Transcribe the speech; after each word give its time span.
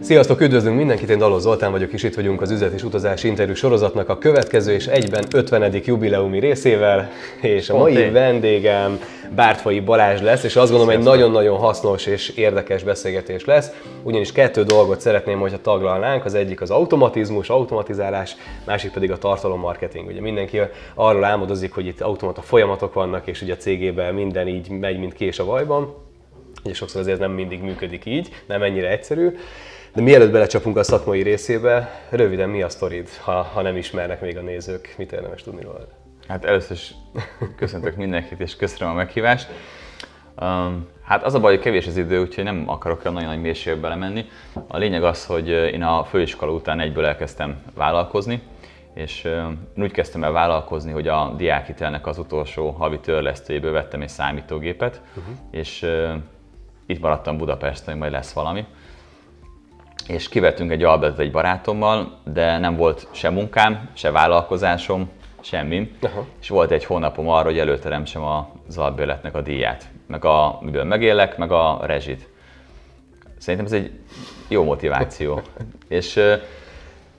Sziasztok, 0.00 0.40
üdvözlünk 0.40 0.76
mindenkit, 0.76 1.08
én 1.08 1.18
Daló 1.18 1.38
Zoltán 1.38 1.70
vagyok, 1.70 1.92
és 1.92 2.02
itt 2.02 2.14
vagyunk 2.14 2.42
az 2.42 2.50
üzlet 2.50 2.72
és 2.72 2.82
utazás 2.82 3.24
interjú 3.24 3.54
sorozatnak 3.54 4.08
a 4.08 4.18
következő 4.18 4.72
és 4.72 4.86
egyben 4.86 5.24
50. 5.32 5.74
jubileumi 5.84 6.38
részével, 6.38 7.10
és 7.40 7.70
a 7.70 7.76
mai 7.76 8.10
vendégem 8.10 9.00
Bártfai 9.34 9.80
Balázs 9.80 10.20
lesz, 10.20 10.44
és 10.44 10.56
azt 10.56 10.70
gondolom, 10.70 10.94
egy 10.94 11.04
nagyon-nagyon 11.04 11.58
hasznos 11.58 12.06
és 12.06 12.28
érdekes 12.28 12.82
beszélgetés 12.82 13.44
lesz, 13.44 13.70
ugyanis 14.02 14.32
kettő 14.32 14.62
dolgot 14.62 15.00
szeretném, 15.00 15.38
hogyha 15.38 15.60
taglalnánk, 15.60 16.24
az 16.24 16.34
egyik 16.34 16.60
az 16.60 16.70
automatizmus, 16.70 17.48
automatizálás, 17.48 18.36
másik 18.66 18.92
pedig 18.92 19.10
a 19.10 19.18
tartalommarketing. 19.18 20.06
Ugye 20.06 20.20
mindenki 20.20 20.60
arról 20.94 21.24
álmodozik, 21.24 21.72
hogy 21.72 21.86
itt 21.86 22.00
automata 22.00 22.42
folyamatok 22.42 22.94
vannak, 22.94 23.26
és 23.26 23.42
ugye 23.42 23.52
a 23.52 23.56
cégében 23.56 24.14
minden 24.14 24.48
így 24.48 24.68
megy, 24.68 24.98
mint 24.98 25.12
kés 25.12 25.38
a 25.38 25.44
vajban, 25.44 25.94
és 26.64 26.76
sokszor 26.76 27.00
azért 27.00 27.18
nem 27.18 27.30
mindig 27.30 27.62
működik 27.62 28.04
így, 28.04 28.28
nem 28.46 28.62
ennyire 28.62 28.90
egyszerű. 28.90 29.36
De 29.98 30.04
mielőtt 30.04 30.32
belecsapunk 30.32 30.76
a 30.76 30.82
szakmai 30.82 31.22
részébe, 31.22 32.00
röviden 32.10 32.48
mi 32.48 32.62
a 32.62 32.68
sztorid, 32.68 33.08
ha, 33.20 33.42
ha 33.42 33.62
nem 33.62 33.76
ismernek 33.76 34.20
még 34.20 34.36
a 34.36 34.40
nézők, 34.40 34.94
mit 34.98 35.12
érdemes 35.12 35.42
tudni 35.42 35.62
róla? 35.62 35.78
Hát 36.28 36.44
először 36.44 36.76
is 36.76 36.94
köszöntök 37.56 37.96
mindenkit, 37.96 38.40
és 38.40 38.56
köszönöm 38.56 38.92
a 38.92 38.96
meghívást. 38.96 39.48
Um, 40.40 40.88
hát 41.04 41.24
az 41.24 41.34
a 41.34 41.40
baj, 41.40 41.54
hogy 41.54 41.62
kevés 41.62 41.86
az 41.86 41.96
idő, 41.96 42.20
úgyhogy 42.20 42.44
nem 42.44 42.64
akarok 42.66 43.00
olyan 43.00 43.12
nagyon 43.12 43.28
nagy 43.28 43.40
mélységbe 43.40 43.80
belemenni. 43.80 44.24
A 44.68 44.76
lényeg 44.76 45.04
az, 45.04 45.26
hogy 45.26 45.48
én 45.48 45.82
a 45.82 46.04
főiskola 46.04 46.52
után 46.52 46.80
egyből 46.80 47.04
elkezdtem 47.04 47.62
vállalkozni, 47.74 48.42
és 48.94 49.24
én 49.76 49.82
úgy 49.82 49.92
kezdtem 49.92 50.24
el 50.24 50.32
vállalkozni, 50.32 50.92
hogy 50.92 51.08
a 51.08 51.34
diákitelnek 51.36 52.06
az 52.06 52.18
utolsó 52.18 52.70
havi 52.70 52.98
törlesztőjéből 52.98 53.72
vettem 53.72 54.02
egy 54.02 54.08
számítógépet, 54.08 55.00
uh-huh. 55.16 55.34
és 55.50 55.86
itt 56.86 57.00
maradtam 57.00 57.36
Budapesten, 57.36 57.92
hogy 57.92 58.00
majd 58.00 58.12
lesz 58.12 58.32
valami 58.32 58.66
és 60.08 60.28
kivettünk 60.28 60.70
egy 60.70 60.82
albet 60.82 61.18
egy 61.18 61.30
barátommal, 61.30 62.18
de 62.24 62.58
nem 62.58 62.76
volt 62.76 63.06
se 63.10 63.30
munkám, 63.30 63.88
se 63.94 64.10
vállalkozásom, 64.10 65.10
semmi. 65.40 65.92
Aha. 66.02 66.26
És 66.40 66.48
volt 66.48 66.70
egy 66.70 66.84
hónapom 66.84 67.28
arra, 67.28 67.44
hogy 67.44 67.58
előteremtsem 67.58 68.22
az 68.22 68.78
albérletnek 68.78 69.34
a 69.34 69.40
díját, 69.40 69.88
meg 70.06 70.24
a, 70.24 70.58
miből 70.60 70.84
megélek, 70.84 71.36
meg 71.36 71.52
a 71.52 71.80
rezsit. 71.82 72.28
Szerintem 73.38 73.66
ez 73.66 73.72
egy 73.72 73.90
jó 74.48 74.64
motiváció. 74.64 75.40
és 75.88 76.20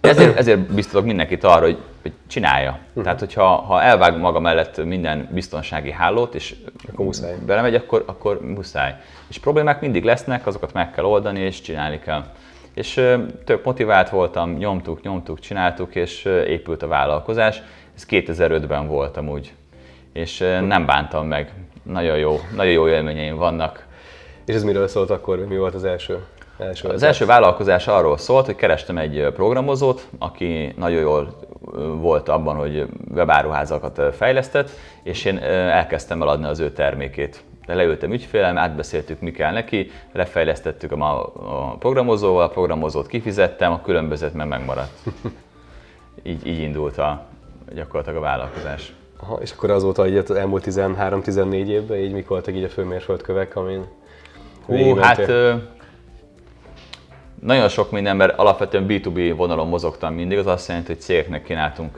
ezért, 0.02 0.38
ezért 0.38 0.60
biztosok 0.60 1.06
mindenkit 1.06 1.44
arra, 1.44 1.66
hogy, 1.66 1.78
hogy 2.02 2.14
csinálja. 2.28 2.80
Uh-huh. 2.88 3.04
Tehát, 3.04 3.20
hogyha 3.20 3.44
ha 3.44 3.82
elvág 3.82 4.18
maga 4.18 4.40
mellett 4.40 4.86
minden 4.86 5.30
biztonsági 5.32 5.92
hálót, 5.92 6.36
és 6.36 6.56
akkor 6.92 7.06
muszáj. 7.06 7.36
belemegy, 7.46 7.76
akkor, 7.76 8.04
akkor 8.08 8.42
muszáj. 8.42 8.96
És 9.28 9.40
problémák 9.40 9.82
mindig 9.82 10.04
lesznek, 10.04 10.48
azokat 10.48 10.74
meg 10.74 10.92
kell 10.92 11.04
oldani, 11.04 11.40
és 11.40 11.62
csinálni 11.62 12.00
kell. 12.00 12.26
És 12.74 12.94
tök 13.46 13.64
motivált 13.64 14.10
voltam, 14.10 14.54
nyomtuk, 14.54 15.02
nyomtuk, 15.02 15.40
csináltuk, 15.40 15.96
és 15.96 16.26
épült 16.26 16.84
a 16.84 16.88
vállalkozás. 16.88 17.62
Ez 17.96 18.06
2005-ben 18.10 18.88
voltam 18.88 19.30
úgy. 19.30 19.54
És 20.14 20.38
nem 20.68 20.86
bántam 20.86 21.28
meg. 21.28 21.54
Nagyon 21.84 22.18
jó, 22.18 22.40
nagyon 22.56 22.74
jó 22.74 22.88
élményeim 22.88 23.36
vannak. 23.36 23.88
És 24.46 24.56
ez 24.56 24.64
miről 24.64 24.88
szólt 24.88 25.10
akkor? 25.10 25.38
Mi 25.48 25.58
volt 25.58 25.74
az 25.74 25.84
első? 25.84 26.26
első 26.60 26.88
az 26.88 27.04
első 27.04 27.26
vállalkozás 27.26 27.88
arról 27.88 28.18
szólt, 28.18 28.46
hogy 28.46 28.56
kerestem 28.56 28.98
egy 28.98 29.28
programozót, 29.34 30.08
aki 30.20 30.74
nagyon 30.78 31.00
jól 31.00 31.40
volt 32.00 32.30
abban, 32.30 32.56
hogy 32.56 32.86
webáruházakat 33.14 34.16
fejlesztett, 34.16 34.70
és 35.04 35.26
én 35.26 35.38
elkezdtem 35.38 36.22
eladni 36.22 36.46
az 36.46 36.60
ő 36.60 36.72
termékét 36.72 37.44
leültem 37.76 38.14
ügyfélem, 38.14 38.58
átbeszéltük, 38.58 39.20
mi 39.20 39.32
kell 39.32 39.52
neki, 39.52 39.92
lefejlesztettük 40.12 40.92
a, 40.92 41.26
a 41.36 41.76
programozóval, 41.80 42.44
a 42.44 42.50
programozót 42.50 43.08
kifizettem, 43.08 43.72
a 43.72 43.82
különbözet 43.82 44.34
meg 44.34 44.48
megmaradt. 44.48 45.00
Így, 46.24 46.48
így 46.48 46.60
indult 46.60 46.98
a, 46.98 47.26
gyakorlatilag 47.74 48.18
a 48.18 48.22
vállalkozás. 48.26 48.94
Aha, 49.22 49.38
és 49.42 49.52
akkor 49.52 49.70
azóta 49.70 50.02
hogy 50.02 50.18
az 50.18 50.32
elmúlt 50.32 50.66
13-14 50.68 51.52
évben, 51.68 51.98
így 51.98 52.12
mik 52.12 52.28
voltak 52.28 52.56
így 52.56 52.64
a 52.64 52.70
főmérföldkövek, 52.70 53.56
amin 53.56 53.86
Hú, 54.66 54.96
hát 54.96 55.28
ö, 55.28 55.54
nagyon 57.42 57.70
sok 57.70 57.92
minden, 57.92 58.16
mert 58.16 58.38
alapvetően 58.40 58.86
B2B 58.88 59.34
vonalon 59.38 59.68
mozogtam 59.68 60.14
mindig, 60.14 60.38
az 60.38 60.48
azt 60.48 60.68
jelenti, 60.68 60.92
hogy 60.92 61.02
cégeknek 61.02 61.44
kínáltunk 61.44 61.96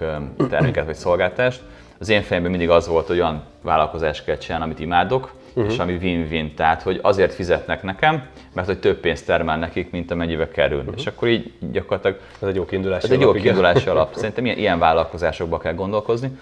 terméket 0.49 0.85
vagy 0.85 0.95
szolgáltást. 0.95 1.61
Az 1.99 2.09
én 2.09 2.21
fejemben 2.21 2.51
mindig 2.51 2.69
az 2.69 2.87
volt, 2.87 3.07
hogy 3.07 3.19
olyan 3.19 3.43
vállalkozást 3.61 4.23
kell 4.23 4.37
csinálni, 4.37 4.65
amit 4.65 4.79
imádok, 4.79 5.31
uh-huh. 5.53 5.71
és 5.71 5.79
ami 5.79 5.93
win-win. 5.93 6.55
Tehát, 6.55 6.81
hogy 6.81 6.99
azért 7.01 7.33
fizetnek 7.33 7.83
nekem, 7.83 8.25
mert 8.53 8.67
hogy 8.67 8.79
több 8.79 8.97
pénzt 8.97 9.25
termel 9.25 9.57
nekik, 9.57 9.91
mint 9.91 10.11
amennyibe 10.11 10.47
kerül. 10.47 10.79
Uh-huh. 10.79 10.93
És 10.97 11.07
akkor 11.07 11.27
így 11.27 11.53
gyakorlatilag... 11.71 12.19
Ez 12.41 12.47
egy 12.47 12.55
jó 12.55 12.65
kiindulási 12.65 13.05
ez 13.05 13.11
alap. 13.11 13.21
egy 13.21 13.27
jó 13.27 13.41
kiindulási 13.41 13.89
alap. 13.93 14.15
Szerintem 14.15 14.45
ilyen, 14.45 14.57
ilyen 14.57 14.79
vállalkozásokba 14.79 15.57
kell 15.57 15.73
gondolkozni. 15.73 16.39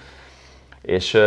És 0.81 1.17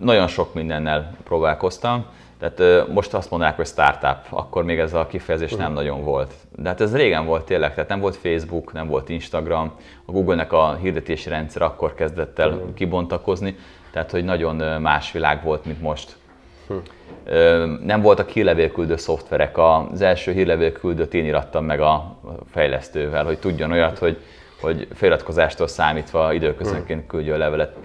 nagyon 0.00 0.26
sok 0.26 0.54
mindennel 0.54 1.16
próbálkoztam. 1.24 2.04
Tehát 2.38 2.88
most 2.88 3.14
azt 3.14 3.30
mondanák, 3.30 3.56
hogy 3.56 3.66
startup, 3.66 4.18
akkor 4.28 4.64
még 4.64 4.78
ez 4.78 4.94
a 4.94 5.06
kifejezés 5.06 5.50
uh-huh. 5.50 5.66
nem 5.66 5.72
nagyon 5.72 6.04
volt. 6.04 6.32
De 6.56 6.68
hát 6.68 6.80
ez 6.80 6.96
régen 6.96 7.26
volt 7.26 7.44
tényleg, 7.44 7.74
tehát 7.74 7.88
nem 7.88 8.00
volt 8.00 8.16
Facebook, 8.16 8.72
nem 8.72 8.88
volt 8.88 9.08
Instagram, 9.08 9.72
a 10.04 10.12
Google-nek 10.12 10.52
a 10.52 10.78
hirdetési 10.80 11.28
rendszer 11.28 11.62
akkor 11.62 11.94
kezdett 11.94 12.38
el 12.38 12.48
uh-huh. 12.52 12.74
kibontakozni, 12.74 13.56
tehát 13.92 14.10
hogy 14.10 14.24
nagyon 14.24 14.80
más 14.80 15.12
világ 15.12 15.42
volt, 15.44 15.64
mint 15.64 15.80
most. 15.80 16.16
Hm. 16.72 16.80
Nem 17.84 18.00
voltak 18.00 18.28
hírlevélküldő 18.28 18.96
szoftverek, 18.96 19.58
az 19.58 20.00
első 20.00 20.32
hírlevélküldőt 20.32 21.14
én 21.14 21.24
irattam 21.24 21.64
meg 21.64 21.80
a 21.80 22.16
fejlesztővel, 22.50 23.24
hogy 23.24 23.38
tudjon 23.38 23.72
olyat, 23.72 23.98
hogy, 23.98 24.18
hogy 24.60 24.88
feliratkozástól 24.94 25.66
számítva 25.66 26.32
időközönként 26.32 27.06
küldjön 27.06 27.34
a 27.34 27.38
levelet, 27.38 27.76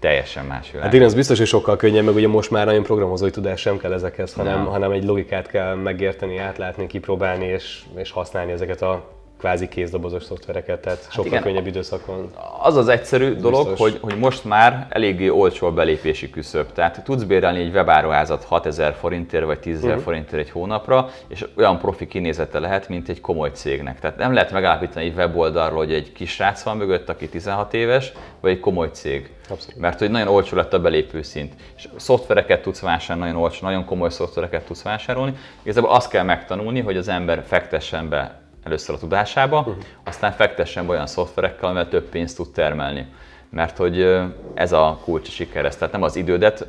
teljesen 0.00 0.44
más 0.44 0.70
világ. 0.70 0.86
Hát 0.86 0.94
én 0.94 1.02
az 1.02 1.14
biztos, 1.14 1.38
hogy 1.38 1.46
sokkal 1.46 1.76
könnyebb, 1.76 2.04
meg 2.04 2.14
ugye 2.14 2.28
most 2.28 2.50
már 2.50 2.66
nagyon 2.66 2.82
programozói 2.82 3.30
tudás 3.30 3.60
sem 3.60 3.78
kell 3.78 3.92
ezekhez, 3.92 4.34
hanem, 4.34 4.64
hanem 4.64 4.90
egy 4.90 5.04
logikát 5.04 5.46
kell 5.46 5.74
megérteni, 5.74 6.38
átlátni, 6.38 6.86
kipróbálni 6.86 7.46
és, 7.46 7.82
és 7.96 8.10
használni 8.10 8.52
ezeket 8.52 8.82
a 8.82 9.15
kvázi 9.38 9.68
kézdobozos 9.68 10.24
szoftvereket, 10.24 10.80
tehát 10.80 11.02
hát 11.02 11.12
sokkal 11.12 11.30
igen, 11.30 11.42
könnyebb 11.42 11.66
időszak 11.66 12.06
van. 12.06 12.30
Az 12.62 12.76
az 12.76 12.88
egyszerű 12.88 13.34
Ez 13.34 13.42
dolog, 13.42 13.76
hogy, 13.76 13.98
hogy 14.00 14.18
most 14.18 14.44
már 14.44 14.86
eléggé 14.90 15.28
olcsó 15.28 15.66
a 15.66 15.72
belépési 15.72 16.30
küszöb. 16.30 16.72
Tehát 16.72 17.04
tudsz 17.04 17.22
bérelni 17.22 17.60
egy 17.60 17.74
webáruházat 17.74 18.44
6000 18.44 18.94
forintért 18.94 19.44
vagy 19.44 19.58
10 19.58 19.84
uh-huh. 19.84 20.00
forintért 20.00 20.42
egy 20.42 20.50
hónapra, 20.50 21.08
és 21.28 21.46
olyan 21.56 21.78
profi 21.78 22.06
kinézete 22.06 22.58
lehet, 22.58 22.88
mint 22.88 23.08
egy 23.08 23.20
komoly 23.20 23.50
cégnek. 23.52 24.00
Tehát 24.00 24.16
nem 24.16 24.32
lehet 24.32 24.52
megállapítani 24.52 25.04
egy 25.04 25.16
weboldalról, 25.16 25.78
hogy 25.78 25.92
egy 25.92 26.12
kis 26.12 26.30
srác 26.30 26.62
van 26.62 26.76
mögött, 26.76 27.08
aki 27.08 27.28
16 27.28 27.74
éves, 27.74 28.12
vagy 28.40 28.50
egy 28.50 28.60
komoly 28.60 28.88
cég. 28.92 29.30
Abszolút. 29.48 29.80
Mert 29.80 29.98
hogy 29.98 30.10
nagyon 30.10 30.28
olcsó 30.28 30.56
lett 30.56 30.72
a 30.72 30.80
belépő 30.80 31.22
szint. 31.22 31.54
És 31.76 31.88
szoftvereket 31.96 32.62
tudsz 32.62 32.80
vásárolni, 32.80 33.28
nagyon 33.28 33.42
olcsó, 33.42 33.66
nagyon 33.66 33.84
komoly 33.84 34.10
szoftvereket 34.10 34.64
tudsz 34.64 34.82
vásárolni. 34.82 35.36
Igazából 35.62 35.90
azt 35.90 36.10
kell 36.10 36.24
megtanulni, 36.24 36.80
hogy 36.80 36.96
az 36.96 37.08
ember 37.08 37.44
fektessen 37.46 38.08
be 38.08 38.44
először 38.66 38.94
a 38.94 38.98
tudásába, 38.98 39.58
uh-huh. 39.58 39.74
aztán 40.04 40.32
fektessen 40.32 40.88
olyan 40.88 41.06
szoftverekkel, 41.06 41.68
amivel 41.68 41.88
több 41.88 42.08
pénzt 42.08 42.36
tud 42.36 42.50
termelni. 42.50 43.06
Mert 43.50 43.76
hogy 43.76 44.22
ez 44.54 44.72
a 44.72 44.98
kulcs 45.04 45.28
sikerhez. 45.28 45.76
Tehát 45.76 45.92
nem 45.92 46.02
az 46.02 46.16
idődet 46.16 46.66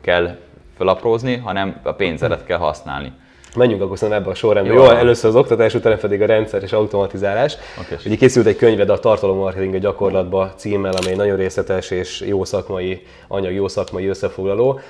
kell 0.00 0.36
felaprózni, 0.76 1.36
hanem 1.36 1.80
a 1.82 1.92
pénzedet 1.92 2.44
kell 2.44 2.58
használni. 2.58 3.12
Menjünk 3.56 3.82
akkor 3.82 3.98
szerintem 3.98 4.22
ebbe 4.22 4.32
a 4.32 4.34
sorrendbe. 4.34 4.72
Jó, 4.72 4.82
Jó 4.82 4.90
először 4.90 5.30
az 5.30 5.36
oktatás, 5.36 5.74
utána 5.74 5.96
pedig 5.96 6.22
a 6.22 6.26
rendszer 6.26 6.62
és 6.62 6.72
automatizálás. 6.72 7.56
Okay. 7.84 7.98
Ugye 8.06 8.16
készült 8.16 8.46
egy 8.46 8.56
könyved 8.56 8.90
a 8.90 8.98
tartalommarketing 8.98 9.74
a 9.74 9.78
gyakorlatba 9.78 10.52
címmel, 10.56 10.92
amely 10.92 11.14
nagyon 11.14 11.36
részletes 11.36 11.90
és 11.90 12.20
jó 12.20 12.44
szakmai 12.44 13.06
anyag, 13.28 13.52
jó 13.52 13.68
szakmai 13.68 14.06
összefoglaló. 14.06 14.80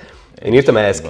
Én 0.45 0.53
írtam 0.53 0.77
ehhez, 0.77 1.03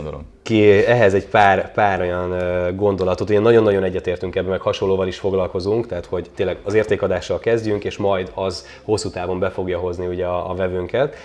ki, 0.42 0.70
ehhez 0.70 1.14
egy 1.14 1.26
pár, 1.26 1.72
pár 1.72 2.00
olyan 2.00 2.36
gondolatot, 2.76 3.30
ugye 3.30 3.40
nagyon-nagyon 3.40 3.82
egyetértünk 3.82 4.36
ebben, 4.36 4.50
meg 4.50 4.60
hasonlóval 4.60 5.06
is 5.06 5.18
foglalkozunk, 5.18 5.86
tehát 5.86 6.06
hogy 6.06 6.30
tényleg 6.34 6.58
az 6.64 6.74
értékadással 6.74 7.38
kezdjünk, 7.38 7.84
és 7.84 7.96
majd 7.96 8.30
az 8.34 8.66
hosszú 8.82 9.10
távon 9.10 9.38
be 9.38 9.50
fogja 9.50 9.78
hozni 9.78 10.06
ugye 10.06 10.26
a, 10.26 10.50
a 10.50 10.54
vevőnket. 10.54 11.16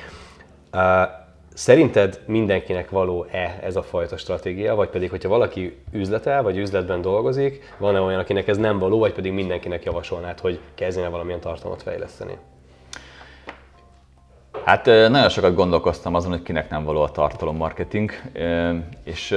Szerinted 1.54 2.20
mindenkinek 2.26 2.90
való-e 2.90 3.60
ez 3.64 3.76
a 3.76 3.84
fajta 3.84 4.18
stratégia, 4.18 4.76
vagy 4.76 4.90
pedig, 4.90 5.10
hogyha 5.10 5.30
valaki 5.30 5.78
üzletel, 5.92 6.44
vagy 6.44 6.58
üzletben 6.58 7.02
dolgozik, 7.02 7.74
van-e 7.78 8.00
olyan, 8.00 8.20
akinek 8.20 8.48
ez 8.48 8.58
nem 8.58 8.80
való, 8.80 9.00
vagy 9.00 9.14
pedig 9.14 9.32
mindenkinek 9.32 9.84
javasolnád, 9.84 10.40
hogy 10.40 10.60
kezdjen 10.74 11.12
valamilyen 11.12 11.40
tartalmat 11.40 11.82
fejleszteni? 11.82 12.38
Hát 14.66 14.86
nagyon 14.86 15.30
sokat 15.30 15.56
gondolkoztam 15.56 16.16
azon, 16.16 16.32
hogy 16.32 16.42
kinek 16.42 16.70
nem 16.70 16.84
való 16.84 17.02
a 17.02 17.12
tartalommarketing, 17.12 18.12
és 19.04 19.28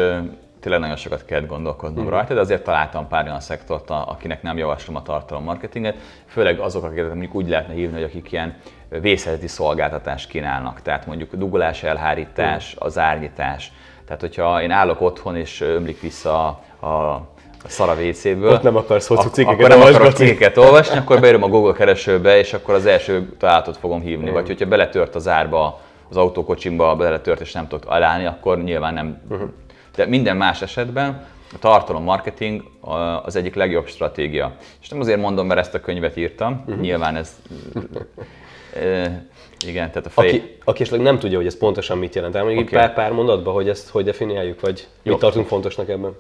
tényleg 0.60 0.80
nagyon 0.80 0.96
sokat 0.96 1.24
kellett 1.24 1.48
gondolkodnom 1.48 2.04
mm. 2.04 2.08
rajta, 2.08 2.34
de 2.34 2.40
azért 2.40 2.64
találtam 2.64 3.08
pár 3.08 3.24
olyan 3.26 3.40
szektort, 3.40 3.90
akinek 3.90 4.42
nem 4.42 4.58
javaslom 4.58 4.96
a 4.96 5.02
tartalommarketinget, 5.02 5.96
főleg 6.26 6.58
azok, 6.58 6.84
akiket 6.84 7.08
mondjuk 7.08 7.34
úgy 7.34 7.48
lehetne 7.48 7.74
hívni, 7.74 7.94
hogy 7.94 8.02
akik 8.02 8.32
ilyen 8.32 8.56
vészhelyzeti 8.88 9.46
szolgáltatást 9.46 10.28
kínálnak, 10.28 10.82
tehát 10.82 11.06
mondjuk 11.06 11.34
dugulás, 11.34 11.82
elhárítás, 11.82 12.74
mm. 12.74 12.86
az 12.86 12.98
árnyítás. 12.98 13.72
Tehát, 14.04 14.20
hogyha 14.20 14.62
én 14.62 14.70
állok 14.70 15.00
otthon 15.00 15.36
és 15.36 15.60
ömlik 15.60 16.00
vissza 16.00 16.60
a, 16.78 16.86
a 16.86 17.28
a 17.64 17.68
szara 17.68 17.94
WC-ből. 17.94 18.52
Ott 18.52 18.62
nem 18.62 18.76
akarsz 18.76 19.06
hosszú 19.06 19.28
cikkeket 19.28 19.64
Akkor 19.64 19.68
nem 19.68 19.80
akarok 19.80 20.12
cikkeket 20.12 20.56
olvasni, 20.56 20.98
akkor 20.98 21.20
beírom 21.20 21.42
a 21.42 21.48
Google 21.48 21.72
keresőbe, 21.72 22.38
és 22.38 22.52
akkor 22.52 22.74
az 22.74 22.86
első 22.86 23.32
találatot 23.38 23.76
fogom 23.76 24.00
hívni. 24.00 24.30
Mm. 24.30 24.32
Vagy 24.32 24.46
hogyha 24.46 24.66
beletört 24.66 25.14
az 25.14 25.28
árba, 25.28 25.80
az 26.10 26.16
autókocsimba 26.16 26.96
beletört, 26.96 27.40
és 27.40 27.52
nem 27.52 27.68
tudok 27.68 27.90
alállni, 27.90 28.26
akkor 28.26 28.62
nyilván 28.62 28.94
nem. 28.94 29.20
Uh-huh. 29.28 29.48
De 29.96 30.06
minden 30.06 30.36
más 30.36 30.62
esetben 30.62 31.26
a 31.52 31.58
tartalom 31.58 32.02
marketing 32.02 32.62
az 33.24 33.36
egyik 33.36 33.54
legjobb 33.54 33.86
stratégia. 33.86 34.56
És 34.80 34.88
nem 34.88 35.00
azért 35.00 35.20
mondom, 35.20 35.46
mert 35.46 35.60
ezt 35.60 35.74
a 35.74 35.80
könyvet 35.80 36.16
írtam, 36.16 36.62
uh-huh. 36.66 36.80
nyilván 36.80 37.16
ez... 37.16 37.36
e, 38.82 39.26
igen, 39.66 39.88
tehát 39.90 40.06
a 40.06 40.10
fej... 40.10 40.28
Aki, 40.28 40.56
aki 40.64 40.82
esetleg 40.82 41.04
nem 41.04 41.18
tudja, 41.18 41.36
hogy 41.36 41.46
ez 41.46 41.58
pontosan 41.58 41.98
mit 41.98 42.14
jelent, 42.14 42.34
elmondjuk 42.34 42.66
okay. 42.66 42.78
pár, 42.78 42.94
pár 42.94 43.12
mondatban, 43.12 43.54
hogy 43.54 43.68
ezt 43.68 43.88
hogy 43.88 44.04
definiáljuk, 44.04 44.60
vagy 44.60 44.88
Jó. 45.02 45.12
mit 45.12 45.20
tartunk 45.20 45.46
fontosnak 45.46 45.88
ebben? 45.88 46.16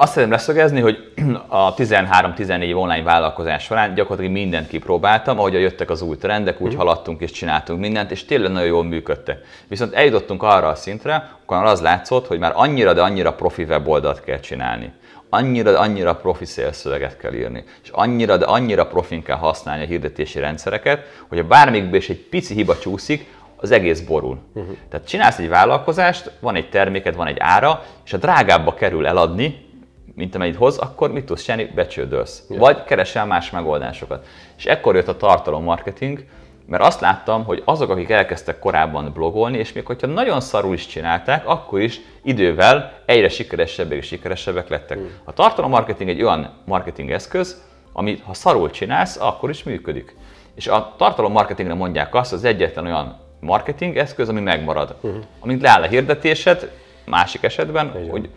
Azt 0.00 0.12
szeretném 0.12 0.38
leszögezni, 0.38 0.80
hogy 0.80 1.12
a 1.48 1.74
13-14 1.74 2.76
online 2.76 3.02
vállalkozás 3.02 3.62
során 3.62 3.94
gyakorlatilag 3.94 4.32
mindent 4.32 4.68
kipróbáltam, 4.68 5.38
ahogy 5.38 5.52
jöttek 5.52 5.90
az 5.90 6.02
új 6.02 6.16
trendek, 6.16 6.60
úgy 6.60 6.66
uh-huh. 6.66 6.82
haladtunk 6.82 7.20
és 7.20 7.30
csináltunk 7.30 7.80
mindent, 7.80 8.10
és 8.10 8.24
tényleg 8.24 8.50
nagyon 8.50 8.66
jól 8.66 8.84
működtek. 8.84 9.44
Viszont 9.68 9.94
eljutottunk 9.94 10.42
arra 10.42 10.68
a 10.68 10.74
szintre, 10.74 11.30
akkor 11.42 11.64
az 11.64 11.80
látszott, 11.80 12.26
hogy 12.26 12.38
már 12.38 12.52
annyira, 12.54 12.92
de 12.92 13.02
annyira 13.02 13.32
profi 13.32 13.62
weboldalt 13.62 14.24
kell 14.24 14.40
csinálni. 14.40 14.92
Annyira, 15.28 15.70
de 15.70 15.78
annyira 15.78 16.14
profi 16.14 16.44
szélszöveget 16.44 17.16
kell 17.16 17.32
írni, 17.32 17.64
és 17.82 17.88
annyira, 17.92 18.36
de 18.36 18.44
annyira 18.44 18.86
profin 18.86 19.22
kell 19.22 19.36
használni 19.36 19.84
a 19.84 19.86
hirdetési 19.86 20.38
rendszereket, 20.38 21.04
hogy 21.28 21.38
a 21.38 21.44
bármikbe 21.44 21.96
is 21.96 22.08
egy 22.08 22.26
pici 22.30 22.54
hiba 22.54 22.78
csúszik, 22.78 23.38
az 23.56 23.70
egész 23.70 24.00
borul. 24.00 24.38
Uh-huh. 24.54 24.76
Tehát 24.88 25.06
csinálsz 25.06 25.38
egy 25.38 25.48
vállalkozást, 25.48 26.30
van 26.40 26.54
egy 26.54 26.68
terméked, 26.68 27.14
van 27.14 27.26
egy 27.26 27.38
ára, 27.38 27.84
és 28.04 28.12
a 28.12 28.16
drágábba 28.16 28.74
kerül 28.74 29.06
eladni, 29.06 29.68
mint 30.14 30.34
amennyit 30.34 30.56
hoz, 30.56 30.78
akkor 30.78 31.12
mit 31.12 31.24
tudsz 31.24 31.42
csinálni? 31.42 31.70
Becsődölsz. 31.74 32.44
Yeah. 32.48 32.62
Vagy 32.62 32.84
keresel 32.84 33.26
más 33.26 33.50
megoldásokat. 33.50 34.26
És 34.56 34.66
ekkor 34.66 34.94
jött 34.94 35.08
a 35.08 35.16
tartalommarketing, 35.16 36.24
mert 36.66 36.82
azt 36.82 37.00
láttam, 37.00 37.44
hogy 37.44 37.62
azok, 37.64 37.90
akik 37.90 38.10
elkezdtek 38.10 38.58
korábban 38.58 39.12
blogolni, 39.12 39.58
és 39.58 39.72
még 39.72 39.86
hogyha 39.86 40.06
nagyon 40.06 40.40
szarul 40.40 40.74
is 40.74 40.86
csinálták, 40.86 41.48
akkor 41.48 41.80
is 41.80 42.00
idővel 42.22 42.92
egyre 43.04 43.28
sikeresebbek 43.28 43.98
és 43.98 44.06
sikeresebbek 44.06 44.68
lettek. 44.68 44.98
Mm. 44.98 45.04
A 45.24 45.32
tartalommarketing 45.32 46.10
egy 46.10 46.22
olyan 46.22 46.50
marketing 46.64 47.10
eszköz, 47.10 47.62
amit 47.92 48.22
ha 48.22 48.34
szarul 48.34 48.70
csinálsz, 48.70 49.16
akkor 49.20 49.50
is 49.50 49.62
működik. 49.62 50.16
És 50.54 50.66
a 50.66 50.94
tartalommarketingre 50.96 51.74
mondják 51.74 52.14
azt, 52.14 52.32
az 52.32 52.44
egyetlen 52.44 52.86
olyan 52.86 53.18
marketing 53.40 53.96
eszköz, 53.96 54.28
ami 54.28 54.40
megmarad. 54.40 54.96
Uh-huh. 55.00 55.22
Amint 55.40 55.62
leáll 55.62 55.82
a 55.82 55.86
hirdetésed, 55.86 56.70
másik 57.04 57.42
esetben, 57.42 57.92
Igen. 57.96 58.10
hogy 58.10 58.30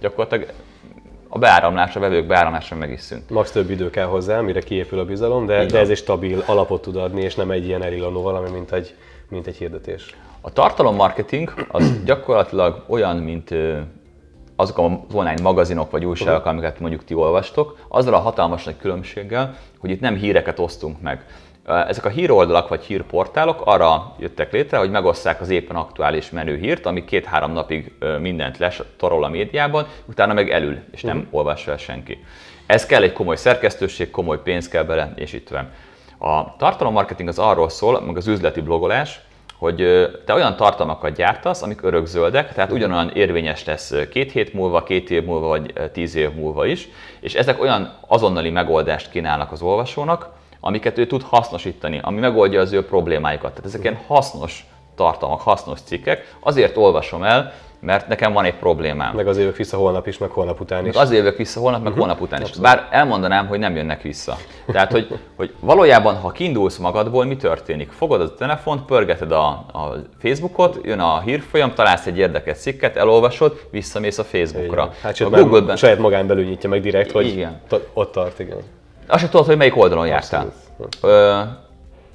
gyakorlatilag 0.00 0.52
a 1.32 1.38
beáramlás, 1.38 1.96
a 1.96 2.00
vevők 2.00 2.26
beáramlása 2.26 2.74
meg 2.74 2.90
is 2.90 3.00
szűnt. 3.00 3.30
Max 3.30 3.50
több 3.50 3.70
idő 3.70 3.90
kell 3.90 4.06
hozzá, 4.06 4.40
mire 4.40 4.60
kiépül 4.60 4.98
a 4.98 5.04
bizalom, 5.04 5.46
de, 5.46 5.64
de 5.64 5.78
ez 5.78 5.88
egy 5.88 5.96
stabil 5.96 6.42
alapot 6.46 6.82
tud 6.82 6.96
adni, 6.96 7.22
és 7.22 7.34
nem 7.34 7.50
egy 7.50 7.66
ilyen 7.66 7.82
erillanó 7.82 8.22
valami, 8.22 8.50
mint 8.50 8.72
egy, 8.72 8.94
mint 9.28 9.46
egy 9.46 9.56
hirdetés. 9.56 10.14
A 10.40 10.52
tartalommarketing 10.52 11.66
az 11.68 11.92
gyakorlatilag 12.04 12.84
olyan, 12.88 13.16
mint 13.16 13.54
azok 14.56 14.78
az 14.78 15.14
online 15.14 15.42
magazinok 15.42 15.90
vagy 15.90 16.04
újságok, 16.04 16.44
amiket 16.44 16.80
mondjuk 16.80 17.04
ti 17.04 17.14
olvastok, 17.14 17.78
azzal 17.88 18.14
a 18.14 18.18
hatalmas 18.18 18.64
nagy 18.64 18.76
különbséggel, 18.76 19.56
hogy 19.78 19.90
itt 19.90 20.00
nem 20.00 20.16
híreket 20.16 20.58
osztunk 20.58 21.00
meg. 21.00 21.24
Ezek 21.66 22.04
a 22.04 22.08
híroldalak 22.08 22.68
vagy 22.68 22.84
hírportálok 22.84 23.62
arra 23.64 24.14
jöttek 24.18 24.52
létre, 24.52 24.78
hogy 24.78 24.90
megosszák 24.90 25.40
az 25.40 25.48
éppen 25.48 25.76
aktuális 25.76 26.30
menő 26.30 26.56
hírt, 26.56 26.86
ami 26.86 27.04
két-három 27.04 27.52
napig 27.52 27.92
mindent 28.20 28.58
lesorol 28.58 29.24
a 29.24 29.28
médiában, 29.28 29.86
utána 30.04 30.32
meg 30.32 30.50
elül, 30.50 30.78
és 30.92 31.02
nem 31.02 31.16
uh-huh. 31.16 31.34
olvas 31.34 31.62
fel 31.62 31.76
senki. 31.76 32.24
Ez 32.66 32.86
kell 32.86 33.02
egy 33.02 33.12
komoly 33.12 33.36
szerkesztőség, 33.36 34.10
komoly 34.10 34.42
pénz 34.42 34.68
kell 34.68 34.82
bele, 34.82 35.12
és 35.16 35.32
itt 35.32 35.48
van. 35.48 35.70
A 36.18 36.56
tartalommarketing 36.56 37.28
az 37.28 37.38
arról 37.38 37.68
szól, 37.68 38.00
meg 38.00 38.16
az 38.16 38.26
üzleti 38.26 38.60
blogolás, 38.60 39.20
hogy 39.58 40.08
te 40.26 40.34
olyan 40.34 40.56
tartalmakat 40.56 41.16
gyártasz, 41.16 41.62
amik 41.62 41.82
örökzöldek, 41.82 42.52
tehát 42.54 42.72
ugyanolyan 42.72 43.10
érvényes 43.10 43.64
lesz 43.64 43.94
két 44.10 44.32
hét 44.32 44.52
múlva, 44.52 44.82
két 44.82 45.10
év 45.10 45.24
múlva, 45.24 45.46
vagy 45.46 45.72
tíz 45.92 46.14
év 46.14 46.30
múlva 46.30 46.66
is, 46.66 46.88
és 47.20 47.34
ezek 47.34 47.60
olyan 47.60 47.98
azonnali 48.06 48.50
megoldást 48.50 49.10
kínálnak 49.10 49.52
az 49.52 49.62
olvasónak, 49.62 50.38
amiket 50.60 50.98
ő 50.98 51.06
tud 51.06 51.22
hasznosítani, 51.22 52.00
ami 52.02 52.20
megoldja 52.20 52.60
az 52.60 52.72
ő 52.72 52.84
problémáikat. 52.84 53.50
Tehát 53.50 53.64
ezek 53.64 53.82
ilyen 53.82 53.98
hasznos 54.06 54.66
tartalmak, 54.94 55.40
hasznos 55.40 55.80
cikkek. 55.80 56.36
Azért 56.40 56.76
olvasom 56.76 57.22
el, 57.22 57.52
mert 57.80 58.08
nekem 58.08 58.32
van 58.32 58.44
egy 58.44 58.54
problémám. 58.54 59.14
Meg 59.14 59.26
az 59.26 59.36
évek 59.36 59.56
vissza 59.56 59.76
holnap 59.76 60.06
is, 60.06 60.18
meg 60.18 60.30
holnap 60.30 60.60
után 60.60 60.86
is. 60.86 60.94
Meg 60.94 61.02
az 61.02 61.10
évek 61.10 61.36
vissza 61.36 61.60
holnap, 61.60 61.82
meg 61.82 61.92
uh-huh. 61.92 62.06
holnap 62.06 62.22
után 62.22 62.40
is. 62.40 62.48
Abszolút. 62.48 62.70
Bár 62.70 62.88
elmondanám, 62.90 63.46
hogy 63.46 63.58
nem 63.58 63.76
jönnek 63.76 64.02
vissza. 64.02 64.36
Tehát, 64.66 64.92
hogy, 64.92 65.18
hogy 65.36 65.54
valójában, 65.60 66.16
ha 66.16 66.30
kiindulsz 66.30 66.76
magadból, 66.76 67.24
mi 67.24 67.36
történik? 67.36 67.90
Fogod 67.90 68.20
a 68.20 68.34
telefont, 68.34 68.84
pörgeted 68.84 69.32
a, 69.32 69.46
a 69.48 69.94
Facebookot, 70.18 70.78
jön 70.82 71.00
a 71.00 71.20
hírfolyam, 71.20 71.74
találsz 71.74 72.06
egy 72.06 72.18
érdekes 72.18 72.58
cikket, 72.58 72.96
elolvasod, 72.96 73.60
visszamész 73.70 74.18
a 74.18 74.24
Facebookra. 74.24 74.82
Igen. 74.82 74.94
Hát 75.02 75.20
a 75.20 75.30
Google-ben... 75.30 75.76
saját 75.76 75.98
magán 75.98 76.26
belül 76.26 76.44
nyitja 76.44 76.68
meg 76.68 76.80
direkt, 76.80 77.10
hogy 77.10 77.26
igen. 77.26 77.60
ott 77.92 78.12
tart, 78.12 78.38
igen. 78.38 78.58
Azt 79.10 79.20
sem 79.20 79.30
tudod, 79.30 79.46
hogy 79.46 79.56
melyik 79.56 79.76
oldalon 79.76 80.06
jártál. 80.06 80.52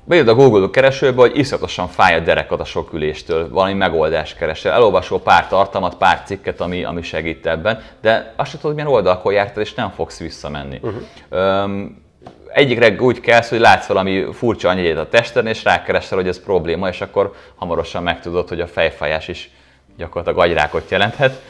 Beírd 0.07 0.27
a 0.27 0.35
Google 0.35 0.69
keresőbe, 0.71 1.21
hogy 1.21 1.37
iszonyatosan 1.37 1.87
fáj 1.87 2.15
a 2.15 2.19
derekad 2.19 2.59
a 2.59 2.65
sok 2.65 2.93
üléstől, 2.93 3.49
valami 3.49 3.73
megoldást 3.73 4.37
keresel, 4.37 4.73
elolvasol 4.73 5.21
pár 5.21 5.47
tartalmat, 5.47 5.95
pár 5.95 6.21
cikket, 6.25 6.61
ami, 6.61 6.83
ami 6.83 7.01
segít 7.01 7.47
ebben, 7.47 7.81
de 8.01 8.33
azt 8.35 8.49
sem 8.49 8.59
tudod, 8.59 8.75
hogy 8.75 8.83
milyen 8.83 8.97
oldalakon 8.97 9.33
jártál, 9.33 9.63
és 9.63 9.73
nem 9.73 9.89
fogsz 9.89 10.19
visszamenni. 10.19 10.79
Uh-huh. 10.81 11.63
Um, 11.63 12.03
egyik 12.47 12.79
reggel 12.79 13.05
úgy 13.05 13.19
kelsz, 13.19 13.49
hogy 13.49 13.59
látsz 13.59 13.87
valami 13.87 14.25
furcsa 14.33 14.69
anyagét 14.69 14.97
a 14.97 15.09
testen, 15.09 15.47
és 15.47 15.63
rákeresel, 15.63 16.17
hogy 16.17 16.27
ez 16.27 16.43
probléma, 16.43 16.87
és 16.87 17.01
akkor 17.01 17.33
hamarosan 17.55 18.03
megtudod, 18.03 18.49
hogy 18.49 18.61
a 18.61 18.67
fejfájás 18.67 19.27
is 19.27 19.49
gyakorlatilag 19.97 20.45
agyrákot 20.45 20.89
jelenthet. 20.89 21.41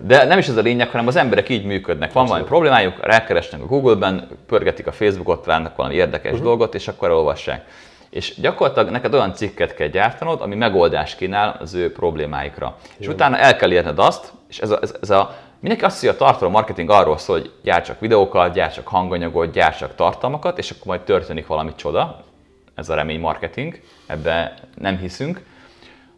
De 0.00 0.24
nem 0.24 0.38
is 0.38 0.48
ez 0.48 0.56
a 0.56 0.60
lényeg, 0.60 0.90
hanem 0.90 1.06
az 1.06 1.16
emberek 1.16 1.48
így 1.48 1.64
működnek. 1.64 2.12
Van 2.12 2.26
valami 2.26 2.44
problémájuk, 2.44 2.98
rákeresnek 3.00 3.60
a 3.60 3.66
Google-ben, 3.66 4.28
pörgetik 4.46 4.86
a 4.86 4.92
Facebookot, 4.92 5.42
találnak 5.42 5.76
valami 5.76 5.94
érdekes 5.94 6.30
uh-huh. 6.30 6.46
dolgot, 6.46 6.74
és 6.74 6.88
akkor 6.88 7.10
olvassák. 7.10 7.64
És 8.10 8.40
gyakorlatilag 8.40 8.90
neked 8.90 9.14
olyan 9.14 9.34
cikket 9.34 9.74
kell 9.74 9.88
gyártanod, 9.88 10.40
ami 10.40 10.54
megoldást 10.54 11.16
kínál 11.16 11.56
az 11.60 11.74
ő 11.74 11.92
problémáikra. 11.92 12.76
Igen. 12.82 12.96
És 12.98 13.06
utána 13.06 13.38
el 13.38 13.56
kell 13.56 13.72
érned 13.72 13.98
azt, 13.98 14.32
és 14.48 14.58
ez 14.58 14.70
a, 14.70 14.78
ez, 14.82 14.94
ez 15.00 15.10
a 15.10 15.36
Mindenki 15.62 15.84
azt 15.84 16.00
hiszi, 16.00 16.12
a 16.12 16.16
tartalom 16.16 16.52
marketing 16.52 16.90
arról 16.90 17.18
szól, 17.18 17.38
hogy 17.38 17.52
gyártsak 17.62 18.00
videókat, 18.00 18.54
gyártsak 18.54 18.88
hanganyagot, 18.88 19.52
gyártsak 19.52 19.94
tartalmakat, 19.94 20.58
és 20.58 20.70
akkor 20.70 20.86
majd 20.86 21.00
történik 21.00 21.46
valami 21.46 21.74
csoda. 21.74 22.24
Ez 22.74 22.88
a 22.88 22.94
remény 22.94 23.20
marketing, 23.20 23.80
ebbe 24.06 24.54
nem 24.78 24.96
hiszünk, 24.96 25.42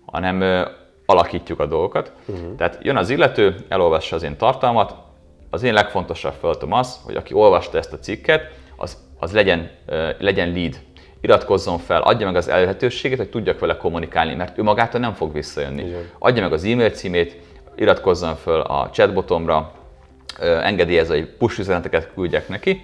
hanem 0.06 0.66
alakítjuk 1.06 1.60
a 1.60 1.66
dolgokat. 1.66 2.12
Uh-huh. 2.26 2.56
Tehát 2.56 2.78
jön 2.82 2.96
az 2.96 3.10
illető, 3.10 3.56
elolvassa 3.68 4.16
az 4.16 4.22
én 4.22 4.36
tartalmat, 4.36 4.94
az 5.50 5.62
én 5.62 5.72
legfontosabb 5.72 6.34
feladatom 6.40 6.72
az, 6.72 7.00
hogy 7.04 7.16
aki 7.16 7.34
olvasta 7.34 7.78
ezt 7.78 7.92
a 7.92 7.98
cikket, 7.98 8.52
az, 8.76 8.96
az 9.18 9.32
legyen, 9.32 9.70
uh, 9.88 10.10
legyen 10.18 10.52
lead, 10.52 10.78
iratkozzon 11.20 11.78
fel, 11.78 12.02
adja 12.02 12.26
meg 12.26 12.36
az 12.36 12.48
elérhetőségét, 12.48 13.18
hogy 13.18 13.30
tudjak 13.30 13.58
vele 13.58 13.76
kommunikálni, 13.76 14.34
mert 14.34 14.58
ő 14.58 14.62
magától 14.62 15.00
nem 15.00 15.12
fog 15.12 15.32
visszajönni. 15.32 15.86
Igen. 15.86 16.08
Adja 16.18 16.42
meg 16.42 16.52
az 16.52 16.64
e-mail 16.64 16.90
címét, 16.90 17.40
iratkozzon 17.76 18.36
fel 18.36 18.60
a 18.60 18.90
chatbotomra, 18.90 19.72
engedélyezze, 20.40 21.14
hogy 21.14 21.26
push 21.26 21.58
üzeneteket 21.58 22.10
küldjek 22.14 22.48
neki. 22.48 22.80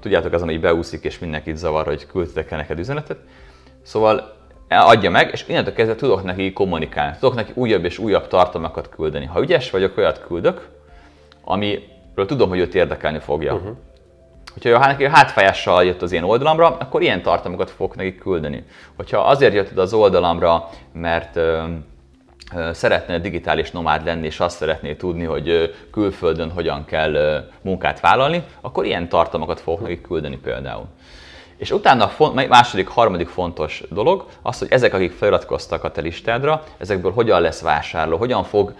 Tudjátok, 0.00 0.32
azon 0.32 0.50
így 0.50 0.60
beúszik, 0.60 1.04
és 1.04 1.18
mindenkit 1.18 1.56
zavar, 1.56 1.84
hogy 1.84 2.06
küldtek 2.06 2.50
neked 2.50 2.78
üzenetet. 2.78 3.18
Szóval 3.82 4.36
adja 4.68 5.10
meg, 5.10 5.30
és 5.32 5.44
innentől 5.46 5.74
kezdve 5.74 5.94
tudok 5.94 6.24
neki 6.24 6.52
kommunikálni, 6.52 7.16
tudok 7.20 7.34
neki 7.34 7.52
újabb 7.54 7.84
és 7.84 7.98
újabb 7.98 8.28
tartalmakat 8.28 8.88
küldeni. 8.88 9.24
Ha 9.24 9.40
ügyes 9.40 9.70
vagyok, 9.70 9.96
olyat 9.96 10.24
küldök, 10.26 10.68
amiről 11.44 12.26
tudom, 12.26 12.48
hogy 12.48 12.58
őt 12.58 12.74
érdekelni 12.74 13.18
fogja. 13.18 13.54
Uh-huh. 13.54 13.76
Hogyha 14.52 14.86
neki 14.86 15.08
hátfájással 15.08 15.84
jött 15.84 16.02
az 16.02 16.12
én 16.12 16.22
oldalamra, 16.22 16.76
akkor 16.76 17.02
ilyen 17.02 17.22
tartalmakat 17.22 17.70
fogok 17.70 17.96
neki 17.96 18.14
küldeni. 18.14 18.64
Hogyha 18.96 19.18
azért 19.18 19.54
jött 19.54 19.78
az 19.78 19.92
oldalamra, 19.92 20.68
mert 20.92 21.36
ö, 21.36 21.62
ö, 22.54 22.70
szeretne 22.72 23.18
digitális 23.18 23.70
nomád 23.70 24.04
lenni, 24.04 24.26
és 24.26 24.40
azt 24.40 24.56
szeretné 24.56 24.94
tudni, 24.94 25.24
hogy 25.24 25.48
ö, 25.48 25.64
külföldön 25.90 26.50
hogyan 26.50 26.84
kell 26.84 27.44
munkát 27.62 28.00
vállalni, 28.00 28.42
akkor 28.60 28.84
ilyen 28.84 29.08
tartalmakat 29.08 29.60
fogok 29.60 29.80
neki 29.80 30.00
küldeni 30.00 30.36
például. 30.36 30.86
És 31.58 31.70
utána 31.70 32.10
a 32.18 32.32
második, 32.48 32.88
harmadik 32.88 33.28
fontos 33.28 33.82
dolog 33.90 34.24
az, 34.42 34.58
hogy 34.58 34.68
ezek, 34.70 34.94
akik 34.94 35.12
feliratkoztak 35.12 35.84
a 35.84 35.90
te 35.90 36.00
listádra, 36.00 36.62
ezekből 36.78 37.12
hogyan 37.12 37.40
lesz 37.40 37.60
vásárló, 37.60 38.16
hogyan 38.16 38.44
fog 38.44 38.74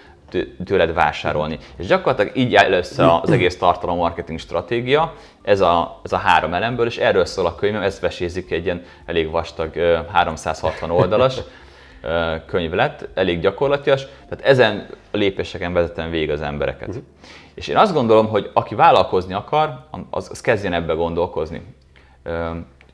tőled 0.64 0.94
vásárolni. 0.94 1.58
És 1.76 1.86
gyakorlatilag 1.86 2.36
így 2.36 2.54
áll 2.54 2.72
össze 2.72 3.14
az 3.20 3.30
egész 3.30 3.58
tartalom 3.58 3.96
marketing 3.96 4.38
stratégia, 4.38 5.14
ez 5.42 5.60
a, 5.60 6.00
ez 6.04 6.12
a 6.12 6.16
három 6.16 6.54
elemből, 6.54 6.86
és 6.86 6.96
erről 6.96 7.24
szól 7.24 7.46
a 7.46 7.54
könyvem, 7.54 7.82
ez 7.82 8.00
vesézik 8.00 8.50
egy 8.50 8.64
ilyen 8.64 8.82
elég 9.06 9.30
vastag 9.30 9.76
360 10.12 10.90
oldalas. 10.90 11.36
könyv 12.46 12.72
lett, 12.72 13.08
elég 13.14 13.40
gyakorlatias, 13.40 14.06
tehát 14.28 14.44
ezen 14.44 14.86
a 15.10 15.16
lépéseken 15.16 15.72
vezetem 15.72 16.10
végig 16.10 16.30
az 16.30 16.40
embereket. 16.40 16.88
Uh-huh. 16.88 17.02
És 17.54 17.68
én 17.68 17.76
azt 17.76 17.92
gondolom, 17.92 18.28
hogy 18.28 18.50
aki 18.52 18.74
vállalkozni 18.74 19.34
akar, 19.34 19.84
az, 20.10 20.28
az 20.30 20.40
kezdjen 20.40 20.72
ebbe 20.72 20.92
gondolkozni. 20.92 21.62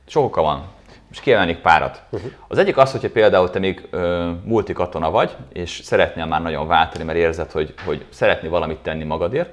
Sok 0.06 0.24
oka 0.24 0.42
van. 0.42 0.64
Most 1.08 1.20
kiemelnék 1.20 1.58
párat. 1.58 2.02
Uh-huh. 2.10 2.30
Az 2.48 2.58
egyik 2.58 2.76
az, 2.76 2.92
hogyha 2.92 3.10
például 3.10 3.50
te 3.50 3.58
még 3.58 3.88
ö, 3.90 4.30
multikatona 4.44 5.10
vagy, 5.10 5.36
és 5.52 5.80
szeretnél 5.84 6.26
már 6.26 6.42
nagyon 6.42 6.66
váltani, 6.66 7.04
mert 7.04 7.18
érzed, 7.18 7.50
hogy, 7.50 7.74
hogy 7.84 8.04
szeretnél 8.08 8.50
valamit 8.50 8.78
tenni 8.78 9.04
magadért, 9.04 9.50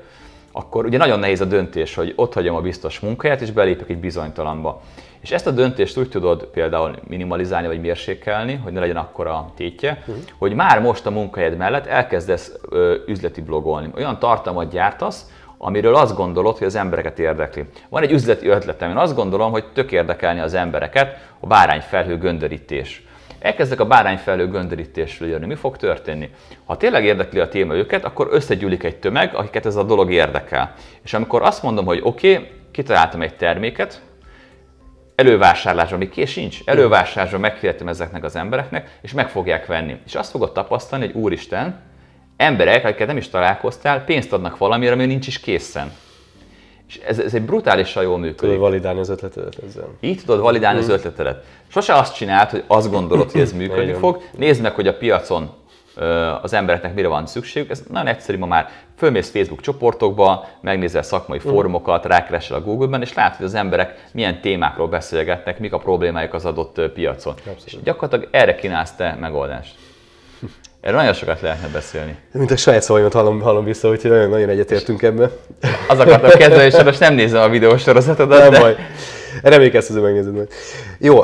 akkor 0.51 0.85
ugye 0.85 0.97
nagyon 0.97 1.19
nehéz 1.19 1.41
a 1.41 1.45
döntés, 1.45 1.95
hogy 1.95 2.13
ott 2.15 2.33
hagyom 2.33 2.55
a 2.55 2.61
biztos 2.61 2.99
munkáját, 2.99 3.41
és 3.41 3.51
belépek 3.51 3.89
egy 3.89 3.97
bizonytalanba. 3.97 4.81
És 5.19 5.31
ezt 5.31 5.47
a 5.47 5.51
döntést 5.51 5.97
úgy 5.97 6.09
tudod 6.09 6.43
például 6.43 6.95
minimalizálni 7.07 7.67
vagy 7.67 7.81
mérsékelni, 7.81 8.55
hogy 8.55 8.73
ne 8.73 8.79
legyen 8.79 8.97
akkora 8.97 9.51
tétje, 9.55 9.97
uh-huh. 9.99 10.15
hogy 10.37 10.53
már 10.53 10.81
most 10.81 11.05
a 11.05 11.11
munkahelyed 11.11 11.57
mellett 11.57 11.85
elkezdesz 11.85 12.51
ö, 12.69 12.95
üzleti 13.07 13.41
blogolni. 13.41 13.89
Olyan 13.95 14.19
tartalmat 14.19 14.71
gyártasz, 14.71 15.25
amiről 15.63 15.95
azt 15.95 16.15
gondolod, 16.15 16.57
hogy 16.57 16.67
az 16.67 16.75
embereket 16.75 17.19
érdekli. 17.19 17.63
Van 17.89 18.03
egy 18.03 18.11
üzleti 18.11 18.47
ötletem, 18.47 18.89
én 18.89 18.97
azt 18.97 19.15
gondolom, 19.15 19.51
hogy 19.51 19.65
tök 19.73 19.91
érdekelni 19.91 20.39
az 20.39 20.53
embereket 20.53 21.17
a 21.39 21.47
bárányfelhő 21.47 22.17
göndörítés. 22.17 23.03
Elkezdek 23.39 23.79
a 23.79 23.85
bárányfelhő 23.85 24.47
göndörítésről 24.47 25.29
jönni. 25.29 25.45
Mi 25.45 25.55
fog 25.55 25.77
történni? 25.77 26.29
Ha 26.65 26.77
tényleg 26.77 27.05
érdekli 27.05 27.39
a 27.39 27.47
téma 27.47 27.73
őket, 27.73 28.05
akkor 28.05 28.27
összegyűlik 28.31 28.83
egy 28.83 28.95
tömeg, 28.95 29.35
akiket 29.35 29.65
ez 29.65 29.75
a 29.75 29.83
dolog 29.83 30.11
érdekel. 30.11 30.73
És 31.03 31.13
amikor 31.13 31.41
azt 31.41 31.63
mondom, 31.63 31.85
hogy 31.85 31.99
oké, 32.03 32.33
okay, 32.33 32.51
kitaláltam 32.71 33.21
egy 33.21 33.35
terméket, 33.35 34.01
elővásárlásra, 35.15 35.97
még 35.97 36.09
kés 36.09 36.31
sincs, 36.31 36.59
elővásárlásra 36.65 37.39
meghirdettem 37.39 37.87
ezeknek 37.87 38.23
az 38.23 38.35
embereknek, 38.35 38.97
és 39.01 39.13
meg 39.13 39.29
fogják 39.29 39.65
venni. 39.65 39.97
És 40.05 40.15
azt 40.15 40.31
fogod 40.31 40.51
tapasztalni, 40.51 41.05
hogy 41.05 41.15
úristen, 41.15 41.90
emberek, 42.41 42.85
akiket 42.85 43.07
nem 43.07 43.17
is 43.17 43.29
találkoztál, 43.29 44.03
pénzt 44.03 44.33
adnak 44.33 44.57
valamire, 44.57 44.91
ami 44.91 45.05
nincs 45.05 45.27
is 45.27 45.39
készen. 45.39 45.91
És 46.87 46.99
ez, 47.07 47.19
ez 47.19 47.33
egy 47.33 47.41
brutálisan 47.41 48.03
jól 48.03 48.17
működik. 48.17 48.39
Tudod 48.39 48.57
validálni 48.57 48.99
az 48.99 49.09
ötletedet 49.09 49.57
ezzel. 49.67 49.87
Így 49.99 50.21
tudod 50.25 50.41
validálni 50.41 50.79
mm. 50.79 50.81
az 50.81 50.89
ötletedet. 50.89 51.43
Sose 51.67 51.93
azt 51.93 52.15
csináld, 52.15 52.49
hogy 52.49 52.63
azt 52.67 52.91
gondolod, 52.91 53.31
hogy 53.31 53.41
ez 53.41 53.53
működni 53.53 53.93
fog. 53.93 54.21
Nézd 54.37 54.61
meg, 54.61 54.71
hogy 54.71 54.87
a 54.87 54.97
piacon 54.97 55.49
az 56.41 56.53
embereknek 56.53 56.93
mire 56.93 57.07
van 57.07 57.25
szükségük. 57.25 57.69
Ez 57.69 57.83
nagyon 57.89 58.07
egyszerű 58.07 58.37
ma 58.37 58.45
már. 58.45 58.69
Fölmész 58.97 59.31
Facebook 59.31 59.61
csoportokba, 59.61 60.47
megnézel 60.61 61.01
szakmai 61.01 61.37
mm. 61.37 61.49
fórumokat, 61.49 62.05
rákeresel 62.05 62.57
a 62.57 62.61
Google-ben, 62.61 63.01
és 63.01 63.13
látod, 63.13 63.37
hogy 63.37 63.45
az 63.45 63.53
emberek 63.53 64.09
milyen 64.13 64.41
témákról 64.41 64.87
beszélgetnek, 64.87 65.59
mik 65.59 65.73
a 65.73 65.77
problémáik 65.77 66.33
az 66.33 66.45
adott 66.45 66.81
piacon. 66.93 67.33
Abszolút. 67.33 67.63
És 67.65 67.75
gyakorlatilag 67.83 68.27
erre 68.31 68.55
kínálsz 68.55 68.95
te 68.95 69.17
megoldást. 69.19 69.75
Erről 70.81 70.97
nagyon 70.97 71.13
sokat 71.13 71.41
lehetne 71.41 71.67
beszélni. 71.67 72.15
Mint 72.31 72.51
a 72.51 72.57
saját 72.57 72.81
szavaimat 72.81 73.13
hallom, 73.13 73.41
hallom 73.41 73.63
vissza, 73.63 73.89
úgyhogy 73.89 74.11
nagyon, 74.11 74.29
nagyon 74.29 74.49
egyetértünk 74.49 75.01
ebbe. 75.01 75.29
Az 75.87 75.99
akartam 75.99 76.29
kezdeni, 76.29 76.65
és 76.65 76.83
most 76.83 76.99
nem 76.99 77.13
nézem 77.13 77.41
a 77.41 77.49
videósorozatodat. 77.49 78.39
Nem 78.39 78.51
de... 78.51 78.59
baj. 78.59 78.75
Remélkezz, 79.43 79.91
hogy 79.91 80.01
megnézed 80.01 80.33
majd. 80.33 80.47
Jó, 80.99 81.23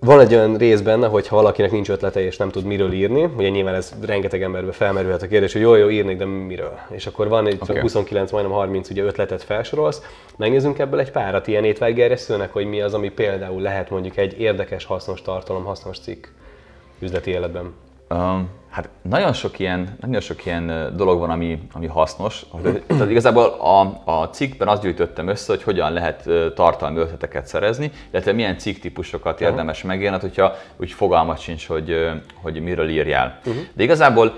van 0.00 0.20
egy 0.20 0.34
olyan 0.34 0.56
rész 0.56 0.80
benne, 0.80 1.06
hogy 1.06 1.28
ha 1.28 1.36
valakinek 1.36 1.70
nincs 1.70 1.88
ötlete 1.88 2.20
és 2.20 2.36
nem 2.36 2.50
tud 2.50 2.64
miről 2.64 2.92
írni, 2.92 3.24
ugye 3.36 3.48
nyilván 3.48 3.74
ez 3.74 3.92
rengeteg 4.06 4.42
emberbe 4.42 4.72
felmerülhet 4.72 5.22
a 5.22 5.26
kérdés, 5.26 5.52
hogy 5.52 5.62
jó, 5.62 5.74
jó, 5.74 5.88
írnék, 5.88 6.16
de 6.16 6.24
miről? 6.24 6.78
És 6.90 7.06
akkor 7.06 7.28
van 7.28 7.46
egy 7.46 7.58
okay. 7.60 7.80
29, 7.80 8.30
majdnem 8.30 8.54
30 8.54 8.90
ugye 8.90 9.02
ötletet 9.02 9.42
felsorolsz, 9.42 10.02
megnézzünk 10.36 10.78
ebből 10.78 11.00
egy 11.00 11.10
párat 11.10 11.46
ilyen 11.46 11.64
étvágygerjesztőnek, 11.64 12.52
hogy 12.52 12.66
mi 12.66 12.80
az, 12.80 12.94
ami 12.94 13.08
például 13.08 13.62
lehet 13.62 13.90
mondjuk 13.90 14.16
egy 14.16 14.40
érdekes, 14.40 14.84
hasznos 14.84 15.22
tartalom, 15.22 15.64
hasznos 15.64 15.98
cikk 15.98 16.26
üzleti 16.98 17.30
életben. 17.30 17.72
Um, 18.10 18.48
hát 18.76 18.88
nagyon 19.02 19.32
sok 19.32 19.58
ilyen, 19.58 19.96
nagyon 20.00 20.20
sok 20.20 20.46
ilyen 20.46 20.92
dolog 20.96 21.18
van, 21.18 21.30
ami, 21.30 21.58
ami 21.72 21.86
hasznos. 21.86 22.46
Tehát 22.86 23.10
igazából 23.10 23.44
a, 23.44 23.80
a 24.10 24.28
cikkben 24.28 24.68
azt 24.68 24.82
gyűjtöttem 24.82 25.28
össze, 25.28 25.52
hogy 25.52 25.62
hogyan 25.62 25.92
lehet 25.92 26.28
tartalmi 26.54 26.98
ötleteket 26.98 27.46
szerezni, 27.46 27.90
illetve 28.10 28.32
milyen 28.32 28.58
cikktípusokat 28.58 29.40
érdemes 29.40 29.82
megírni, 29.82 30.18
hogyha 30.20 30.54
úgy 30.76 30.92
fogalmat 30.92 31.38
sincs, 31.38 31.66
hogy, 31.66 32.10
hogy 32.42 32.60
miről 32.60 32.88
írjál. 32.88 33.38
Uh-huh. 33.46 33.62
De 33.72 33.82
igazából 33.82 34.34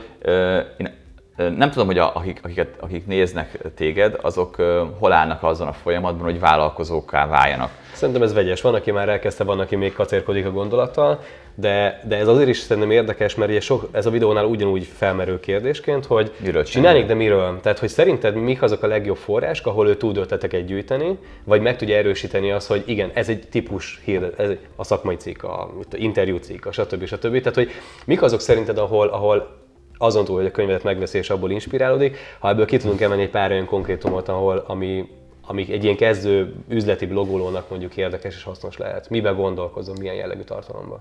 én 0.76 0.90
nem 1.36 1.70
tudom, 1.70 1.86
hogy 1.86 1.98
a, 1.98 2.14
akik, 2.14 2.40
akiket, 2.42 2.68
akik 2.80 3.06
néznek 3.06 3.58
téged, 3.74 4.18
azok 4.22 4.56
hol 4.98 5.12
állnak 5.12 5.42
azon 5.42 5.68
a 5.68 5.72
folyamatban, 5.72 6.24
hogy 6.24 6.40
vállalkozóká 6.40 7.26
váljanak. 7.26 7.70
Szerintem 7.92 8.22
ez 8.22 8.34
vegyes. 8.34 8.60
Van, 8.60 8.74
aki 8.74 8.90
már 8.90 9.08
elkezdte, 9.08 9.44
van, 9.44 9.60
aki 9.60 9.76
még 9.76 9.92
kacérkodik 9.92 10.46
a 10.46 10.50
gondolattal, 10.50 11.20
de, 11.60 12.00
de 12.08 12.16
ez 12.16 12.28
azért 12.28 12.48
is 12.48 12.58
szerintem 12.58 12.90
érdekes, 12.90 13.34
mert 13.34 13.50
ugye 13.50 13.60
sok, 13.60 13.88
ez 13.92 14.06
a 14.06 14.10
videónál 14.10 14.44
ugyanúgy 14.44 14.84
felmerül 14.84 15.40
kérdésként, 15.40 16.06
hogy 16.06 16.32
miről 16.36 16.64
csinálnék, 16.64 17.06
de 17.06 17.14
miről? 17.14 17.60
Tehát, 17.60 17.78
hogy 17.78 17.88
szerinted 17.88 18.34
mik 18.34 18.62
azok 18.62 18.82
a 18.82 18.86
legjobb 18.86 19.16
források, 19.16 19.66
ahol 19.66 19.88
ő 19.88 19.96
tud 19.96 20.16
ötleteket 20.16 20.64
gyűjteni, 20.64 21.18
vagy 21.44 21.60
meg 21.60 21.76
tudja 21.76 21.96
erősíteni 21.96 22.50
azt, 22.50 22.68
hogy 22.68 22.82
igen, 22.86 23.10
ez 23.14 23.28
egy 23.28 23.48
típus 23.50 24.00
hír, 24.04 24.32
ez 24.36 24.50
a 24.76 24.84
szakmai 24.84 25.16
cikk, 25.16 25.42
a, 25.42 25.62
a 25.62 25.96
interjú 25.96 26.36
cikk, 26.36 26.66
a 26.66 26.72
stb. 26.72 27.04
stb. 27.04 27.38
Tehát, 27.38 27.54
hogy 27.54 27.70
mik 28.04 28.22
azok 28.22 28.40
szerinted, 28.40 28.78
ahol, 28.78 29.08
ahol 29.08 29.56
azon 29.96 30.24
túl, 30.24 30.36
hogy 30.36 30.46
a 30.46 30.50
könyvet 30.50 30.82
megveszi 30.82 31.18
és 31.18 31.30
abból 31.30 31.50
inspirálódik, 31.50 32.16
ha 32.38 32.48
ebből 32.48 32.66
ki 32.66 32.76
tudunk 32.76 33.00
emelni 33.00 33.22
egy 33.22 33.30
pár 33.30 33.50
olyan 33.50 33.66
konkrétumot, 33.66 34.28
ahol, 34.28 34.64
ami, 34.66 35.08
ami 35.46 35.72
egy 35.72 35.84
ilyen 35.84 35.96
kezdő 35.96 36.54
üzleti 36.68 37.06
blogolónak 37.06 37.70
mondjuk 37.70 37.96
érdekes 37.96 38.34
és 38.34 38.42
hasznos 38.42 38.76
lehet. 38.76 39.10
Miben 39.10 39.36
gondolkozom, 39.36 39.94
milyen 39.98 40.14
jellegű 40.14 40.42
tartalomban? 40.42 41.00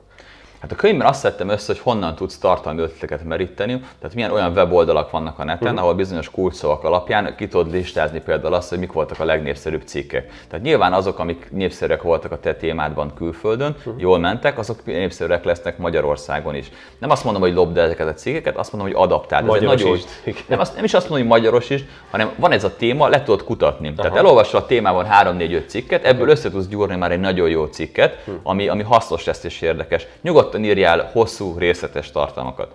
Hát 0.59 0.71
a 0.71 0.75
könyvben 0.75 1.07
azt 1.07 1.19
szedtem 1.19 1.49
össze, 1.49 1.65
hogy 1.67 1.79
honnan 1.79 2.15
tudsz 2.15 2.37
tartalmi 2.37 2.81
ötleteket 2.81 3.23
meríteni, 3.23 3.81
tehát 3.99 4.15
milyen 4.15 4.31
olyan 4.31 4.51
weboldalak 4.51 5.11
vannak 5.11 5.39
a 5.39 5.43
neten, 5.43 5.67
uh-huh. 5.67 5.81
ahol 5.81 5.93
bizonyos 5.93 6.29
kulcsszavak 6.29 6.83
alapján 6.83 7.35
ki 7.35 7.47
tudod 7.47 7.71
listázni 7.71 8.19
például 8.19 8.53
azt, 8.53 8.69
hogy 8.69 8.79
mik 8.79 8.91
voltak 8.91 9.19
a 9.19 9.25
legnépszerűbb 9.25 9.81
cikkek. 9.85 10.31
Tehát 10.49 10.65
nyilván 10.65 10.93
azok, 10.93 11.19
amik 11.19 11.47
népszerűek 11.51 12.01
voltak 12.01 12.31
a 12.31 12.39
te 12.39 12.55
témádban 12.55 13.13
külföldön, 13.15 13.75
uh-huh. 13.77 13.93
jól 13.97 14.19
mentek, 14.19 14.57
azok 14.57 14.85
népszerűek 14.85 15.43
lesznek 15.43 15.77
Magyarországon 15.77 16.55
is. 16.55 16.71
Nem 16.97 17.09
azt 17.09 17.23
mondom, 17.23 17.41
hogy 17.41 17.53
lopd 17.53 17.77
ezeket 17.77 18.07
a 18.07 18.13
cikkeket, 18.13 18.57
azt 18.57 18.73
mondom, 18.73 18.91
hogy 18.91 19.01
adaptáld. 19.03 19.45
Magyaros 19.45 19.81
nagyon, 19.81 19.97
is. 20.23 20.45
Nem, 20.47 20.59
azt, 20.59 20.75
nem 20.75 20.83
is 20.83 20.93
azt 20.93 21.09
mondom, 21.09 21.27
hogy 21.27 21.37
magyaros 21.37 21.69
is, 21.69 21.83
hanem 22.11 22.29
van 22.35 22.51
ez 22.51 22.63
a 22.63 22.75
téma, 22.75 23.07
le 23.07 23.23
tudod 23.23 23.43
kutatni. 23.43 23.87
Aha. 23.87 23.95
Tehát 23.95 24.17
elolvasol 24.17 24.59
a 24.59 24.65
témában 24.65 25.07
3-4-5 25.23 25.67
cikket, 25.67 26.05
ebből 26.05 26.29
össze 26.29 26.49
tudsz 26.49 26.67
gyúrni 26.67 26.95
már 26.95 27.11
egy 27.11 27.19
nagyon 27.19 27.49
jó 27.49 27.65
cikket, 27.65 28.23
ami, 28.43 28.67
ami 28.67 28.83
hasznos 28.83 29.25
lesz 29.25 29.43
és 29.43 29.61
érdekes. 29.61 30.07
Nyugodtan 30.47 30.77
írjál 30.77 31.09
hosszú, 31.11 31.57
részletes 31.57 32.11
tartalmakat. 32.11 32.71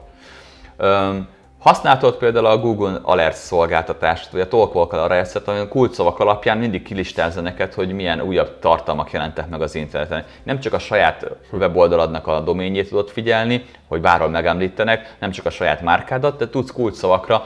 Használtad 1.58 2.16
például 2.16 2.46
a 2.46 2.58
Google 2.58 3.00
Alerts 3.02 3.36
szolgáltatást, 3.36 4.30
vagy 4.30 4.40
a 4.40 4.48
Talkwalk 4.48 4.92
Alerts-et, 4.92 5.48
ami 5.48 5.68
kulcsszavak 5.68 6.18
alapján 6.18 6.58
mindig 6.58 6.82
kilistázza 6.82 7.40
neked, 7.40 7.74
hogy 7.74 7.92
milyen 7.92 8.20
újabb 8.20 8.58
tartalmak 8.58 9.10
jelentek 9.10 9.48
meg 9.48 9.62
az 9.62 9.74
interneten. 9.74 10.24
Nem 10.42 10.60
csak 10.60 10.72
a 10.72 10.78
saját 10.78 11.26
weboldaladnak 11.52 12.26
a 12.26 12.40
doményét 12.40 12.88
tudod 12.88 13.08
figyelni, 13.08 13.64
hogy 13.88 14.00
bárhol 14.00 14.28
megemlítenek, 14.28 15.16
nem 15.18 15.30
csak 15.30 15.46
a 15.46 15.50
saját 15.50 15.82
márkádat, 15.82 16.38
de 16.38 16.48
tudsz 16.48 16.70
kulcsszavakra 16.70 17.44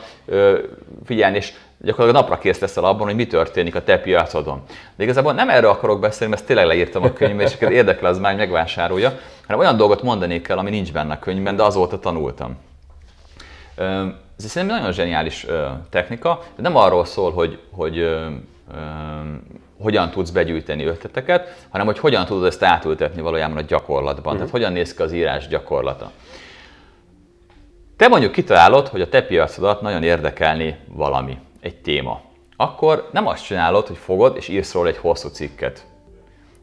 figyelni, 1.05 1.37
és 1.37 1.53
gyakorlatilag 1.79 2.23
napra 2.23 2.39
kész 2.39 2.59
leszel 2.59 2.85
abban, 2.85 3.07
hogy 3.07 3.15
mi 3.15 3.27
történik 3.27 3.75
a 3.75 3.83
te 3.83 3.99
piacodon. 3.99 4.63
De 4.97 5.03
igazából 5.03 5.33
nem 5.33 5.49
erről 5.49 5.71
akarok 5.71 6.01
beszélni, 6.01 6.27
mert 6.27 6.39
ezt 6.39 6.47
tényleg 6.47 6.67
leírtam 6.67 7.03
a 7.03 7.13
könyvben, 7.13 7.47
és 7.47 7.53
akiket 7.53 7.75
érdekel, 7.75 8.09
az 8.09 8.19
már 8.19 8.37
megvásárolja, 8.37 9.19
hanem 9.47 9.61
olyan 9.61 9.77
dolgot 9.77 10.03
mondanék 10.03 10.49
el, 10.49 10.59
ami 10.59 10.71
nincs 10.71 10.93
benne 10.93 11.13
a 11.13 11.19
könyvben, 11.19 11.57
de 11.57 11.63
azóta 11.63 11.99
tanultam. 11.99 12.57
Ez 14.39 14.45
szerintem 14.45 14.77
nagyon 14.77 14.93
zseniális 14.93 15.47
technika, 15.91 16.43
de 16.57 16.63
nem 16.63 16.77
arról 16.77 17.05
szól, 17.05 17.33
hogy, 17.33 17.59
hogy 17.73 18.17
hogyan 19.81 20.11
tudsz 20.11 20.31
begyűjteni 20.31 20.85
ötleteket, 20.85 21.67
hanem 21.71 21.87
hogy 21.87 21.99
hogyan 21.99 22.25
tudod 22.25 22.45
ezt 22.45 22.63
átültetni 22.63 23.23
valójában 23.23 23.57
a 23.57 23.61
gyakorlatban. 23.61 24.23
Uh-huh. 24.25 24.37
Tehát 24.37 24.51
hogyan 24.51 24.73
néz 24.73 24.95
ki 24.95 25.03
az 25.03 25.13
írás 25.13 25.49
gyakorlata. 25.49 26.11
Te 27.97 28.09
mondjuk 28.09 28.33
kitalálod, 28.33 28.89
hogy 28.89 29.01
a 29.01 29.09
te 29.09 29.23
piacodat 29.23 29.81
nagyon 29.81 30.03
érdekelni 30.03 30.77
valami, 30.89 31.39
egy 31.67 31.77
téma. 31.77 32.21
Akkor 32.57 33.09
nem 33.13 33.27
azt 33.27 33.45
csinálod, 33.45 33.87
hogy 33.87 33.97
fogod 33.97 34.37
és 34.37 34.49
írsz 34.49 34.73
róla 34.73 34.89
egy 34.89 34.97
hosszú 34.97 35.29
cikket. 35.29 35.87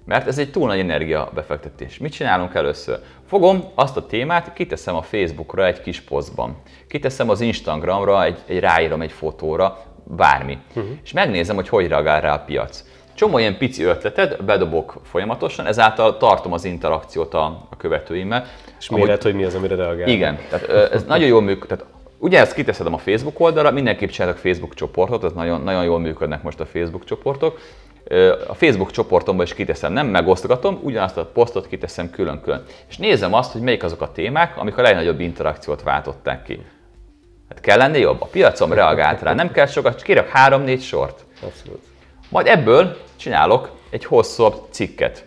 Mert 0.05 0.27
ez 0.27 0.37
egy 0.37 0.51
túl 0.51 0.67
nagy 0.67 0.79
energia 0.79 1.29
befektetés. 1.33 1.97
Mit 1.97 2.11
csinálunk 2.13 2.53
először? 2.53 2.99
Fogom 3.27 3.63
azt 3.75 3.97
a 3.97 4.05
témát, 4.05 4.53
kiteszem 4.53 4.95
a 4.95 5.01
Facebookra 5.01 5.65
egy 5.65 5.81
kis 5.81 6.01
posztban. 6.01 6.57
Kiteszem 6.87 7.29
az 7.29 7.41
Instagramra, 7.41 8.23
egy, 8.23 8.37
egy 8.45 8.59
ráírom 8.59 9.01
egy 9.01 9.11
fotóra, 9.11 9.79
bármi. 10.03 10.57
Uh-huh. 10.67 10.91
És 11.03 11.11
megnézem, 11.13 11.55
hogy 11.55 11.69
hogy 11.69 11.87
reagál 11.87 12.21
rá 12.21 12.33
a 12.33 12.39
piac. 12.39 12.83
Csomó 13.13 13.37
ilyen 13.37 13.57
pici 13.57 13.83
ötletet 13.83 14.43
bedobok 14.43 15.01
folyamatosan, 15.03 15.65
ezáltal 15.65 16.17
tartom 16.17 16.53
az 16.53 16.65
interakciót 16.65 17.33
a, 17.33 17.67
a 17.69 17.77
követőimmel. 17.77 18.45
És 18.79 18.89
méret, 18.89 19.09
Ahogy, 19.09 19.23
hogy 19.23 19.33
mi 19.33 19.43
az, 19.43 19.55
amire 19.55 19.75
reagál. 19.75 20.07
Igen, 20.07 20.39
tehát 20.49 20.91
ez 20.91 21.03
nagyon 21.03 21.27
jól 21.27 21.41
működik. 21.41 21.77
Tehát 21.77 21.85
Ugye 22.23 22.39
ezt 22.39 22.53
kiteszedem 22.53 22.93
a 22.93 22.97
Facebook 22.97 23.39
oldalra, 23.39 23.71
mindenképp 23.71 24.09
csinálok 24.09 24.37
Facebook 24.37 24.73
csoportot, 24.73 25.23
ez 25.23 25.31
nagyon, 25.31 25.61
nagyon 25.61 25.83
jól 25.83 25.99
működnek 25.99 26.43
most 26.43 26.59
a 26.59 26.65
Facebook 26.65 27.05
csoportok, 27.05 27.59
a 28.47 28.53
Facebook 28.53 28.91
csoportomban 28.91 29.45
is 29.45 29.53
kiteszem, 29.53 29.93
nem 29.93 30.07
megosztogatom, 30.07 30.79
ugyanazt 30.81 31.17
a 31.17 31.25
posztot 31.25 31.67
kiteszem 31.67 32.09
külön-külön. 32.09 32.63
És 32.89 32.97
nézem 32.97 33.33
azt, 33.33 33.51
hogy 33.51 33.61
melyik 33.61 33.83
azok 33.83 34.01
a 34.01 34.11
témák, 34.11 34.57
amik 34.57 34.77
a 34.77 34.81
legnagyobb 34.81 35.19
interakciót 35.19 35.83
váltották 35.83 36.43
ki. 36.43 36.65
Hát 37.49 37.59
kell 37.59 37.77
lenni 37.77 37.99
jobb? 37.99 38.21
A 38.21 38.25
piacom 38.25 38.73
reagált 38.73 39.21
rá, 39.21 39.33
nem 39.33 39.51
kell 39.51 39.65
sokat, 39.65 40.01
kérek 40.01 40.29
három-négy 40.29 40.81
sort. 40.81 41.25
Abszolút. 41.41 41.83
Majd 42.29 42.47
ebből 42.47 42.97
csinálok 43.15 43.71
egy 43.89 44.05
hosszabb 44.05 44.55
cikket. 44.69 45.25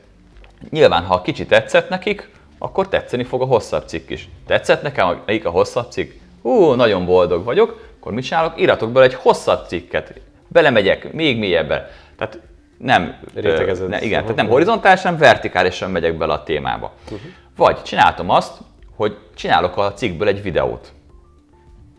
Nyilván, 0.71 1.05
ha 1.05 1.23
kicsit 1.23 1.49
tetszett 1.49 1.89
nekik, 1.89 2.31
akkor 2.59 2.89
tetszeni 2.89 3.25
fog 3.25 3.43
a 3.43 3.47
hosszabb 3.47 3.89
cikk 3.89 4.11
is. 4.11 4.29
Tetszett 4.47 4.83
nekem, 4.83 5.23
melyik 5.27 5.45
a 5.47 5.51
hosszabb 5.51 5.91
cikk? 5.91 6.25
Hú, 6.47 6.73
nagyon 6.73 7.05
boldog 7.05 7.45
vagyok, 7.45 7.89
akkor 7.99 8.13
mit 8.13 8.25
csinálok? 8.25 8.61
Íratok 8.61 8.93
bele 8.93 9.07
egy 9.07 9.15
hosszabb 9.15 9.67
cikket. 9.67 10.21
Belemegyek 10.49 11.13
még 11.13 11.39
mélyebben. 11.39 11.87
Tehát 12.17 12.41
nem, 12.79 13.17
Rétegezed. 13.35 13.89
ne, 13.89 14.01
igen, 14.01 14.21
tehát 14.21 14.37
nem 14.37 14.49
horizontálisan, 14.49 15.17
vertikálisan 15.17 15.91
megyek 15.91 16.17
bele 16.17 16.33
a 16.33 16.43
témába. 16.43 16.93
Uh-huh. 17.05 17.21
Vagy 17.57 17.83
csináltam 17.83 18.31
azt, 18.31 18.59
hogy 18.97 19.17
csinálok 19.35 19.77
a 19.77 19.93
cikkből 19.93 20.29
egy 20.29 20.43
videót. 20.43 20.93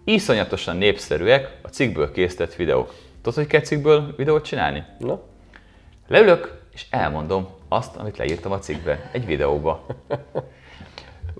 Iszonyatosan 0.03 0.77
népszerűek 0.77 1.57
a 1.61 1.67
cikkből 1.67 2.11
készített 2.11 2.55
videók. 2.55 2.93
Tudod, 3.21 3.37
hogy 3.39 3.47
kell 3.47 3.61
cikkből 3.61 4.13
videót 4.17 4.45
csinálni? 4.45 4.83
No. 4.99 5.17
Leülök, 6.07 6.61
és 6.73 6.85
elmondom 6.89 7.47
azt, 7.69 7.95
amit 7.95 8.17
leírtam 8.17 8.51
a 8.51 8.59
cikkbe, 8.59 9.09
egy 9.11 9.25
videóba. 9.25 9.85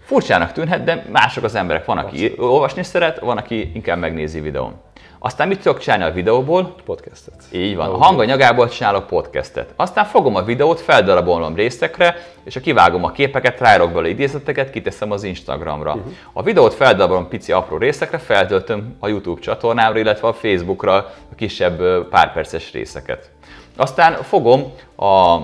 Furcsának 0.08 0.52
tűnhet, 0.52 0.84
de 0.84 1.06
mások 1.12 1.44
az 1.44 1.56
emberek. 1.56 1.86
Van, 1.86 1.98
aki 1.98 2.34
olvasni 2.38 2.84
szeret, 2.84 3.20
van, 3.20 3.38
aki 3.38 3.72
inkább 3.74 4.00
megnézi 4.00 4.40
videón. 4.40 4.74
Aztán 5.20 5.48
mit 5.48 5.62
tudok 5.62 5.80
csinálni 5.80 6.04
a 6.04 6.12
videóból? 6.12 6.76
Podcastet. 6.86 7.34
Így 7.52 7.76
van. 7.76 7.90
A 7.90 7.98
hanganyagából 7.98 8.70
csinálok 8.70 9.08
podcastet. 9.08 9.74
Aztán 9.76 10.06
fogom 10.06 10.36
a 10.36 10.42
videót, 10.42 10.82
feldarabolom 10.82 11.56
részekre, 11.56 12.16
és 12.44 12.56
a 12.56 12.60
kivágom 12.60 13.04
a 13.04 13.12
képeket, 13.12 13.60
ráírok 13.60 13.92
bele 13.92 14.08
idézeteket, 14.10 14.70
kiteszem 14.70 15.12
az 15.12 15.24
Instagramra. 15.24 15.94
Uh-huh. 15.94 16.12
A 16.34 16.44
videót 16.44 16.74
feldarabolom 16.74 17.28
pici 17.28 17.52
apró 17.52 17.78
részekre, 17.78 18.18
feltöltöm 18.18 18.96
a 19.00 19.08
YouTube 19.08 19.42
csatornámra, 19.42 20.00
illetve 20.00 20.28
a 20.28 20.34
Facebookra 20.34 20.94
a 21.32 21.36
kisebb 21.36 22.08
párperces 22.10 22.72
részeket. 22.72 23.32
Aztán 23.76 24.14
fogom 24.14 24.74
a, 24.96 25.38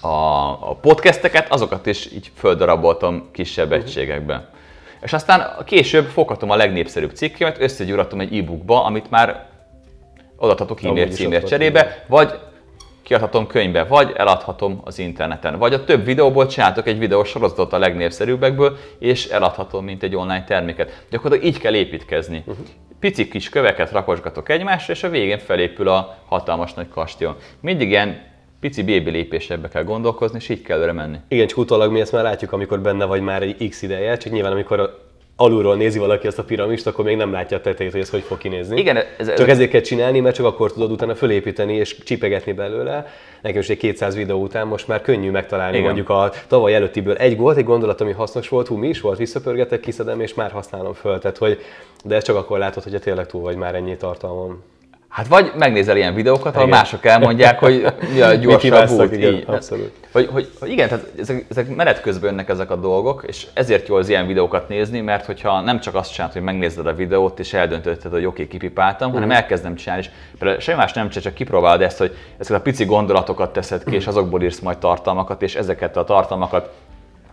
a, 0.00 0.48
a 0.70 0.78
podcasteket, 0.80 1.52
azokat 1.52 1.86
is 1.86 2.12
így 2.12 2.30
földaraboltam 2.34 3.28
kisebb 3.32 3.70
uh-huh. 3.70 3.84
egységekbe. 3.84 4.48
És 5.02 5.12
aztán 5.12 5.64
később 5.64 6.06
foghatom 6.06 6.50
a 6.50 6.56
legnépszerűbb 6.56 7.14
cikkemet, 7.14 7.60
összegyúratom 7.60 8.20
egy 8.20 8.36
e-bookba, 8.36 8.84
amit 8.84 9.10
már 9.10 9.46
odaadhatok 10.36 10.82
e-mail 10.82 11.08
címért 11.08 11.46
cserébe, 11.46 12.04
vagy 12.06 12.38
kiadhatom 13.02 13.46
könyvbe, 13.46 13.84
vagy 13.84 14.12
eladhatom 14.16 14.80
az 14.84 14.98
interneten. 14.98 15.58
Vagy 15.58 15.74
a 15.74 15.84
több 15.84 16.04
videóból 16.04 16.46
csináltok 16.46 16.86
egy 16.86 16.98
videós 16.98 17.28
sorozatot 17.28 17.72
a 17.72 17.78
legnépszerűbbekből, 17.78 18.76
és 18.98 19.26
eladhatom, 19.26 19.84
mint 19.84 20.02
egy 20.02 20.16
online 20.16 20.44
terméket. 20.44 21.04
Gyakorlatilag 21.10 21.54
így 21.54 21.60
kell 21.60 21.74
építkezni. 21.74 22.42
Uh-huh. 22.46 22.66
Pici 23.00 23.28
kis 23.28 23.48
köveket 23.48 23.90
rakosgatok 23.90 24.48
egymásra, 24.48 24.92
és 24.92 25.02
a 25.02 25.08
végén 25.08 25.38
felépül 25.38 25.88
a 25.88 26.18
hatalmas 26.28 26.74
nagy 26.74 26.88
kastély. 26.88 27.28
Mindig 27.60 27.88
ilyen 27.88 28.22
pici 28.60 28.82
bébi 28.82 29.10
lépésekbe 29.10 29.68
kell 29.68 29.84
gondolkozni, 29.84 30.38
és 30.38 30.48
így 30.48 30.62
kell 30.62 30.76
előre 30.76 30.92
menni. 30.92 31.16
Igen, 31.28 31.46
csak 31.46 31.58
utólag 31.58 31.92
mi 31.92 32.00
ezt 32.00 32.12
már 32.12 32.22
látjuk, 32.22 32.52
amikor 32.52 32.80
benne 32.80 33.04
vagy 33.04 33.20
már 33.20 33.42
egy 33.42 33.68
x 33.68 33.82
ideje, 33.82 34.16
csak 34.16 34.32
nyilván 34.32 34.52
amikor 34.52 35.06
alulról 35.40 35.76
nézi 35.76 35.98
valaki 35.98 36.26
ezt 36.26 36.38
a 36.38 36.44
piramist, 36.44 36.86
akkor 36.86 37.04
még 37.04 37.16
nem 37.16 37.32
látja 37.32 37.56
a 37.56 37.60
tetejét, 37.60 37.92
hogy 37.92 38.00
ez 38.00 38.10
hogy 38.10 38.22
fog 38.22 38.38
kinézni. 38.38 38.78
Igen, 38.78 38.96
ez, 38.96 39.26
csak 39.26 39.38
ez... 39.38 39.48
ezért 39.48 39.70
kell 39.70 39.80
csinálni, 39.80 40.20
mert 40.20 40.34
csak 40.34 40.46
akkor 40.46 40.72
tudod 40.72 40.90
utána 40.90 41.14
fölépíteni 41.14 41.74
és 41.74 41.98
csipegetni 42.04 42.52
belőle. 42.52 43.06
Nekem 43.42 43.60
is 43.60 43.68
egy 43.68 43.76
200 43.76 44.14
videó 44.14 44.42
után 44.42 44.66
most 44.66 44.88
már 44.88 45.00
könnyű 45.00 45.30
megtalálni 45.30 45.72
Igen. 45.72 45.86
mondjuk 45.86 46.08
a 46.08 46.32
tavaly 46.46 46.74
előttiből 46.74 47.16
egy 47.16 47.36
volt, 47.36 47.56
egy 47.56 47.64
gondolat, 47.64 48.00
ami 48.00 48.12
hasznos 48.12 48.48
volt, 48.48 48.66
hú, 48.66 48.76
mi 48.76 48.88
is 48.88 49.00
volt, 49.00 49.18
visszapörgetek, 49.18 49.80
kiszedem, 49.80 50.20
és 50.20 50.34
már 50.34 50.50
használom 50.50 50.92
föl. 50.92 51.18
Tehát, 51.18 51.38
hogy, 51.38 51.58
de 52.04 52.14
ezt 52.14 52.26
csak 52.26 52.36
akkor 52.36 52.58
látod, 52.58 52.82
hogy 52.82 53.00
tényleg 53.00 53.26
túl 53.26 53.40
vagy 53.40 53.56
már 53.56 53.74
ennyi 53.74 53.96
tartalmon. 53.96 54.62
Hát 55.08 55.26
vagy 55.26 55.52
megnézel 55.58 55.96
ilyen 55.96 56.14
videókat, 56.14 56.56
ahol 56.56 56.68
mások 56.68 57.04
elmondják, 57.04 57.58
hogy 57.58 57.86
mi 58.12 58.20
a 58.20 58.34
gyorsabb 58.60 58.90
út. 58.90 59.12
Igen, 59.12 59.34
így. 59.34 59.44
abszolút. 59.46 59.92
Hogy, 60.12 60.28
hogy, 60.32 60.50
hogy, 60.60 60.70
igen, 60.70 60.88
tehát 60.88 61.04
ezek, 61.18 61.44
ezek 61.50 61.74
menet 61.76 62.00
közben 62.00 62.30
jönnek 62.30 62.48
ezek 62.48 62.70
a 62.70 62.76
dolgok, 62.76 63.24
és 63.26 63.46
ezért 63.54 63.88
jó 63.88 63.94
az 63.96 64.08
ilyen 64.08 64.26
videókat 64.26 64.68
nézni, 64.68 65.00
mert 65.00 65.24
hogyha 65.24 65.60
nem 65.60 65.80
csak 65.80 65.94
azt 65.94 66.12
csinálod, 66.12 66.34
hogy 66.34 66.42
megnézed 66.42 66.86
a 66.86 66.94
videót, 66.94 67.38
és 67.38 67.52
eldöntötted, 67.52 68.10
hogy 68.10 68.24
oké, 68.24 68.42
okay, 68.42 68.48
kipipáltam, 68.48 69.10
mm. 69.10 69.12
hanem 69.12 69.30
elkezdem 69.30 69.74
csinálni, 69.74 70.02
és 70.02 70.10
például 70.38 70.60
semmi 70.60 70.78
más 70.78 70.92
nem 70.92 71.08
csak 71.08 71.34
kipróbálod 71.34 71.82
ezt, 71.82 71.98
hogy 71.98 72.16
ezeket 72.38 72.60
a 72.60 72.62
pici 72.62 72.84
gondolatokat 72.84 73.52
teszed 73.52 73.84
ki, 73.84 73.94
és 73.94 74.06
azokból 74.06 74.42
írsz 74.42 74.60
majd 74.60 74.78
tartalmakat, 74.78 75.42
és 75.42 75.54
ezeket 75.54 75.96
a 75.96 76.04
tartalmakat 76.04 76.72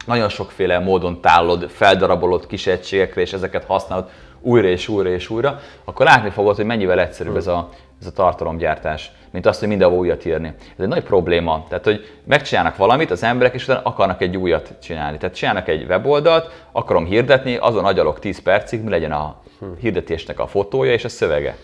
nagyon 0.05 0.29
sokféle 0.29 0.79
módon 0.79 1.21
tálod, 1.21 1.69
feldarabolod 1.69 2.47
kis 2.47 2.67
egységekre, 2.67 3.21
és 3.21 3.33
ezeket 3.33 3.65
használod 3.65 4.09
újra 4.41 4.67
és 4.67 4.87
újra 4.87 5.09
és 5.09 5.29
újra, 5.29 5.59
akkor 5.83 6.05
látni 6.05 6.29
fogod, 6.29 6.55
hogy 6.55 6.65
mennyivel 6.65 6.99
egyszerűbb 6.99 7.35
ez 7.35 7.47
a, 7.47 7.69
ez 8.01 8.07
a 8.07 8.11
tartalomgyártás, 8.11 9.11
mint 9.31 9.45
azt, 9.45 9.59
hogy 9.59 9.67
mindenhol 9.67 9.97
újat 9.97 10.25
írni. 10.25 10.47
Ez 10.57 10.83
egy 10.83 10.87
nagy 10.87 11.03
probléma. 11.03 11.65
Tehát, 11.69 11.83
hogy 11.83 12.19
megcsinálnak 12.23 12.77
valamit 12.77 13.11
az 13.11 13.23
emberek, 13.23 13.53
és 13.53 13.63
utána 13.63 13.81
akarnak 13.83 14.21
egy 14.21 14.37
újat 14.37 14.73
csinálni. 14.81 15.17
Tehát 15.17 15.35
csinálnak 15.35 15.67
egy 15.67 15.85
weboldalt, 15.87 16.67
akarom 16.71 17.05
hirdetni, 17.05 17.55
azon 17.55 17.85
agyalok 17.85 18.19
10 18.19 18.41
percig, 18.41 18.83
mi 18.83 18.89
legyen 18.89 19.11
a 19.11 19.41
hirdetésnek 19.79 20.39
a 20.39 20.47
fotója 20.47 20.91
és 20.91 21.03
a 21.03 21.09
szövege. 21.09 21.57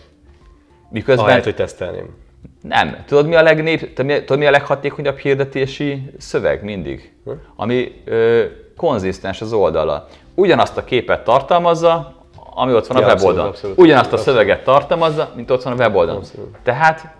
Miközben... 0.90 1.26
Ahelyett, 1.26 1.44
hogy 1.44 1.56
tesztelném. 1.56 2.16
Nem. 2.62 3.04
Tudod 3.06 3.28
mi 3.28 3.36
a, 3.36 3.42
legnép, 3.42 3.94
tudod, 3.94 4.38
mi 4.38 4.46
a 4.46 4.52
leghatékonyabb 4.52 5.18
hirdetési 5.18 6.12
szöveg 6.18 6.64
mindig? 6.64 7.14
Hm? 7.26 7.32
Ami 7.56 8.02
ö, 8.06 8.44
konzisztens 8.78 9.42
az 9.42 9.54
oldala. 9.54 10.08
Ugyanazt 10.36 10.78
a 10.78 10.84
képet 10.84 11.24
tartalmazza, 11.24 12.14
ami 12.54 12.74
ott 12.74 12.88
van 12.88 13.02
ja, 13.02 13.08
a 13.08 13.14
weboldalon. 13.14 13.50
Abszolút, 13.50 13.78
Ugyanazt 13.78 14.14
a 14.14 14.18
szöveget 14.18 14.64
tartalmazza, 14.64 15.32
mint 15.36 15.52
ott 15.52 15.64
van 15.64 15.74
a 15.74 15.76
weboldalon. 15.76 16.22
Abszolút. 16.22 16.58
Tehát 16.64 17.16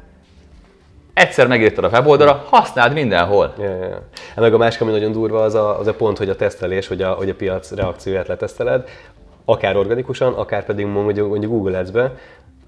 egyszer 1.14 1.48
megírtad 1.48 1.84
a 1.84 1.90
weboldalra, 1.90 2.46
használd 2.50 2.94
mindenhol. 2.94 3.54
Ja, 3.58 3.70
ja, 3.70 3.88
ja. 3.88 4.02
Meg 4.36 4.54
a 4.54 4.58
másik, 4.58 4.82
ami 4.82 4.92
nagyon 4.92 5.12
durva, 5.12 5.44
az 5.44 5.56
a, 5.56 5.80
az 5.80 5.88
a 5.88 5.94
pont, 5.94 6.18
hogy 6.18 6.30
a 6.30 6.36
tesztelés, 6.36 6.88
hogy 6.88 7.02
a, 7.02 7.12
hogy 7.12 7.30
a 7.30 7.36
piac 7.36 7.72
reakcióját 7.72 8.28
leteszteled, 8.28 8.90
akár 9.46 9.76
organikusan, 9.76 10.34
akár 10.34 10.66
pedig 10.66 10.86
mondjuk 10.86 11.46
Google 11.46 11.78
Ads-be, 11.78 12.14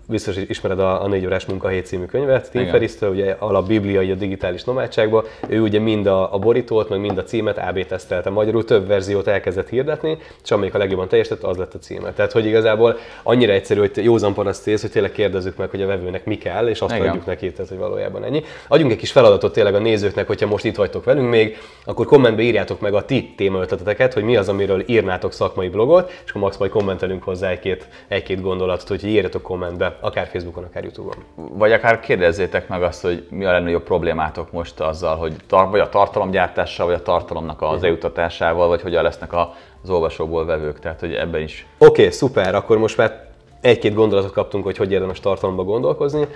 biztos 0.07 0.35
hogy 0.35 0.49
ismered 0.49 0.79
a, 0.79 1.03
a 1.03 1.07
négy 1.07 1.25
órás 1.25 1.45
munkahét 1.45 1.85
című 1.85 2.05
könyvet, 2.05 2.51
Tim 2.51 2.67
Ferriss-től, 2.67 3.09
ugye 3.09 3.35
alap 3.39 3.67
bibliai 3.67 4.11
a 4.11 4.15
digitális 4.15 4.63
nomadságba, 4.63 5.23
ő 5.47 5.61
ugye 5.61 5.79
mind 5.79 6.05
a, 6.05 6.33
a 6.33 6.37
borítót, 6.37 6.89
meg 6.89 6.99
mind 6.99 7.17
a 7.17 7.23
címet 7.23 7.57
AB 7.57 7.85
tesztelte, 7.85 8.29
magyarul 8.29 8.65
több 8.65 8.87
verziót 8.87 9.27
elkezdett 9.27 9.69
hirdetni, 9.69 10.17
és 10.43 10.51
amelyik 10.51 10.73
a 10.73 10.77
legjobban 10.77 11.07
teljesített, 11.07 11.43
az 11.43 11.57
lett 11.57 11.73
a 11.73 11.79
címe. 11.79 12.13
Tehát, 12.13 12.31
hogy 12.31 12.45
igazából 12.45 12.97
annyira 13.23 13.53
egyszerű, 13.53 13.79
hogy 13.79 13.91
józan 14.03 14.33
paraszt 14.33 14.81
hogy 14.81 14.91
tényleg 14.91 15.11
kérdezzük 15.11 15.57
meg, 15.57 15.69
hogy 15.69 15.81
a 15.81 15.87
vevőnek 15.87 16.25
mi 16.25 16.37
kell, 16.37 16.67
és 16.67 16.81
azt 16.81 16.95
Igen. 16.95 17.07
adjuk 17.07 17.25
neki, 17.25 17.51
tehát, 17.51 17.69
hogy 17.69 17.77
valójában 17.77 18.23
ennyi. 18.23 18.43
Adjunk 18.67 18.91
egy 18.91 18.97
kis 18.97 19.11
feladatot 19.11 19.53
tényleg 19.53 19.75
a 19.75 19.79
nézőknek, 19.79 20.27
hogyha 20.27 20.47
most 20.47 20.65
itt 20.65 20.75
vagytok 20.75 21.03
velünk 21.03 21.29
még, 21.29 21.57
akkor 21.85 22.05
kommentbe 22.05 22.41
írjátok 22.41 22.79
meg 22.79 22.93
a 22.93 23.05
ti 23.05 23.33
témaötleteket, 23.37 24.13
hogy 24.13 24.23
mi 24.23 24.35
az, 24.35 24.49
amiről 24.49 24.83
írnátok 24.85 25.33
szakmai 25.33 25.67
blogot, 25.67 26.11
és 26.23 26.29
akkor 26.29 26.41
max 26.41 26.57
majd 26.57 26.71
kommentelünk 26.71 27.23
hozzá 27.23 27.49
egy-két, 27.49 27.87
egy-két 28.07 28.41
gondolatot, 28.41 28.87
hogy 28.87 29.05
írjatok 29.05 29.41
kommentbe 29.41 29.92
akár 29.99 30.27
Facebookon, 30.27 30.63
akár 30.63 30.83
YouTube-on. 30.83 31.15
Vagy 31.35 31.71
akár 31.71 31.99
kérdezzétek 31.99 32.67
meg 32.67 32.83
azt, 32.83 33.01
hogy 33.01 33.27
mi 33.29 33.45
a 33.45 33.51
legnagyobb 33.51 33.83
problémátok 33.83 34.51
most 34.51 34.79
azzal, 34.79 35.15
hogy 35.15 35.35
tar- 35.47 35.71
vagy 35.71 35.79
a 35.79 35.89
tartalomgyártással, 35.89 36.85
vagy 36.85 36.95
a 36.95 37.01
tartalomnak 37.01 37.61
az 37.61 37.83
eljutatásával, 37.83 38.67
vagy 38.67 38.81
hogyan 38.81 39.03
lesznek 39.03 39.33
az 39.33 39.89
olvasóból 39.89 40.45
vevők. 40.45 40.79
Tehát, 40.79 40.99
hogy 40.99 41.13
ebben 41.13 41.41
is. 41.41 41.67
Oké, 41.77 42.01
okay, 42.01 42.11
szuper, 42.13 42.55
akkor 42.55 42.77
most 42.77 42.97
már 42.97 43.29
egy-két 43.61 43.93
gondolatot 43.93 44.31
kaptunk, 44.31 44.63
hogy 44.63 44.77
hogy 44.77 44.91
érdemes 44.91 45.19
tartalomba 45.19 45.63
gondolkozni. 45.63 46.27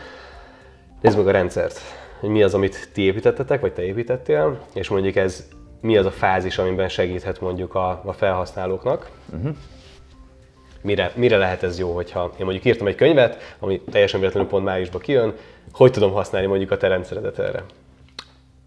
Nézzük 1.02 1.18
meg 1.20 1.28
a 1.28 1.32
rendszert, 1.32 1.80
hogy 2.20 2.30
mi 2.30 2.44
az, 2.44 2.54
amit 2.54 2.90
ti 2.94 3.02
építettetek, 3.02 3.62
vagy 3.62 3.74
te 3.74 3.84
építettél, 3.84 4.60
és 4.74 4.90
mondjuk 4.90 5.16
ez 5.16 5.48
mi 5.82 5.98
az 5.98 6.06
a 6.06 6.12
fázis, 6.12 6.58
amiben 6.58 6.90
segíthet 6.90 7.42
mondjuk 7.42 7.76
a, 7.76 8.02
a 8.06 8.14
felhasználóknak. 8.14 9.10
Uh-huh 9.36 9.56
mire, 10.82 11.12
mire 11.16 11.38
lehet 11.38 11.64
ez 11.64 11.80
jó, 11.80 11.92
hogyha 11.92 12.32
én 12.40 12.46
mondjuk 12.46 12.66
írtam 12.66 12.88
egy 12.88 12.96
könyvet, 12.96 13.56
ami 13.60 13.82
teljesen 13.92 14.20
véletlenül 14.20 14.50
pont 14.50 14.66
májusban 14.66 15.02
kijön, 15.02 15.34
hogy 15.72 15.92
tudom 15.92 16.12
használni 16.12 16.48
mondjuk 16.48 16.72
a 16.72 16.78
te 16.78 16.88
rendszeredet 16.88 17.40
erre? 17.40 17.64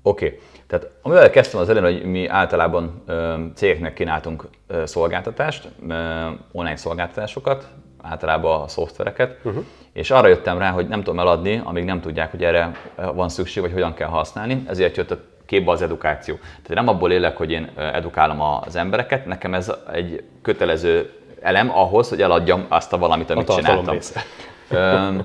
Oké. 0.02 0.26
Okay. 0.26 0.38
Tehát 0.66 0.90
amivel 1.02 1.30
kezdtem 1.30 1.60
az 1.60 1.68
elején, 1.68 2.00
hogy 2.00 2.10
mi 2.10 2.26
általában 2.26 3.02
ö, 3.06 3.34
cégeknek 3.54 3.94
kínáltunk 3.94 4.48
ö, 4.66 4.86
szolgáltatást, 4.86 5.68
ö, 5.88 5.94
online 6.52 6.76
szolgáltatásokat, 6.76 7.68
általában 8.02 8.60
a 8.60 8.68
szoftvereket, 8.68 9.38
uh-huh. 9.42 9.64
és 9.92 10.10
arra 10.10 10.28
jöttem 10.28 10.58
rá, 10.58 10.70
hogy 10.70 10.88
nem 10.88 11.02
tudom 11.02 11.18
eladni, 11.18 11.60
amíg 11.64 11.84
nem 11.84 12.00
tudják, 12.00 12.30
hogy 12.30 12.44
erre 12.44 12.72
van 13.14 13.28
szükség, 13.28 13.62
vagy 13.62 13.72
hogyan 13.72 13.94
kell 13.94 14.08
használni, 14.08 14.62
ezért 14.66 14.96
jött 14.96 15.10
a 15.10 15.18
képbe 15.46 15.70
az 15.70 15.82
edukáció. 15.82 16.34
Tehát 16.34 16.84
nem 16.84 16.88
abból 16.88 17.12
élek, 17.12 17.36
hogy 17.36 17.50
én 17.50 17.70
edukálom 17.76 18.40
az 18.40 18.76
embereket, 18.76 19.26
nekem 19.26 19.54
ez 19.54 19.72
egy 19.92 20.24
kötelező 20.42 21.10
elem 21.40 21.70
ahhoz, 21.70 22.08
hogy 22.08 22.22
eladjam 22.22 22.66
azt 22.68 22.92
a 22.92 22.98
valamit, 22.98 23.30
amit 23.30 23.48
a 23.48 23.54
csináltam. 23.54 23.98
Tehát 24.68 25.24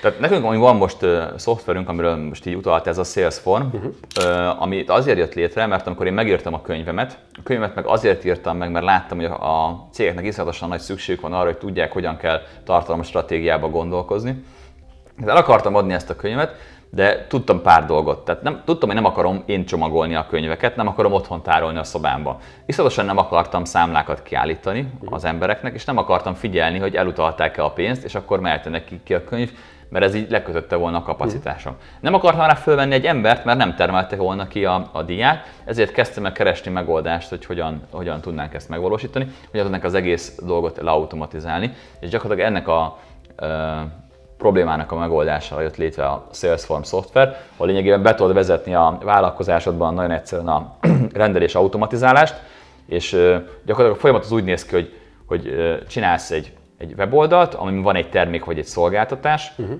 Tehát 0.00 0.20
nekünk 0.20 0.58
van 0.58 0.76
most 0.76 1.02
uh, 1.02 1.36
szoftverünk, 1.36 1.88
amiről 1.88 2.16
most 2.16 2.46
így 2.46 2.54
utalt 2.54 2.86
ez 2.86 2.98
a 2.98 3.04
Salesform, 3.04 3.66
uh-huh. 3.66 3.92
uh, 4.18 4.62
ami 4.62 4.84
azért 4.86 5.18
jött 5.18 5.34
létre, 5.34 5.66
mert 5.66 5.86
amikor 5.86 6.06
én 6.06 6.12
megírtam 6.12 6.54
a 6.54 6.62
könyvemet, 6.62 7.18
a 7.32 7.42
könyvemet 7.42 7.74
meg 7.74 7.86
azért 7.86 8.24
írtam 8.24 8.56
meg, 8.56 8.70
mert 8.70 8.84
láttam, 8.84 9.18
hogy 9.18 9.26
a, 9.26 9.88
cégeknek 9.92 10.24
iszonyatosan 10.24 10.68
nagy 10.68 10.80
szükség 10.80 11.20
van 11.20 11.32
arra, 11.32 11.44
hogy 11.44 11.58
tudják, 11.58 11.92
hogyan 11.92 12.16
kell 12.16 12.40
tartalmas 12.64 13.06
stratégiába 13.06 13.68
gondolkozni. 13.68 14.44
El 15.26 15.36
akartam 15.36 15.74
adni 15.74 15.92
ezt 15.92 16.10
a 16.10 16.16
könyvet, 16.16 16.54
de 16.90 17.26
tudtam 17.26 17.62
pár 17.62 17.86
dolgot. 17.86 18.24
Tehát 18.24 18.42
nem, 18.42 18.62
tudtam, 18.64 18.88
hogy 18.88 18.98
nem 18.98 19.10
akarom 19.10 19.42
én 19.46 19.64
csomagolni 19.64 20.14
a 20.14 20.26
könyveket, 20.26 20.76
nem 20.76 20.86
akarom 20.86 21.12
otthon 21.12 21.42
tárolni 21.42 21.78
a 21.78 21.84
szobámba. 21.84 22.38
Iszonyatosan 22.66 23.04
nem 23.04 23.18
akartam 23.18 23.64
számlákat 23.64 24.22
kiállítani 24.22 24.92
az 25.04 25.24
embereknek, 25.24 25.74
és 25.74 25.84
nem 25.84 25.96
akartam 25.96 26.34
figyelni, 26.34 26.78
hogy 26.78 26.96
elutalták-e 26.96 27.64
a 27.64 27.70
pénzt, 27.70 28.04
és 28.04 28.14
akkor 28.14 28.40
mehetne 28.40 28.70
neki 28.70 29.00
ki 29.04 29.14
a 29.14 29.24
könyv, 29.24 29.52
mert 29.88 30.04
ez 30.04 30.14
így 30.14 30.30
lekötötte 30.30 30.76
volna 30.76 30.96
a 30.96 31.02
kapacitásom. 31.02 31.76
Nem 32.00 32.14
akartam 32.14 32.46
rá 32.46 32.54
fölvenni 32.54 32.94
egy 32.94 33.06
embert, 33.06 33.44
mert 33.44 33.58
nem 33.58 33.74
termelte 33.74 34.16
volna 34.16 34.48
ki 34.48 34.64
a, 34.64 34.88
a 34.92 35.02
diát, 35.02 35.46
ezért 35.64 35.92
kezdtem 35.92 36.26
el 36.26 36.32
keresni 36.32 36.70
megoldást, 36.70 37.28
hogy 37.28 37.44
hogyan, 37.44 37.82
hogyan 37.90 38.20
tudnánk 38.20 38.54
ezt 38.54 38.68
megvalósítani, 38.68 39.26
hogyan 39.50 39.64
tudnánk 39.64 39.84
az 39.84 39.94
egész 39.94 40.38
dolgot 40.44 40.80
leautomatizálni, 40.82 41.72
és 42.00 42.08
gyakorlatilag 42.08 42.50
ennek 42.50 42.68
a 42.68 42.98
problémának 44.38 44.92
a 44.92 44.96
megoldására 44.96 45.62
jött 45.62 45.76
létre 45.76 46.06
a 46.06 46.26
Salesforce 46.32 46.88
szoftver, 46.88 47.40
ahol 47.54 47.66
lényegében 47.66 48.02
be 48.02 48.14
tudod 48.14 48.34
vezetni 48.34 48.74
a 48.74 48.98
vállalkozásodban 49.02 49.94
nagyon 49.94 50.10
egyszerűen 50.10 50.48
a 50.48 50.76
rendelés 51.12 51.54
automatizálást, 51.54 52.34
és 52.86 53.10
gyakorlatilag 53.64 53.90
a 53.90 54.00
folyamat 54.00 54.24
az 54.24 54.32
úgy 54.32 54.44
néz 54.44 54.64
ki, 54.64 54.74
hogy, 54.74 54.92
hogy 55.26 55.54
csinálsz 55.88 56.30
egy, 56.30 56.52
egy 56.78 56.94
weboldalt, 56.96 57.54
amiben 57.54 57.82
van 57.82 57.96
egy 57.96 58.10
termék 58.10 58.44
vagy 58.44 58.58
egy 58.58 58.64
szolgáltatás, 58.64 59.52
uh-huh. 59.56 59.76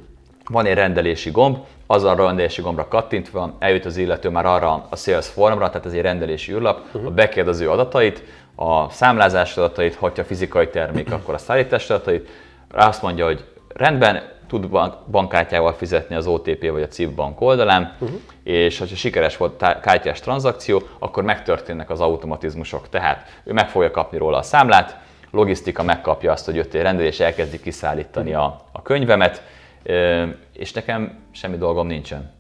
van 0.51 0.67
egy 0.67 0.75
rendelési 0.75 1.31
gomb, 1.31 1.57
azzal 1.87 2.19
a 2.19 2.27
rendelési 2.27 2.63
gombra 2.63 2.89
kattintva 2.89 3.55
eljut 3.59 3.85
az 3.85 3.97
illető 3.97 4.29
már 4.29 4.47
arra 4.47 4.87
a 4.91 4.97
sales 4.97 5.27
formra, 5.27 5.69
tehát 5.69 5.87
ez 5.87 5.93
egy 5.93 6.01
rendelési 6.01 6.53
űrlap, 6.53 6.81
uh-huh. 6.93 7.13
bekérdez 7.13 7.55
az 7.55 7.61
ő 7.61 7.71
adatait, 7.71 8.23
a 8.55 8.91
számlázás 8.91 9.57
adatait, 9.57 9.95
hogyha 9.95 10.25
fizikai 10.25 10.69
termék, 10.69 11.13
akkor 11.17 11.35
a 11.35 11.39
szállítás 11.39 11.91
adatait, 11.91 12.29
azt 12.75 13.03
mondja, 13.03 13.25
hogy 13.25 13.45
rendben, 13.75 14.23
tud 14.47 14.69
bankkártyával 15.11 15.73
fizetni 15.73 16.15
az 16.15 16.27
OTP 16.27 16.71
vagy 16.71 16.83
a 16.83 16.89
CIP 16.89 17.11
bank 17.11 17.41
oldalán, 17.41 17.97
uh-huh. 18.01 18.21
és 18.43 18.79
ha 18.79 18.87
sikeres 18.87 19.37
volt 19.37 19.65
kártyás 19.81 20.21
tranzakció, 20.21 20.83
akkor 20.99 21.23
megtörténnek 21.23 21.91
az 21.91 22.01
automatizmusok. 22.01 22.89
Tehát 22.89 23.41
ő 23.45 23.53
meg 23.53 23.69
fogja 23.69 23.91
kapni 23.91 24.19
róla 24.19 24.37
a 24.37 24.43
számlát, 24.43 24.97
logisztika 25.31 25.83
megkapja 25.83 26.33
azt, 26.33 26.45
hogy 26.45 26.55
jött 26.55 26.75
egy 26.75 26.83
rendelés, 26.83 27.21
elkezdi 27.21 27.61
kiszállítani 27.61 28.31
uh-huh. 28.31 28.45
a, 28.45 28.65
a 28.73 28.83
könyvemet, 28.83 29.43
és 30.53 30.73
nekem 30.73 31.19
semmi 31.31 31.57
dolgom 31.57 31.87
nincsen. 31.87 32.31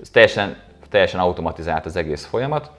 Ez 0.00 0.10
teljesen, 0.10 0.56
teljesen 0.90 1.20
automatizált 1.20 1.86
az 1.86 1.96
egész 1.96 2.26
folyamat, 2.26 2.70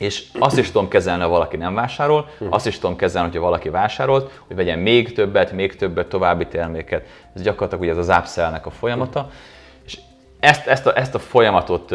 és 0.00 0.24
azt 0.38 0.58
is 0.58 0.70
tudom 0.70 0.88
kezelni, 0.88 1.22
ha 1.22 1.28
valaki 1.28 1.56
nem 1.56 1.74
vásárol, 1.74 2.28
azt 2.48 2.66
is 2.66 2.78
tudom 2.78 2.96
kezelni, 2.96 3.28
hogyha 3.28 3.44
valaki 3.44 3.68
vásárolt, 3.68 4.40
hogy 4.46 4.56
vegyen 4.56 4.78
még 4.78 5.12
többet, 5.12 5.52
még 5.52 5.76
többet, 5.76 6.06
további 6.06 6.46
terméket. 6.46 7.06
Ez 7.34 7.42
gyakorlatilag 7.42 7.82
ugye 7.82 7.92
ez 8.00 8.08
az 8.08 8.18
upsell 8.18 8.60
a 8.64 8.70
folyamata. 8.70 9.30
És 9.86 9.98
ezt, 10.38 10.66
ezt, 10.66 10.86
a, 10.86 10.96
ezt 10.96 11.14
a 11.14 11.18
folyamatot 11.18 11.90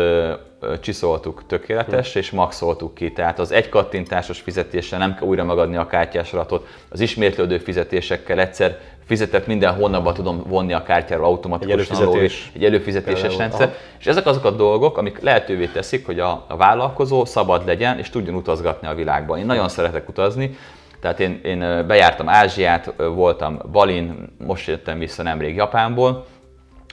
csiszoltuk 0.82 1.44
tökéletes, 1.48 2.16
és 2.16 2.32
maxoltuk 2.32 2.96
ki. 2.96 3.12
Tehát 3.12 3.40
az 3.40 3.52
egy 3.52 3.70
kattintásos 3.70 4.40
fizetéssel 4.40 5.00
nem 5.00 5.16
kell 5.16 5.28
újra 5.28 5.44
megadni 5.44 5.76
a 5.76 5.88
kártyás 5.88 6.34
adatot, 6.34 6.68
az 6.90 7.00
ismétlődő 7.00 7.58
fizetésekkel 7.58 8.40
egyszer 8.40 8.80
fizetett 9.06 9.48
minden 9.48 9.74
hónapban 9.74 10.14
tudom 10.14 10.44
vonni 10.48 10.74
a 10.74 10.84
kártyáról 10.84 11.26
automatikusan. 11.26 11.80
Egy 11.80 11.90
előfizetés. 11.90 12.52
Egy 12.56 12.66
előfizetéses 12.66 13.38
rendszer. 13.38 13.68
Aha. 13.68 13.78
És 14.00 14.06
ezek 14.06 14.26
azok 14.26 14.46
a 14.46 14.52
dolgok, 14.52 14.98
amik 14.98 15.22
lehetővé 15.22 15.66
teszik, 15.66 16.06
hogy 16.06 16.20
a, 16.20 16.46
a 16.48 16.58
vállalkozó 16.58 17.26
szabad 17.26 17.66
legyen, 17.66 18.00
és 18.00 18.10
tudjon 18.10 18.36
utazgatni 18.36 18.88
a 18.88 18.94
világban. 18.94 19.38
Én 19.40 19.46
nagyon 19.46 19.70
szeretek 19.70 20.10
utazni, 20.10 20.58
tehát 21.00 21.20
én, 21.20 21.40
én 21.44 21.88
bejártam 21.88 22.30
Ázsiát, 22.30 22.94
voltam 22.98 23.60
Balin, 23.72 24.36
most 24.46 24.68
jöttem 24.68 25.00
vissza 25.00 25.24
nemrég 25.24 25.56
Japánból, 25.56 26.26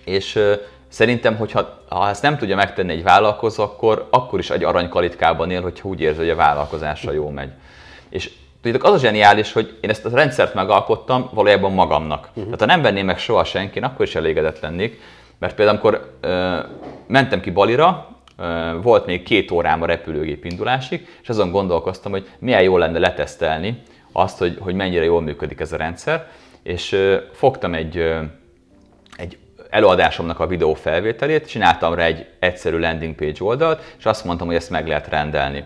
és 0.04 0.38
szerintem, 0.92 1.36
hogyha 1.36 1.78
ha 1.88 2.08
ezt 2.08 2.22
nem 2.22 2.36
tudja 2.36 2.56
megtenni 2.56 2.92
egy 2.92 3.02
vállalkozó, 3.02 3.62
akkor, 3.62 4.08
akkor 4.10 4.38
is 4.38 4.50
egy 4.50 4.64
aranykalitkában 4.64 5.50
él, 5.50 5.62
hogyha 5.62 5.88
úgy 5.88 6.00
érzi, 6.00 6.18
hogy 6.18 6.30
a 6.30 6.36
vállalkozása 6.36 7.12
jó 7.12 7.28
megy. 7.28 7.50
És 8.08 8.30
Tudjátok, 8.62 8.88
az 8.88 8.94
a 8.94 8.98
zseniális, 8.98 9.52
hogy 9.52 9.78
én 9.80 9.90
ezt 9.90 10.04
a 10.04 10.10
rendszert 10.10 10.54
megalkottam 10.54 11.30
valójában 11.32 11.72
magamnak. 11.72 12.28
Uh-huh. 12.28 12.44
Tehát 12.44 12.60
ha 12.60 12.66
nem 12.66 12.82
venném 12.82 13.06
meg 13.06 13.18
soha 13.18 13.44
senki, 13.44 13.78
akkor 13.78 14.06
is 14.06 14.14
elégedett 14.14 14.60
lennék. 14.60 15.00
Mert 15.38 15.54
például, 15.54 15.78
amikor 15.78 16.16
ö, 16.20 16.58
mentem 17.06 17.40
ki 17.40 17.50
Balira, 17.50 18.08
ö, 18.38 18.70
volt 18.82 19.06
még 19.06 19.22
két 19.22 19.50
órám 19.50 19.82
a 19.82 19.86
repülőgép 19.86 20.44
indulásig, 20.44 21.06
és 21.22 21.28
azon 21.28 21.50
gondolkoztam, 21.50 22.12
hogy 22.12 22.28
milyen 22.38 22.62
jó 22.62 22.76
lenne 22.76 22.98
letesztelni 22.98 23.82
azt, 24.12 24.38
hogy, 24.38 24.56
hogy 24.60 24.74
mennyire 24.74 25.04
jól 25.04 25.20
működik 25.20 25.60
ez 25.60 25.72
a 25.72 25.76
rendszer, 25.76 26.28
és 26.62 26.92
ö, 26.92 27.16
fogtam 27.32 27.74
egy, 27.74 27.96
ö, 27.96 28.20
egy 29.16 29.38
előadásomnak 29.72 30.40
a 30.40 30.46
videó 30.46 30.74
felvételét, 30.74 31.48
csináltam 31.48 31.94
rá 31.94 32.04
egy 32.04 32.26
egyszerű 32.38 32.78
landing 32.78 33.14
page 33.14 33.44
oldalt, 33.44 33.94
és 33.98 34.04
azt 34.04 34.24
mondtam, 34.24 34.46
hogy 34.46 34.56
ezt 34.56 34.70
meg 34.70 34.86
lehet 34.86 35.08
rendelni. 35.08 35.64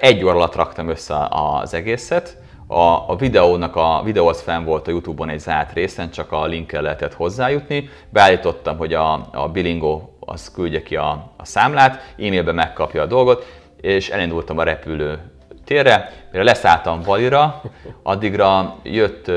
Egy 0.00 0.24
óra 0.24 0.34
alatt 0.34 0.54
raktam 0.54 0.88
össze 0.88 1.28
az 1.30 1.74
egészet, 1.74 2.36
a, 2.66 3.10
a 3.10 3.16
videónak 3.18 3.76
a 3.76 4.02
videó 4.04 4.26
az 4.26 4.40
fenn 4.40 4.64
volt 4.64 4.88
a 4.88 4.90
Youtube-on 4.90 5.28
egy 5.28 5.38
zárt 5.38 5.72
részen, 5.72 6.10
csak 6.10 6.32
a 6.32 6.46
linkkel 6.46 6.82
lehetett 6.82 7.14
hozzájutni. 7.14 7.88
Beállítottam, 8.10 8.76
hogy 8.76 8.94
a, 8.94 9.28
a 9.32 9.48
Bilingo 9.48 10.02
az 10.20 10.50
küldje 10.50 10.82
ki 10.82 10.96
a, 10.96 11.32
a 11.36 11.44
számlát, 11.44 12.14
e-mailben 12.18 12.54
megkapja 12.54 13.02
a 13.02 13.06
dolgot, 13.06 13.46
és 13.80 14.08
elindultam 14.08 14.58
a 14.58 14.62
repülő 14.62 15.18
térre. 15.64 16.12
Mire 16.32 16.44
leszálltam 16.44 17.02
Balira, 17.02 17.62
addigra 18.02 18.76
jött 18.82 19.30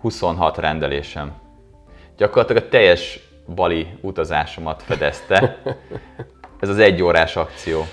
26 0.00 0.58
rendelésem. 0.58 1.46
Gyakorlatilag 2.18 2.62
a 2.62 2.68
teljes 2.68 3.20
Bali 3.54 3.86
utazásomat 4.00 4.82
fedezte. 4.82 5.62
Ez 6.60 6.68
az 6.68 6.78
egy 6.78 7.02
órás 7.02 7.36
akció. 7.36 7.86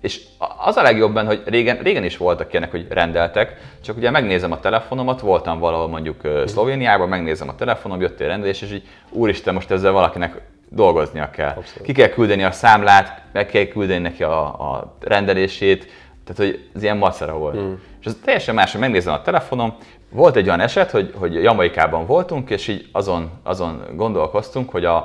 És 0.00 0.20
az 0.58 0.76
a 0.76 0.82
legjobb 0.82 1.14
benne, 1.14 1.28
hogy 1.28 1.42
régen, 1.46 1.78
régen 1.78 2.04
is 2.04 2.16
voltak 2.16 2.52
ilyenek, 2.52 2.70
hogy 2.70 2.86
rendeltek, 2.88 3.56
csak 3.82 3.96
ugye 3.96 4.10
megnézem 4.10 4.52
a 4.52 4.60
telefonomat, 4.60 5.20
voltam 5.20 5.58
valahol 5.58 5.88
mondjuk 5.88 6.20
Szlovéniában, 6.46 7.08
megnézem 7.08 7.48
a 7.48 7.54
telefonom, 7.54 8.00
jött 8.00 8.20
egy 8.20 8.26
rendelés, 8.26 8.62
és 8.62 8.72
így 8.72 8.88
úristen, 9.10 9.54
most 9.54 9.70
ezzel 9.70 9.92
valakinek 9.92 10.40
dolgoznia 10.68 11.30
kell. 11.30 11.54
Abszolút. 11.56 11.82
Ki 11.82 11.92
kell 11.92 12.08
küldeni 12.08 12.44
a 12.44 12.50
számlát, 12.50 13.22
meg 13.32 13.46
kell 13.46 13.64
küldeni 13.64 14.02
neki 14.02 14.22
a, 14.22 14.44
a 14.44 14.96
rendelését, 15.00 15.90
tehát 16.24 16.52
hogy 16.52 16.68
ez 16.74 16.82
ilyen 16.82 16.96
macera 16.96 17.38
volt. 17.38 17.54
Hmm. 17.54 17.82
És 18.00 18.06
ez 18.06 18.16
teljesen 18.24 18.54
más, 18.54 18.72
hogy 18.72 18.80
megnézem 18.80 19.12
a 19.14 19.22
telefonom, 19.22 19.74
volt 20.10 20.36
egy 20.36 20.46
olyan 20.46 20.60
eset, 20.60 20.90
hogy, 20.90 21.14
hogy 21.18 21.34
Jamaikában 21.34 22.06
voltunk, 22.06 22.50
és 22.50 22.68
így 22.68 22.88
azon, 22.92 23.30
azon 23.42 23.82
gondolkoztunk, 23.94 24.70
hogy 24.70 24.84
a, 24.84 24.96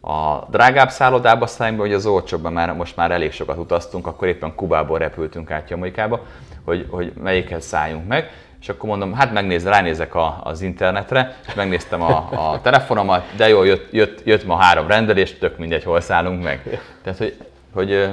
a 0.00 0.46
drágább 0.50 0.90
szállodába 0.90 1.46
szálljunk 1.46 1.80
vagy 1.80 1.92
az 1.92 2.06
olcsóbban 2.06 2.52
már 2.52 2.72
most 2.72 2.96
már 2.96 3.10
elég 3.10 3.32
sokat 3.32 3.58
utaztunk, 3.58 4.06
akkor 4.06 4.28
éppen 4.28 4.54
Kubából 4.54 4.98
repültünk 4.98 5.50
át 5.50 5.70
Jamaikába, 5.70 6.20
hogy, 6.64 6.86
hogy 6.90 7.12
melyikhez 7.22 7.64
szálljunk 7.64 8.06
meg. 8.06 8.30
És 8.60 8.68
akkor 8.68 8.88
mondom, 8.88 9.14
hát 9.14 9.32
megnéz, 9.32 9.64
ránézek 9.64 10.14
a, 10.14 10.40
az 10.42 10.62
internetre, 10.62 11.36
és 11.46 11.54
megnéztem 11.54 12.02
a, 12.02 12.28
a 12.30 12.60
telefonomat, 12.60 13.24
de 13.36 13.48
jó, 13.48 13.62
jött, 13.62 13.92
jött, 13.92 14.20
jött 14.24 14.44
ma 14.44 14.56
három 14.56 14.86
rendelés, 14.86 15.38
tök 15.38 15.58
mindegy, 15.58 15.84
hol 15.84 16.00
szállunk 16.00 16.42
meg. 16.42 16.80
Tehát, 17.02 17.18
hogy, 17.18 17.36
hogy 17.74 18.10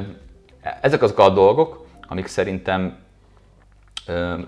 ezek 0.82 1.02
azok 1.02 1.20
a 1.20 1.30
dolgok, 1.30 1.86
amik 2.08 2.28
szerintem 2.28 2.98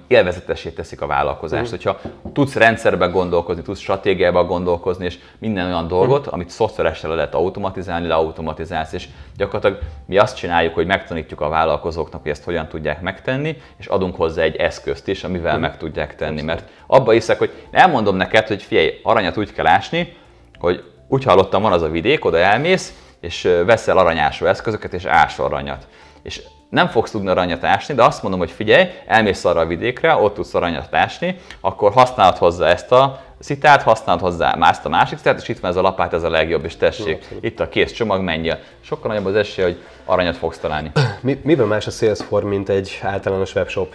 élvezetessé 0.07 0.69
teszik 0.69 1.01
a 1.01 1.07
vállalkozást. 1.07 1.67
Mm. 1.67 1.69
Hogyha 1.69 1.99
tudsz 2.33 2.55
rendszerben 2.55 3.11
gondolkozni, 3.11 3.61
tudsz 3.61 3.79
stratégiában 3.79 4.47
gondolkozni, 4.47 5.05
és 5.05 5.17
minden 5.37 5.65
olyan 5.65 5.87
dolgot, 5.87 6.25
mm. 6.25 6.29
amit 6.31 6.49
szoftveresen 6.49 7.15
lehet 7.15 7.35
automatizálni, 7.35 8.07
leautomatizálsz, 8.07 8.93
és 8.93 9.07
gyakorlatilag 9.37 9.79
mi 10.05 10.17
azt 10.17 10.35
csináljuk, 10.35 10.73
hogy 10.73 10.85
megtanítjuk 10.85 11.41
a 11.41 11.49
vállalkozóknak, 11.49 12.21
hogy 12.21 12.31
ezt 12.31 12.43
hogyan 12.43 12.67
tudják 12.67 13.01
megtenni, 13.01 13.57
és 13.77 13.85
adunk 13.85 14.15
hozzá 14.15 14.41
egy 14.41 14.55
eszközt 14.55 15.07
is, 15.07 15.23
amivel 15.23 15.57
mm. 15.57 15.61
meg 15.61 15.77
tudják 15.77 16.15
tenni. 16.15 16.41
Mert 16.41 16.69
abba 16.87 17.11
hiszek, 17.11 17.37
hogy 17.37 17.51
elmondom 17.71 18.15
neked, 18.15 18.47
hogy 18.47 18.63
figyelj, 18.63 18.99
aranyat 19.03 19.37
úgy 19.37 19.53
kell 19.53 19.67
ásni, 19.67 20.17
hogy 20.59 20.83
úgy 21.07 21.23
hallottam, 21.23 21.61
van 21.61 21.71
az 21.71 21.81
a 21.81 21.89
vidék, 21.89 22.25
oda 22.25 22.37
elmész, 22.37 22.93
és 23.19 23.49
veszel 23.65 23.97
aranyású 23.97 24.45
eszközöket, 24.45 24.93
és 24.93 25.05
ásol 25.05 25.45
aranyat. 25.45 25.87
És 26.21 26.41
nem 26.69 26.87
fogsz 26.87 27.11
tudni 27.11 27.29
aranyat 27.29 27.63
ásni, 27.63 27.93
de 27.93 28.03
azt 28.03 28.21
mondom, 28.21 28.39
hogy 28.39 28.51
figyelj, 28.51 28.87
elmész 29.07 29.45
arra 29.45 29.59
a 29.59 29.65
vidékre, 29.65 30.15
ott 30.15 30.33
tudsz 30.33 30.53
aranyat 30.53 30.95
ásni, 30.95 31.39
akkor 31.61 31.91
használod 31.91 32.37
hozzá 32.37 32.67
ezt 32.67 32.91
a 32.91 33.21
szitát, 33.39 33.81
használod 33.81 34.21
hozzá 34.21 34.55
mást 34.55 34.85
a 34.85 34.89
másik 34.89 35.17
szitát, 35.17 35.41
és 35.41 35.47
itt 35.47 35.59
van 35.59 35.71
ez 35.71 35.77
a 35.77 35.81
lapát, 35.81 36.13
ez 36.13 36.23
a 36.23 36.29
legjobb, 36.29 36.65
és 36.65 36.75
tessék, 36.75 37.15
Abszolút. 37.15 37.43
itt 37.43 37.59
a 37.59 37.69
kész 37.69 37.91
csomag, 37.91 38.21
menjél. 38.21 38.59
Sokkal 38.81 39.11
nagyobb 39.11 39.25
az 39.25 39.35
esély, 39.35 39.65
hogy 39.65 39.77
aranyat 40.05 40.37
fogsz 40.37 40.57
találni. 40.57 40.91
Mi, 41.21 41.39
miben 41.43 41.67
más 41.67 41.87
a 41.87 41.91
Salesforce, 41.91 42.47
mint 42.47 42.69
egy 42.69 42.99
általános 43.03 43.55
webshop 43.55 43.93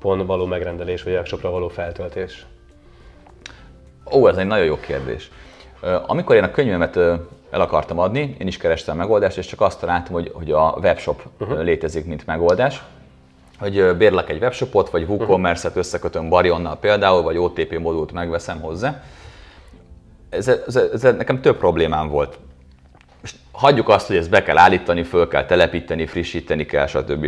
pont 0.00 0.26
való 0.26 0.46
megrendelés, 0.46 1.02
vagy 1.02 1.12
webshopra 1.12 1.50
való 1.50 1.68
feltöltés? 1.68 2.46
Ó, 4.12 4.28
ez 4.28 4.36
egy 4.36 4.46
nagyon 4.46 4.64
jó 4.64 4.80
kérdés. 4.80 5.30
Amikor 6.06 6.36
én 6.36 6.44
a 6.44 6.50
könyvemet 6.50 6.98
el 7.54 7.60
akartam 7.60 7.98
adni, 7.98 8.36
én 8.38 8.46
is 8.46 8.56
kerestem 8.56 8.96
megoldást, 8.96 9.38
és 9.38 9.46
csak 9.46 9.60
azt 9.60 9.80
találtam, 9.80 10.12
hogy, 10.12 10.30
hogy 10.34 10.50
a 10.50 10.78
webshop 10.82 11.22
uh-huh. 11.40 11.62
létezik, 11.62 12.04
mint 12.04 12.26
megoldás. 12.26 12.82
Hogy 13.58 13.96
bérlek 13.96 14.28
egy 14.28 14.42
webshopot, 14.42 14.90
vagy 14.90 15.04
WooCommerce-et 15.08 15.76
összekötöm 15.76 16.28
Barionnal 16.28 16.76
például, 16.76 17.22
vagy 17.22 17.38
OTP 17.38 17.78
modult 17.78 18.12
megveszem 18.12 18.60
hozzá. 18.60 19.02
Ez, 20.30 20.48
ez, 20.48 20.76
ez, 20.76 21.04
ez 21.04 21.16
nekem 21.16 21.40
több 21.40 21.56
problémám 21.56 22.08
volt. 22.08 22.38
Most 23.20 23.36
hagyjuk 23.52 23.88
azt, 23.88 24.06
hogy 24.06 24.16
ezt 24.16 24.30
be 24.30 24.42
kell 24.42 24.58
állítani, 24.58 25.02
föl 25.02 25.28
kell 25.28 25.44
telepíteni, 25.46 26.06
frissíteni 26.06 26.66
kell, 26.66 26.86
stb. 26.86 27.26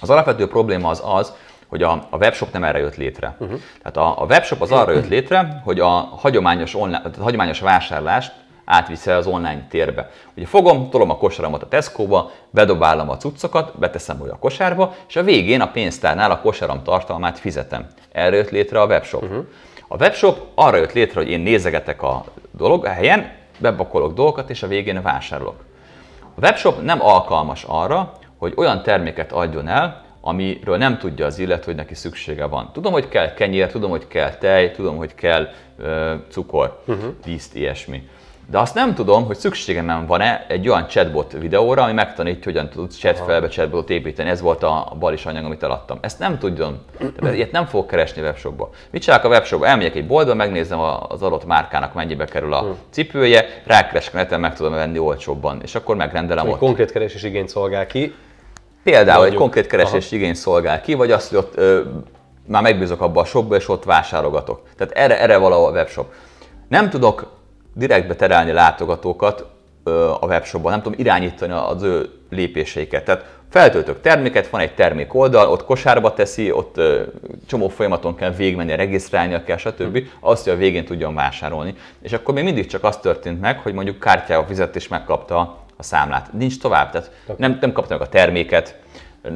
Az 0.00 0.10
alapvető 0.10 0.48
probléma 0.48 0.88
az 0.88 1.02
az, 1.04 1.32
hogy 1.68 1.82
a, 1.82 2.06
a 2.10 2.16
webshop 2.16 2.52
nem 2.52 2.64
erre 2.64 2.78
jött 2.78 2.96
létre. 2.96 3.36
Uh-huh. 3.38 3.60
Tehát 3.82 3.96
a, 3.96 4.22
a 4.22 4.24
webshop 4.24 4.60
az 4.60 4.70
arra 4.70 4.92
jött 4.92 5.08
létre, 5.08 5.60
hogy 5.64 5.80
a 5.80 5.88
hagyományos, 5.88 6.74
online, 6.74 7.02
a 7.18 7.22
hagyományos 7.22 7.60
vásárlást 7.60 8.32
átviszi 8.64 9.10
az 9.10 9.26
online 9.26 9.66
térbe. 9.70 10.10
Ugye 10.36 10.46
fogom, 10.46 10.90
tolom 10.90 11.10
a 11.10 11.16
kosaramat 11.16 11.62
a 11.62 11.68
Tesco-ba, 11.68 12.30
bedobálom 12.50 13.10
a 13.10 13.16
cuccokat, 13.16 13.78
beteszem 13.78 14.20
úgy 14.20 14.28
a 14.28 14.38
kosárba, 14.38 14.94
és 15.08 15.16
a 15.16 15.22
végén 15.22 15.60
a 15.60 15.70
pénztárnál 15.70 16.30
a 16.30 16.40
kosaram 16.40 16.82
tartalmát 16.82 17.38
fizetem. 17.38 17.86
Erre 18.12 18.36
jött 18.36 18.50
létre 18.50 18.80
a 18.80 18.86
webshop. 18.86 19.22
Uh-huh. 19.22 19.46
A 19.88 19.96
webshop 19.96 20.46
arra 20.54 20.76
jött 20.76 20.92
létre, 20.92 21.20
hogy 21.20 21.30
én 21.30 21.40
nézegetek 21.40 22.02
a 22.02 22.24
dolog 22.50 22.84
a 22.84 22.88
helyen, 22.88 23.32
bepakolok 23.58 24.14
dolgokat, 24.14 24.50
és 24.50 24.62
a 24.62 24.66
végén 24.66 25.02
vásárolok. 25.02 25.64
A 26.34 26.40
webshop 26.40 26.82
nem 26.82 27.02
alkalmas 27.02 27.64
arra, 27.68 28.12
hogy 28.38 28.52
olyan 28.56 28.82
terméket 28.82 29.32
adjon 29.32 29.68
el, 29.68 30.04
amiről 30.20 30.76
nem 30.76 30.98
tudja 30.98 31.26
az 31.26 31.38
illető, 31.38 31.64
hogy 31.64 31.74
neki 31.74 31.94
szüksége 31.94 32.46
van. 32.46 32.70
Tudom, 32.72 32.92
hogy 32.92 33.08
kell 33.08 33.34
kenyér, 33.34 33.70
tudom, 33.70 33.90
hogy 33.90 34.06
kell 34.08 34.34
tej, 34.34 34.70
tudom, 34.70 34.96
hogy 34.96 35.14
kell 35.14 35.48
ö, 35.78 36.14
cukor, 36.30 36.82
uh-huh. 36.86 37.12
liszt, 37.24 37.54
ilyesmi. 37.54 38.08
De 38.52 38.58
azt 38.58 38.74
nem 38.74 38.94
tudom, 38.94 39.24
hogy 39.24 39.36
szükségem 39.36 40.06
van-e 40.06 40.44
egy 40.48 40.68
olyan 40.68 40.86
chatbot 40.86 41.32
videóra, 41.32 41.82
ami 41.82 41.92
megtanítja, 41.92 42.42
hogyan 42.44 42.68
tudsz 42.68 42.96
chatfelbe 42.96 43.48
chatbotot 43.48 43.90
építeni. 43.90 44.28
Ez 44.28 44.40
volt 44.40 44.62
a 44.62 44.96
balis 44.98 45.26
anyag, 45.26 45.44
amit 45.44 45.62
eladtam. 45.62 45.98
Ezt 46.00 46.18
nem 46.18 46.38
tudom. 46.38 46.78
Tehát 46.98 47.34
ilyet 47.36 47.52
nem 47.52 47.66
fogok 47.66 47.86
keresni 47.86 48.22
webshopba. 48.22 48.70
Mit 48.90 49.02
csinálok 49.02 49.24
a 49.24 49.28
webshopba? 49.28 49.66
Elmegyek 49.66 49.94
egy 49.94 50.06
boltba, 50.06 50.34
megnézem 50.34 50.78
az 51.08 51.22
adott 51.22 51.46
márkának 51.46 51.94
mennyibe 51.94 52.24
kerül 52.24 52.52
a 52.52 52.60
hm. 52.60 52.70
cipője, 52.90 53.62
rákeresek 53.66 54.12
neten, 54.12 54.40
meg 54.40 54.54
tudom 54.54 54.72
venni 54.72 54.98
olcsóbban, 54.98 55.60
és 55.62 55.74
akkor 55.74 55.96
megrendelem 55.96 56.46
egy 56.46 56.52
ott. 56.52 56.58
Konkrét 56.58 56.92
keresés 56.92 57.22
igényt 57.22 57.48
szolgál 57.48 57.86
ki. 57.86 58.14
Például 58.82 59.18
Mondjuk. 59.18 59.32
egy 59.32 59.40
konkrét 59.40 59.66
keresés 59.66 60.06
Aha. 60.06 60.16
igény 60.16 60.34
szolgál 60.34 60.80
ki, 60.80 60.94
vagy 60.94 61.10
azt, 61.10 61.28
hogy 61.28 61.38
ott 61.38 61.56
ö, 61.56 61.80
már 62.46 62.62
megbízok 62.62 63.00
abba 63.00 63.20
a 63.20 63.24
shopba, 63.24 63.56
és 63.56 63.68
ott 63.68 63.84
vásárogatok. 63.84 64.62
Tehát 64.76 64.92
erre, 64.92 65.20
erre 65.20 65.36
valahol 65.36 65.68
a 65.68 65.72
webshop. 65.72 66.12
Nem 66.68 66.90
tudok 66.90 67.40
direktbe 67.74 68.14
terelni 68.14 68.52
látogatókat 68.52 69.46
a 70.20 70.26
webshopban, 70.26 70.72
nem 70.72 70.82
tudom 70.82 70.98
irányítani 71.00 71.52
az 71.52 71.82
ő 71.82 72.10
lépéseiket. 72.30 73.04
Tehát 73.04 73.24
feltöltök 73.50 74.00
terméket, 74.00 74.48
van 74.48 74.60
egy 74.60 74.74
termék 74.74 75.14
oldal, 75.14 75.50
ott 75.50 75.64
kosárba 75.64 76.14
teszi, 76.14 76.52
ott 76.52 76.80
csomó 77.46 77.68
folyamaton 77.68 78.14
kell 78.14 78.30
végigmenni, 78.30 78.76
regisztrálnia 78.76 79.44
kell, 79.44 79.56
stb. 79.56 79.98
Azt, 80.20 80.44
hogy 80.44 80.52
a 80.52 80.56
végén 80.56 80.84
tudjon 80.84 81.14
vásárolni. 81.14 81.74
És 82.02 82.12
akkor 82.12 82.34
még 82.34 82.44
mindig 82.44 82.66
csak 82.66 82.84
az 82.84 82.96
történt 82.96 83.40
meg, 83.40 83.58
hogy 83.58 83.72
mondjuk 83.72 83.98
kártyával 83.98 84.46
fizet 84.46 84.76
és 84.76 84.88
megkapta 84.88 85.58
a 85.76 85.82
számlát. 85.82 86.32
Nincs 86.32 86.58
tovább, 86.58 86.90
tehát 86.90 87.10
nem, 87.36 87.58
nem 87.60 87.72
kapta 87.72 87.94
meg 87.94 88.02
a 88.02 88.08
terméket, 88.08 88.76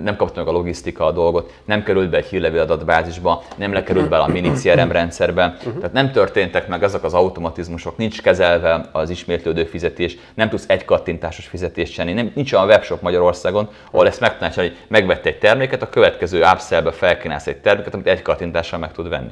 nem 0.03 0.17
kapta 0.17 0.41
meg 0.41 0.49
a 0.49 0.53
logisztika 0.53 1.05
a 1.05 1.13
dolgot, 1.13 1.53
nem 1.65 1.83
került 1.83 2.11
be 2.11 2.17
egy 2.17 2.27
hírlevél 2.27 2.61
adatbázisba, 2.61 3.43
nem 3.57 3.73
lekerült 3.73 4.09
be 4.09 4.19
a 4.19 4.27
mini 4.27 4.53
CRM 4.53 4.91
rendszerbe, 4.91 5.57
tehát 5.63 5.93
nem 5.93 6.13
történtek 6.13 6.69
meg 6.69 6.83
azok 6.83 7.05
az 7.05 7.15
automatizmusok, 7.15 7.97
nincs 7.97 8.23
kezelve 8.23 8.89
az 8.93 9.11
ismétlődő 9.11 9.65
fizetés, 9.65 10.17
nem 10.35 10.49
tudsz 10.49 10.65
egy 10.69 10.85
kattintásos 10.85 11.47
fizetést 11.47 11.93
csinálni, 11.93 12.23
nem, 12.23 12.33
nincs 12.35 12.53
olyan 12.53 12.67
webshop 12.67 13.01
Magyarországon, 13.03 13.69
ahol 13.91 14.07
ezt 14.07 14.21
meg 14.21 14.55
hogy 14.55 14.77
megvette 14.89 15.29
egy 15.29 15.39
terméket, 15.39 15.83
a 15.83 15.89
következő 15.89 16.43
upsellbe 16.43 16.93
felkínálsz 16.93 17.47
egy 17.47 17.57
terméket, 17.57 17.95
amit 17.95 18.07
egy 18.07 18.23
kattintással 18.23 18.79
meg 18.79 18.93
tud 18.93 19.09
venni. 19.09 19.31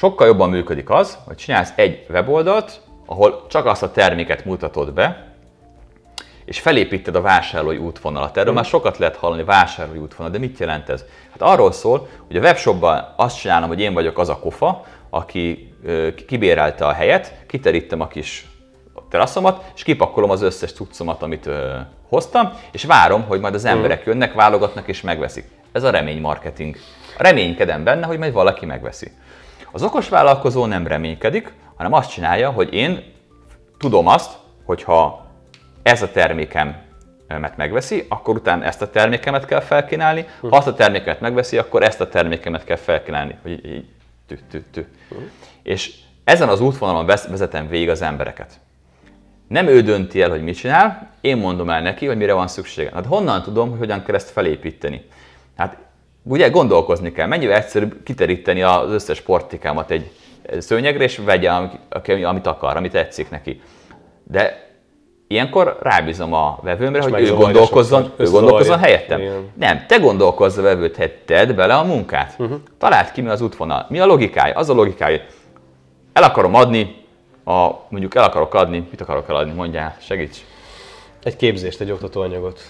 Sokkal 0.00 0.26
jobban 0.26 0.50
működik 0.50 0.90
az, 0.90 1.18
hogy 1.24 1.36
csinálsz 1.36 1.72
egy 1.76 2.06
weboldalt, 2.10 2.80
ahol 3.06 3.46
csak 3.48 3.66
azt 3.66 3.82
a 3.82 3.90
terméket 3.90 4.44
mutatod 4.44 4.92
be, 4.92 5.33
és 6.44 6.60
felépíted 6.60 7.14
a 7.16 7.20
vásárlói 7.20 7.76
útvonalat. 7.76 8.36
Erről 8.36 8.52
mm. 8.52 8.54
már 8.54 8.64
sokat 8.64 8.98
lehet 8.98 9.16
hallani, 9.16 9.44
vásárlói 9.44 9.98
útvonal, 9.98 10.32
de 10.32 10.38
mit 10.38 10.58
jelent 10.58 10.88
ez? 10.88 11.04
Hát 11.30 11.42
arról 11.42 11.72
szól, 11.72 12.08
hogy 12.26 12.36
a 12.36 12.40
webshopban 12.40 13.14
azt 13.16 13.38
csinálom, 13.38 13.68
hogy 13.68 13.80
én 13.80 13.94
vagyok 13.94 14.18
az 14.18 14.28
a 14.28 14.38
kofa, 14.38 14.84
aki 15.10 15.74
kibérelte 16.26 16.86
a 16.86 16.92
helyet, 16.92 17.34
kiterítem 17.46 18.00
a 18.00 18.08
kis 18.08 18.46
teraszomat, 19.08 19.64
és 19.74 19.82
kipakolom 19.82 20.30
az 20.30 20.42
összes 20.42 20.72
cuccomat, 20.72 21.22
amit 21.22 21.46
ö, 21.46 21.76
hoztam, 22.08 22.52
és 22.72 22.84
várom, 22.84 23.22
hogy 23.22 23.40
majd 23.40 23.54
az 23.54 23.64
emberek 23.64 24.00
mm. 24.00 24.10
jönnek, 24.10 24.34
válogatnak 24.34 24.88
és 24.88 25.00
megveszik. 25.00 25.48
Ez 25.72 25.82
a 25.82 25.90
remény 25.90 26.20
marketing. 26.20 26.76
Reménykedem 27.18 27.84
benne, 27.84 28.06
hogy 28.06 28.18
majd 28.18 28.32
valaki 28.32 28.66
megveszi. 28.66 29.10
Az 29.72 29.82
okos 29.82 30.08
vállalkozó 30.08 30.66
nem 30.66 30.86
reménykedik, 30.86 31.52
hanem 31.76 31.92
azt 31.92 32.10
csinálja, 32.10 32.50
hogy 32.50 32.74
én 32.74 33.12
tudom 33.78 34.06
azt, 34.06 34.32
hogyha 34.64 35.23
ez 35.84 36.02
a 36.02 36.10
termékem 36.10 36.76
megveszi, 37.56 38.06
akkor 38.08 38.36
utána 38.36 38.64
ezt 38.64 38.82
a 38.82 38.90
termékemet 38.90 39.44
kell 39.44 39.60
felkínálni, 39.60 40.26
ha 40.40 40.56
azt 40.56 40.66
a 40.66 40.74
terméket 40.74 41.20
megveszi, 41.20 41.58
akkor 41.58 41.82
ezt 41.82 42.00
a 42.00 42.08
termékemet 42.08 42.64
kell 42.64 42.76
felkínálni, 42.76 43.38
hogy 43.42 43.64
így 43.66 43.84
tü, 44.26 44.36
tü, 44.50 44.62
tü. 44.72 44.84
És 45.62 45.94
ezen 46.24 46.48
az 46.48 46.60
útvonalon 46.60 47.06
vezetem 47.06 47.68
végig 47.68 47.88
az 47.88 48.02
embereket. 48.02 48.52
Nem 49.48 49.66
ő 49.66 49.82
dönti 49.82 50.22
el, 50.22 50.30
hogy 50.30 50.42
mit 50.42 50.56
csinál, 50.56 51.10
én 51.20 51.36
mondom 51.36 51.70
el 51.70 51.82
neki, 51.82 52.06
hogy 52.06 52.16
mire 52.16 52.32
van 52.32 52.48
szüksége. 52.48 52.90
Hát 52.94 53.06
honnan 53.06 53.42
tudom, 53.42 53.70
hogy 53.70 53.78
hogyan 53.78 54.04
kell 54.04 54.14
ezt 54.14 54.30
felépíteni? 54.30 55.06
Hát 55.56 55.76
ugye 56.22 56.48
gondolkozni 56.48 57.12
kell, 57.12 57.26
mennyivel 57.26 57.56
egyszerűbb 57.56 58.02
kiteríteni 58.02 58.62
az 58.62 58.90
összes 58.90 59.16
sportikámat 59.16 59.90
egy 59.90 60.12
szőnyegre, 60.58 61.04
és 61.04 61.16
vegye, 61.16 61.50
amit 62.24 62.46
akar, 62.46 62.76
amit 62.76 62.92
tetszik 62.92 63.30
neki. 63.30 63.62
De 64.22 64.72
Ilyenkor 65.28 65.78
rábízom 65.80 66.32
a 66.32 66.58
vevőmre, 66.62 66.98
és 66.98 67.04
hogy 67.04 67.22
ő 67.22 67.34
gondolkozzon, 67.34 68.12
ő 68.16 68.30
gondolkozzon 68.30 68.78
helyettem. 68.78 69.20
Igen. 69.20 69.50
Nem, 69.54 69.84
te 69.86 69.98
gondolkozz 69.98 70.58
a 70.58 70.62
vevőt, 70.62 70.96
hetted 70.96 71.54
bele 71.54 71.74
a 71.74 71.84
munkát. 71.84 72.34
Uh-huh. 72.38 72.58
Találd 72.78 73.10
ki, 73.10 73.20
mi 73.20 73.28
az 73.28 73.40
útvonal. 73.40 73.86
Mi 73.88 73.98
a 73.98 74.06
logikája? 74.06 74.54
Az 74.54 74.70
a 74.70 74.74
logikája, 74.74 75.20
el 76.12 76.22
akarom 76.22 76.54
adni, 76.54 77.04
a, 77.44 77.68
mondjuk 77.88 78.14
el 78.14 78.24
akarok 78.24 78.54
adni, 78.54 78.86
mit 78.90 79.00
akarok 79.00 79.28
eladni, 79.28 79.52
mondjál, 79.52 79.96
segíts. 80.00 80.38
Egy 81.22 81.36
képzést, 81.36 81.80
egy 81.80 81.90
oktatóanyagot. 81.90 82.60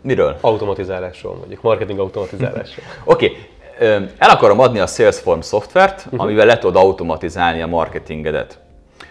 Miről? 0.00 0.36
Automatizálásról, 0.40 1.34
mondjuk 1.34 1.62
marketing 1.62 1.98
automatizálásról. 1.98 2.86
Oké, 3.04 3.26
okay. 3.26 4.08
el 4.18 4.30
akarom 4.30 4.60
adni 4.60 4.78
a 4.78 4.86
Salesforce 4.86 5.48
szoftvert, 5.48 6.04
uh-huh. 6.04 6.20
amivel 6.20 6.46
le 6.46 6.58
tudod 6.58 6.82
automatizálni 6.82 7.62
a 7.62 7.66
marketingedet. 7.66 8.58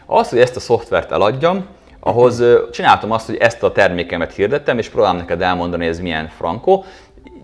Az, 0.06 0.30
hogy 0.30 0.40
ezt 0.40 0.56
a 0.56 0.60
szoftvert 0.60 1.12
eladjam, 1.12 1.66
ahhoz 2.08 2.44
csináltam 2.72 3.12
azt, 3.12 3.26
hogy 3.26 3.38
ezt 3.38 3.64
a 3.64 3.72
termékemet 3.72 4.34
hirdettem, 4.34 4.78
és 4.78 4.90
próbálom 4.90 5.18
neked 5.18 5.42
elmondani, 5.42 5.84
hogy 5.84 5.92
ez 5.92 6.00
milyen 6.00 6.28
frankó. 6.38 6.86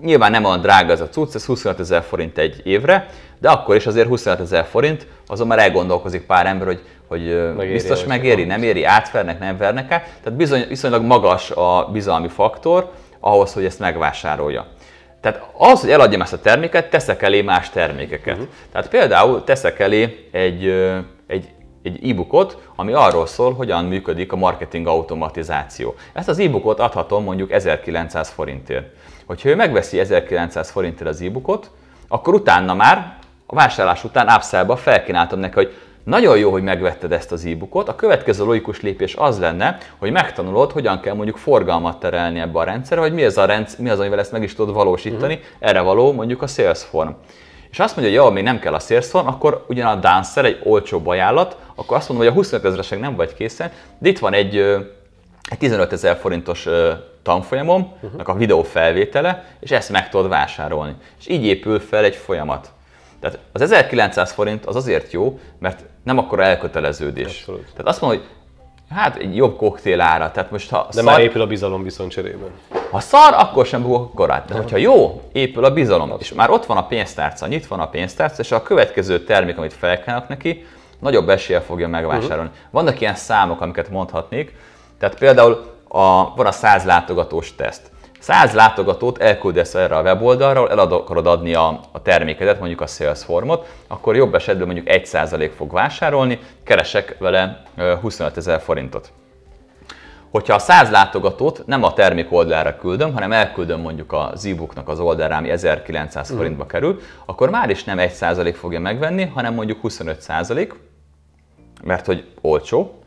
Nyilván 0.01 0.31
nem 0.31 0.45
olyan 0.45 0.61
drága 0.61 0.91
ez 0.91 1.01
a 1.01 1.09
cucc, 1.09 1.35
ez 1.35 1.45
25 1.45 1.79
ezer 1.79 2.03
forint 2.03 2.37
egy 2.37 2.61
évre, 2.63 3.07
de 3.39 3.49
akkor 3.49 3.75
is 3.75 3.85
azért 3.85 4.07
25 4.07 4.39
ezer 4.39 4.65
forint, 4.65 5.07
azon 5.27 5.47
már 5.47 5.59
elgondolkozik 5.59 6.25
pár 6.25 6.45
ember, 6.45 6.67
hogy, 6.67 6.81
hogy 7.07 7.53
megéri, 7.55 7.73
biztos 7.73 8.03
megéri, 8.03 8.43
nem 8.43 8.63
éri, 8.63 8.83
átvernek, 8.83 9.39
nem 9.39 9.57
vernek 9.57 9.91
át. 9.91 10.03
Tehát 10.23 10.37
bizony, 10.37 10.65
viszonylag 10.67 11.03
magas 11.03 11.51
a 11.51 11.89
bizalmi 11.91 12.27
faktor 12.27 12.91
ahhoz, 13.19 13.53
hogy 13.53 13.65
ezt 13.65 13.79
megvásárolja. 13.79 14.67
Tehát 15.21 15.43
az, 15.57 15.81
hogy 15.81 15.91
eladjam 15.91 16.21
ezt 16.21 16.33
a 16.33 16.39
terméket, 16.39 16.89
teszek 16.89 17.21
elé 17.21 17.41
más 17.41 17.69
termékeket. 17.69 18.33
Uh-huh. 18.33 18.49
Tehát 18.71 18.89
például 18.89 19.43
teszek 19.43 19.79
elé 19.79 20.27
egy, 20.31 20.65
egy 21.27 21.49
egy 21.83 22.09
e-bookot, 22.09 22.57
ami 22.75 22.93
arról 22.93 23.27
szól, 23.27 23.53
hogyan 23.53 23.85
működik 23.85 24.31
a 24.31 24.35
marketing 24.35 24.87
automatizáció. 24.87 25.95
Ezt 26.13 26.27
az 26.27 26.39
e-bookot 26.39 26.79
adhatom 26.79 27.23
mondjuk 27.23 27.51
1900 27.51 28.29
forintért. 28.29 28.85
Hogyha 29.25 29.49
ő 29.49 29.55
megveszi 29.55 29.99
1900 29.99 30.69
forintért 30.69 31.09
az 31.09 31.21
e-bookot, 31.21 31.71
akkor 32.07 32.33
utána 32.33 32.73
már, 32.73 33.17
a 33.45 33.55
vásárlás 33.55 34.03
után 34.03 34.27
upsell 34.35 34.75
felkínáltam 34.75 35.39
neki, 35.39 35.53
hogy 35.53 35.73
nagyon 36.03 36.37
jó, 36.37 36.51
hogy 36.51 36.63
megvetted 36.63 37.11
ezt 37.11 37.31
az 37.31 37.45
e-bookot. 37.45 37.89
A 37.89 37.95
következő 37.95 38.43
logikus 38.45 38.81
lépés 38.81 39.15
az 39.15 39.39
lenne, 39.39 39.77
hogy 39.97 40.11
megtanulod, 40.11 40.71
hogyan 40.71 40.99
kell 40.99 41.13
mondjuk 41.13 41.37
forgalmat 41.37 41.99
terelni 41.99 42.39
ebbe 42.39 42.59
a 42.59 42.63
rendszerbe, 42.63 43.03
hogy 43.03 43.13
mi 43.13 43.23
az, 43.23 43.37
a 43.37 43.45
rendsz, 43.45 43.75
mi 43.75 43.89
az, 43.89 43.99
amivel 43.99 44.19
ezt 44.19 44.31
meg 44.31 44.43
is 44.43 44.55
tudod 44.55 44.75
valósítani. 44.75 45.33
Uh-huh. 45.33 45.49
Erre 45.59 45.81
való 45.81 46.11
mondjuk 46.11 46.41
a 46.41 46.47
Salesforce 46.47 47.15
és 47.71 47.79
azt 47.79 47.95
mondja, 47.95 48.13
hogy 48.13 48.25
jó, 48.25 48.33
még 48.33 48.43
nem 48.43 48.59
kell 48.59 48.73
a 48.73 48.79
Salesforce, 48.79 49.29
akkor 49.29 49.65
ugyan 49.67 49.87
a 49.87 49.95
Dancer 49.95 50.45
egy 50.45 50.61
olcsóbb 50.63 51.07
ajánlat, 51.07 51.57
akkor 51.81 51.97
azt 51.97 52.09
mondom, 52.09 52.27
hogy 52.27 52.35
a 52.35 52.39
25 52.39 52.65
ezeresek 52.65 52.99
nem 52.99 53.15
vagy 53.15 53.33
készen, 53.33 53.71
de 53.97 54.09
itt 54.09 54.19
van 54.19 54.33
egy, 54.33 54.57
egy 55.49 55.57
15 55.57 55.91
ezer 55.93 56.17
forintos 56.17 56.67
tanfolyamom, 57.23 57.93
uh-huh. 58.01 58.21
a 58.23 58.33
videó 58.33 58.63
felvétele, 58.63 59.45
és 59.59 59.71
ezt 59.71 59.89
meg 59.89 60.09
tudod 60.09 60.29
vásárolni. 60.29 60.95
És 61.19 61.27
így 61.27 61.45
épül 61.45 61.79
fel 61.79 62.03
egy 62.03 62.15
folyamat. 62.15 62.71
Tehát 63.19 63.39
az 63.51 63.61
1900 63.61 64.31
forint 64.31 64.65
az 64.65 64.75
azért 64.75 65.11
jó, 65.11 65.39
mert 65.59 65.83
Nem 66.03 66.17
akkor 66.17 66.39
elköteleződés. 66.39 67.25
Abszolút. 67.25 67.65
Tehát 67.65 67.87
azt 67.87 68.01
mondom, 68.01 68.19
hogy 68.19 68.29
hát 68.89 69.15
egy 69.15 69.35
jobb 69.35 69.57
koktél 69.57 70.01
ára. 70.01 70.31
Tehát 70.31 70.51
most 70.51 70.69
ha 70.69 70.85
De 70.85 70.91
szar, 70.91 71.03
már 71.03 71.19
épül 71.19 71.41
a 71.41 71.47
bizalom 71.47 71.83
viszont 71.83 72.11
cserében. 72.11 72.49
ha 72.91 72.99
szar, 72.99 73.33
akkor 73.33 73.65
sem 73.65 73.81
bukok 73.81 74.13
korát. 74.13 74.47
De 74.47 74.53
hogyha 74.53 74.77
jó, 74.77 75.21
épül 75.31 75.65
a 75.65 75.73
bizalom. 75.73 76.13
És 76.19 76.33
már 76.33 76.49
ott 76.49 76.65
van 76.65 76.77
a 76.77 76.87
pénztárca, 76.87 77.47
nyit 77.47 77.67
van 77.67 77.79
a 77.79 77.89
pénztárca, 77.89 78.41
és 78.41 78.51
a 78.51 78.63
következő 78.63 79.23
termék, 79.23 79.57
amit 79.57 79.73
felkínálnak 79.73 80.27
neki, 80.27 80.65
nagyobb 81.01 81.29
eséllyel 81.29 81.63
fogja 81.63 81.87
megvásárolni. 81.87 82.49
Uh-huh. 82.49 82.71
Vannak 82.71 83.01
ilyen 83.01 83.15
számok, 83.15 83.61
amiket 83.61 83.89
mondhatnék. 83.89 84.55
Tehát 84.99 85.17
például 85.17 85.71
a, 85.87 86.35
van 86.35 86.45
a 86.45 86.51
100 86.51 86.83
látogatós 86.83 87.55
teszt. 87.55 87.91
100 88.19 88.53
látogatót 88.53 89.17
elküldesz 89.17 89.75
erre 89.75 89.97
a 89.97 90.01
weboldalra, 90.01 90.69
el 90.69 90.79
akarod 90.79 91.27
adni 91.27 91.53
a, 91.53 91.79
a 91.91 92.01
termékedet, 92.01 92.59
mondjuk 92.59 92.81
a 92.81 92.87
Salesforce-ot, 92.87 93.67
akkor 93.87 94.15
jobb 94.15 94.35
esetben 94.35 94.65
mondjuk 94.65 94.87
1% 94.89 95.51
fog 95.55 95.71
vásárolni, 95.71 96.39
keresek 96.63 97.15
vele 97.19 97.63
25 98.01 98.37
ezer 98.37 98.61
forintot. 98.61 99.11
Hogyha 100.31 100.53
a 100.53 100.59
100 100.59 100.89
látogatót 100.89 101.63
nem 101.65 101.83
a 101.83 101.93
termék 101.93 102.31
oldalra 102.31 102.75
küldöm, 102.75 103.13
hanem 103.13 103.31
elküldöm 103.31 103.79
mondjuk 103.79 104.13
az 104.13 104.45
e-booknak 104.45 104.87
az 104.87 104.99
oldalra, 104.99 105.35
ami 105.35 105.49
1900 105.49 106.23
uh-huh. 106.23 106.37
forintba 106.37 106.65
kerül, 106.65 106.99
akkor 107.25 107.49
már 107.49 107.69
is 107.69 107.83
nem 107.83 107.97
1% 107.99 108.55
fogja 108.57 108.79
megvenni, 108.79 109.25
hanem 109.25 109.53
mondjuk 109.53 109.79
25%, 109.83 110.71
mert 111.83 112.05
hogy 112.05 112.23
olcsó, 112.41 113.01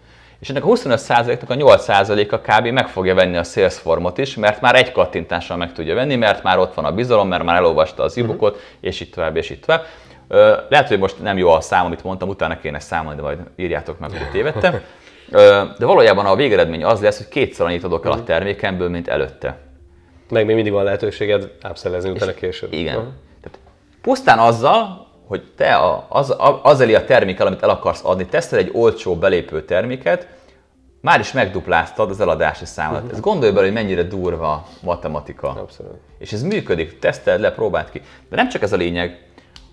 és 0.45 0.51
ennek 0.51 0.65
a 0.65 0.69
25%-nak 0.69 1.51
a 1.51 1.55
8%-a 1.55 2.39
kb. 2.39 2.67
meg 2.67 2.89
fogja 2.89 3.15
venni 3.15 3.37
a 3.37 3.43
Salesforce-ot 3.43 4.19
is, 4.19 4.35
mert 4.35 4.61
már 4.61 4.75
egy 4.75 4.93
kattintással 4.93 5.57
meg 5.57 5.73
tudja 5.73 5.95
venni, 5.95 6.17
mert 6.17 6.43
már 6.43 6.59
ott 6.59 6.75
van 6.75 6.85
a 6.85 6.93
bizalom, 6.93 7.29
mert 7.29 7.45
már 7.45 7.57
elolvasta 7.57 8.03
az 8.03 8.19
e-bookot, 8.19 8.55
uh-huh. 8.55 8.67
és 8.81 9.01
itt 9.01 9.15
tovább, 9.15 9.37
és 9.37 9.51
itt 9.51 9.65
tovább. 9.65 9.85
Lehet, 10.69 10.89
hogy 10.89 10.99
most 10.99 11.23
nem 11.23 11.39
jó 11.39 11.51
a 11.51 11.61
szám, 11.61 11.85
amit 11.85 12.05
mondtam, 12.05 12.29
utána 12.29 12.59
kéne 12.59 12.79
számolni, 12.79 13.17
de 13.17 13.23
majd 13.23 13.39
írjátok 13.57 13.99
meg, 13.99 14.11
hogy 14.11 14.31
tévedtem. 14.31 14.81
De 15.79 15.87
valójában 15.87 16.27
a 16.27 16.37
végeredmény 16.37 16.85
az 16.85 17.01
lesz, 17.01 17.17
hogy 17.17 17.29
kétszer 17.29 17.67
annyit 17.67 17.85
adok 17.85 18.05
el 18.05 18.13
a 18.13 18.17
mhm. 18.17 18.25
termékemből, 18.25 18.89
mint 18.89 19.09
előtte. 19.09 19.59
Meg 20.31 20.47
még 20.47 20.55
mindig 20.55 20.73
van 20.73 20.85
lehetőséged 20.85 21.51
ápszelezni 21.63 22.11
utána 22.11 22.35
később. 22.35 22.73
Igen. 22.73 22.97
Uh-huh. 22.97 23.13
Tehát 23.43 23.59
pusztán 24.03 24.39
azzal, 24.39 25.07
hogy 25.27 25.43
te 25.57 25.75
a, 25.75 26.07
az, 26.09 26.37
az 26.63 26.81
elé 26.81 26.95
a 26.95 27.05
termékkel, 27.05 27.47
amit 27.47 27.63
el 27.63 27.71
akarsz 27.71 28.05
adni, 28.05 28.27
tesztel 28.27 28.59
egy 28.59 28.71
olcsó 28.73 29.17
belépő 29.17 29.65
terméket, 29.65 30.29
már 31.01 31.21
is 31.21 31.33
megdupláztad 31.33 32.11
az 32.11 32.21
eladási 32.21 32.65
számot. 32.65 32.97
Uh-huh. 32.97 33.13
Ez 33.13 33.21
gondolj 33.21 33.53
bele, 33.53 33.65
hogy 33.65 33.75
mennyire 33.75 34.03
durva 34.03 34.67
matematika. 34.83 35.49
Abszolút. 35.49 35.99
És 36.19 36.33
ez 36.33 36.43
működik, 36.43 36.99
teszteld 36.99 37.41
le, 37.41 37.53
próbáld 37.53 37.91
ki. 37.91 38.03
De 38.31 38.37
nem 38.37 38.49
csak 38.49 38.63
ez 38.63 38.73
a 38.73 38.77
lényeg, 38.77 39.27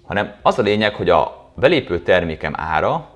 hanem 0.03 0.35
az 0.41 0.59
a 0.59 0.61
lényeg, 0.61 0.95
hogy 0.95 1.09
a 1.09 1.51
belépő 1.55 1.99
termékem 1.99 2.53
ára 2.57 3.09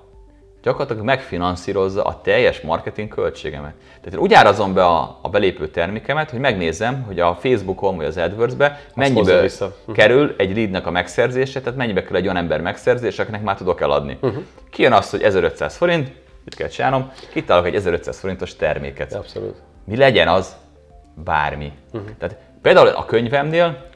gyakorlatilag 0.66 1.04
megfinanszírozza 1.04 2.02
a 2.02 2.20
teljes 2.20 2.60
marketing 2.60 3.08
költségemet. 3.08 3.72
Tehát 4.00 4.12
én 4.12 4.18
úgy 4.18 4.34
árazom 4.34 4.74
be 4.74 4.84
a, 4.84 5.18
a 5.22 5.28
belépő 5.28 5.68
termékemet, 5.68 6.30
hogy 6.30 6.38
megnézem, 6.40 7.02
hogy 7.02 7.20
a 7.20 7.34
Facebookon 7.34 7.96
vagy 7.96 8.06
az 8.06 8.16
AdWords-be 8.16 8.80
mennyibe 8.94 9.48
kerül 9.94 10.34
egy 10.38 10.56
leadnek 10.56 10.86
a 10.86 10.90
megszerzése, 10.90 11.60
tehát 11.60 11.78
mennyibe 11.78 12.02
kerül 12.02 12.16
egy 12.16 12.24
olyan 12.24 12.36
ember 12.36 12.60
megszerzése, 12.60 13.22
akinek 13.22 13.42
már 13.42 13.56
tudok 13.56 13.80
eladni. 13.80 14.18
Uh-huh. 14.20 14.42
Kijön 14.70 14.92
az, 14.92 15.10
hogy 15.10 15.22
1500 15.22 15.76
forint, 15.76 16.12
mit 16.44 16.54
kell 16.54 16.68
csinálnom, 16.68 17.12
kitálok 17.32 17.66
egy 17.66 17.74
1500 17.74 18.18
forintos 18.18 18.56
terméket. 18.56 19.14
Abszolút. 19.14 19.56
Mi 19.84 19.96
legyen 19.96 20.28
az? 20.28 20.56
Bármi. 21.24 21.72
Uh-huh. 21.92 22.10
Tehát 22.18 22.36
például 22.62 22.88
a 22.88 23.04
könyvemnél, 23.04 23.86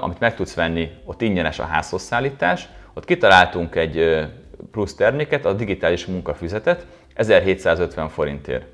amit 0.00 0.20
meg 0.20 0.34
tudsz 0.34 0.54
venni, 0.54 0.90
ott 1.04 1.20
ingyenes 1.20 1.58
a 1.58 1.64
házhoz 1.64 2.02
szállítás, 2.02 2.68
ott 2.94 3.04
kitaláltunk 3.04 3.74
egy 3.74 4.26
plusz 4.70 4.94
terméket, 4.94 5.44
a 5.44 5.52
digitális 5.52 6.06
munkafüzetet 6.06 6.86
1750 7.14 8.08
forintért. 8.08 8.66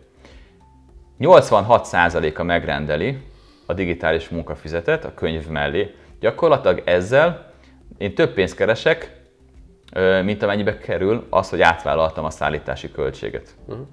86%-a 1.20 2.42
megrendeli 2.42 3.18
a 3.66 3.72
digitális 3.72 4.29
munkafüzetet 4.29 5.05
a 5.05 5.14
könyv 5.14 5.48
mellé. 5.48 5.94
Gyakorlatilag 6.20 6.83
ezzel 6.85 7.53
én 7.98 8.14
több 8.14 8.33
pénzt 8.33 8.57
keresek, 8.57 9.16
mint 10.24 10.42
amennyibe 10.42 10.79
kerül 10.79 11.27
az, 11.31 11.51
hogy 11.51 11.61
átvállaltam 11.61 12.24
a 12.24 12.31
szállítási 12.31 12.90
költséget. 12.90 13.55
Uh-huh. 13.66 13.87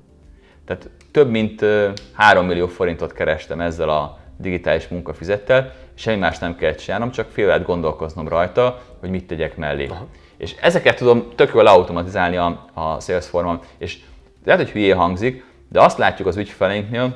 Tehát 0.65 0.89
több 1.11 1.29
mint 1.29 1.65
3 2.13 2.45
millió 2.45 2.67
forintot 2.67 3.13
kerestem 3.13 3.59
ezzel 3.59 3.89
a 3.89 4.19
digitális 4.37 4.87
munkafizettel, 4.87 5.73
semmi 5.93 6.17
más 6.17 6.39
nem 6.39 6.55
kell 6.55 6.73
csinálnom, 6.75 7.11
csak 7.11 7.29
fél 7.29 7.47
lehet 7.47 7.65
gondolkoznom 7.65 8.27
rajta, 8.27 8.81
hogy 8.99 9.09
mit 9.09 9.27
tegyek 9.27 9.57
mellé. 9.57 9.85
Uh-huh. 9.85 10.07
És 10.45 10.55
ezeket 10.61 10.97
tudom 10.97 11.27
tök 11.35 11.53
jól 11.53 11.67
automatizálni 11.67 12.35
a, 12.35 12.69
a 12.73 12.99
Salesforce-on, 12.99 13.59
és 13.77 13.97
lehet, 14.43 14.61
hogy 14.61 14.71
hülyé 14.71 14.89
hangzik, 14.89 15.45
de 15.69 15.81
azt 15.81 15.97
látjuk 15.97 16.27
az 16.27 16.37
ügyfeleinknél, 16.37 17.15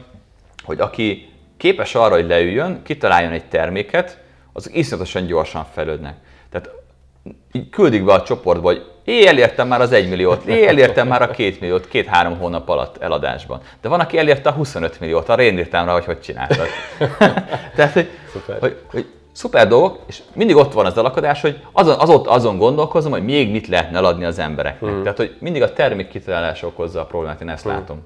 hogy 0.64 0.80
aki 0.80 1.30
képes 1.58 1.96
arra, 1.96 2.16
hogy 2.16 2.28
leüljön, 2.28 2.82
kitaláljon 2.84 3.32
egy 3.32 3.46
terméket, 3.46 4.18
azok 4.54 4.76
iszonyatosan 4.76 5.26
gyorsan 5.26 5.66
fejlődnek. 5.74 6.16
Tehát 6.50 6.70
így 7.52 7.70
küldik 7.70 8.06
be 8.06 8.14
a 8.14 8.24
csoportba, 8.24 8.68
hogy 8.68 8.86
én 9.04 9.28
elértem 9.28 9.68
már 9.68 9.82
az 9.82 9.92
1 9.92 10.10
milliót, 10.10 10.46
én 10.46 10.68
elértem 10.68 11.08
már 11.08 11.22
a 11.22 11.28
2 11.28 11.58
milliót 11.60 11.88
két-három 11.88 12.38
hónap 12.38 12.70
alatt 12.70 12.98
eladásban. 12.98 13.62
De 13.82 13.90
van, 13.90 14.00
aki 14.00 14.18
elérte 14.18 14.50
a 14.50 14.54
25 14.54 15.00
milliót, 15.00 15.30
arra 15.30 15.42
én 15.42 15.58
írtam 15.58 15.86
rá, 15.86 15.94
hogy 15.94 16.06
hogy 16.06 16.22
csináltad. 16.22 16.68
Tehát, 17.76 17.94
hogy, 17.94 18.10
hogy, 18.60 18.78
hogy 18.92 19.06
szuper 19.40 19.68
dolgok, 19.68 20.00
és 20.06 20.22
mindig 20.34 20.56
ott 20.56 20.74
van 20.74 20.86
az 20.86 20.98
alakadás, 20.98 21.42
hogy 21.42 21.60
azon, 21.72 22.00
az 22.00 22.10
ott 22.10 22.28
azon 22.28 22.58
gondolkozom, 22.58 23.12
hogy 23.12 23.24
még 23.24 23.52
mit 23.52 23.68
lehetne 23.68 23.98
eladni 23.98 24.26
az 24.26 24.40
embereknek. 24.40 24.90
Hmm. 24.90 25.02
Tehát, 25.02 25.18
hogy 25.18 25.36
mindig 25.40 25.62
a 25.62 25.74
termék 25.74 26.08
kitalálás 26.08 26.64
okozza 26.64 27.02
a 27.02 27.06
problémát, 27.06 27.42
én 27.42 27.50
ezt 27.50 27.64
hmm. 27.64 27.72
látom. 27.72 28.04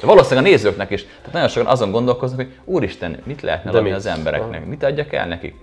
De 0.00 0.06
valószínűleg 0.06 0.44
a 0.44 0.48
nézőknek 0.48 0.90
is. 0.90 1.04
Tehát 1.04 1.32
nagyon 1.32 1.48
sokan 1.48 1.72
azon 1.72 1.90
gondolkoznak, 1.90 2.40
hogy 2.40 2.54
úristen, 2.64 3.18
mit 3.24 3.40
lehetne 3.40 3.70
De 3.70 3.78
adni 3.78 3.92
az 3.92 4.06
embereknek, 4.06 4.66
mit 4.66 4.82
adjak 4.82 5.12
el 5.12 5.26
nekik. 5.26 5.54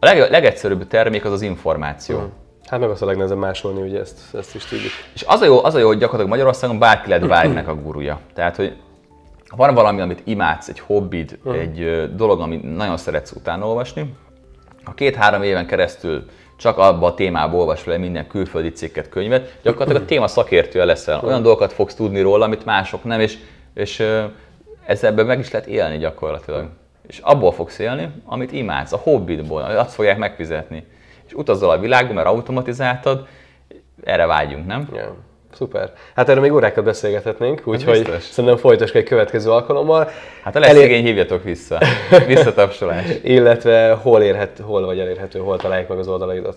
A 0.00 0.04
leg, 0.04 0.30
legegyszerűbb 0.30 0.86
termék 0.86 1.24
az 1.24 1.32
az 1.32 1.42
információ. 1.42 2.18
Hmm. 2.18 2.32
Hát 2.66 2.80
meg 2.80 2.90
az 2.90 3.02
a 3.02 3.06
legnehezebb 3.06 3.38
másolni, 3.38 3.80
ugye 3.80 4.00
ezt, 4.00 4.34
ezt 4.34 4.54
is 4.54 4.64
tudjuk. 4.64 4.92
És 5.14 5.24
az 5.26 5.40
a, 5.40 5.44
jó, 5.44 5.64
az 5.64 5.74
a 5.74 5.78
jó, 5.78 5.86
hogy 5.86 5.98
gyakorlatilag 5.98 6.30
Magyarországon 6.30 6.78
bárki 6.78 7.08
lehet 7.08 7.28
bárkinek 7.28 7.68
a 7.68 7.74
gurúja. 7.74 8.20
Tehát, 8.34 8.56
hogy 8.56 8.76
van 9.56 9.74
valami, 9.74 10.00
amit 10.00 10.22
imádsz, 10.24 10.68
egy 10.68 10.80
hobbid, 10.80 11.38
uh-huh. 11.42 11.60
egy 11.60 12.10
dolog, 12.14 12.40
amit 12.40 12.76
nagyon 12.76 12.96
szeretsz 12.96 13.32
utána 13.32 13.66
olvasni, 13.66 14.14
ha 14.84 14.94
két-három 14.94 15.42
éven 15.42 15.66
keresztül 15.66 16.24
csak 16.56 16.78
abba 16.78 17.06
a 17.06 17.14
témába 17.14 17.56
olvasol 17.56 17.92
le 17.92 17.98
minden 17.98 18.26
külföldi 18.26 18.72
cikket, 18.72 19.08
könyvet, 19.08 19.58
gyakorlatilag 19.62 20.02
a 20.02 20.04
téma 20.04 20.26
szakértője 20.26 20.84
leszel. 20.84 21.20
Olyan 21.24 21.42
dolgokat 21.42 21.72
fogsz 21.72 21.94
tudni 21.94 22.20
róla, 22.20 22.44
amit 22.44 22.64
mások 22.64 23.04
nem, 23.04 23.20
és, 23.20 23.38
és 23.74 24.02
ezzel 24.86 25.12
meg 25.12 25.38
is 25.38 25.50
lehet 25.50 25.68
élni 25.68 25.98
gyakorlatilag. 25.98 26.68
És 27.06 27.18
abból 27.18 27.52
fogsz 27.52 27.78
élni, 27.78 28.08
amit 28.24 28.52
imádsz, 28.52 28.92
a 28.92 28.96
hobbidból, 28.96 29.62
azt 29.62 29.94
fogják 29.94 30.18
megfizetni. 30.18 30.86
És 31.26 31.32
utazol 31.32 31.70
a 31.70 31.78
világba, 31.78 32.12
mert 32.12 32.26
automatizáltad, 32.26 33.26
erre 34.04 34.26
vágyunk, 34.26 34.66
nem? 34.66 34.88
Yeah. 34.92 35.08
Szuper. 35.56 35.92
Hát 36.14 36.28
erről 36.28 36.42
még 36.42 36.52
órákat 36.52 36.84
beszélgethetnénk, 36.84 37.58
hát 37.58 37.68
úgyhogy 37.68 38.08
hát 38.08 38.20
szerintem 38.20 38.58
folytassuk 38.58 38.96
egy 38.96 39.04
következő 39.04 39.50
alkalommal. 39.50 40.10
Hát 40.42 40.56
a 40.56 40.58
lesz 40.58 40.70
Elér... 40.70 41.04
hívjatok 41.04 41.42
vissza. 41.42 41.78
Visszatapsolás. 42.26 43.04
Illetve 43.22 43.92
hol, 44.02 44.22
érhet, 44.22 44.58
hol 44.62 44.86
vagy 44.86 44.98
elérhető, 44.98 45.38
hol 45.38 45.56
találjuk 45.56 45.88
meg 45.88 45.98
az 45.98 46.08
oldalaidat? 46.08 46.56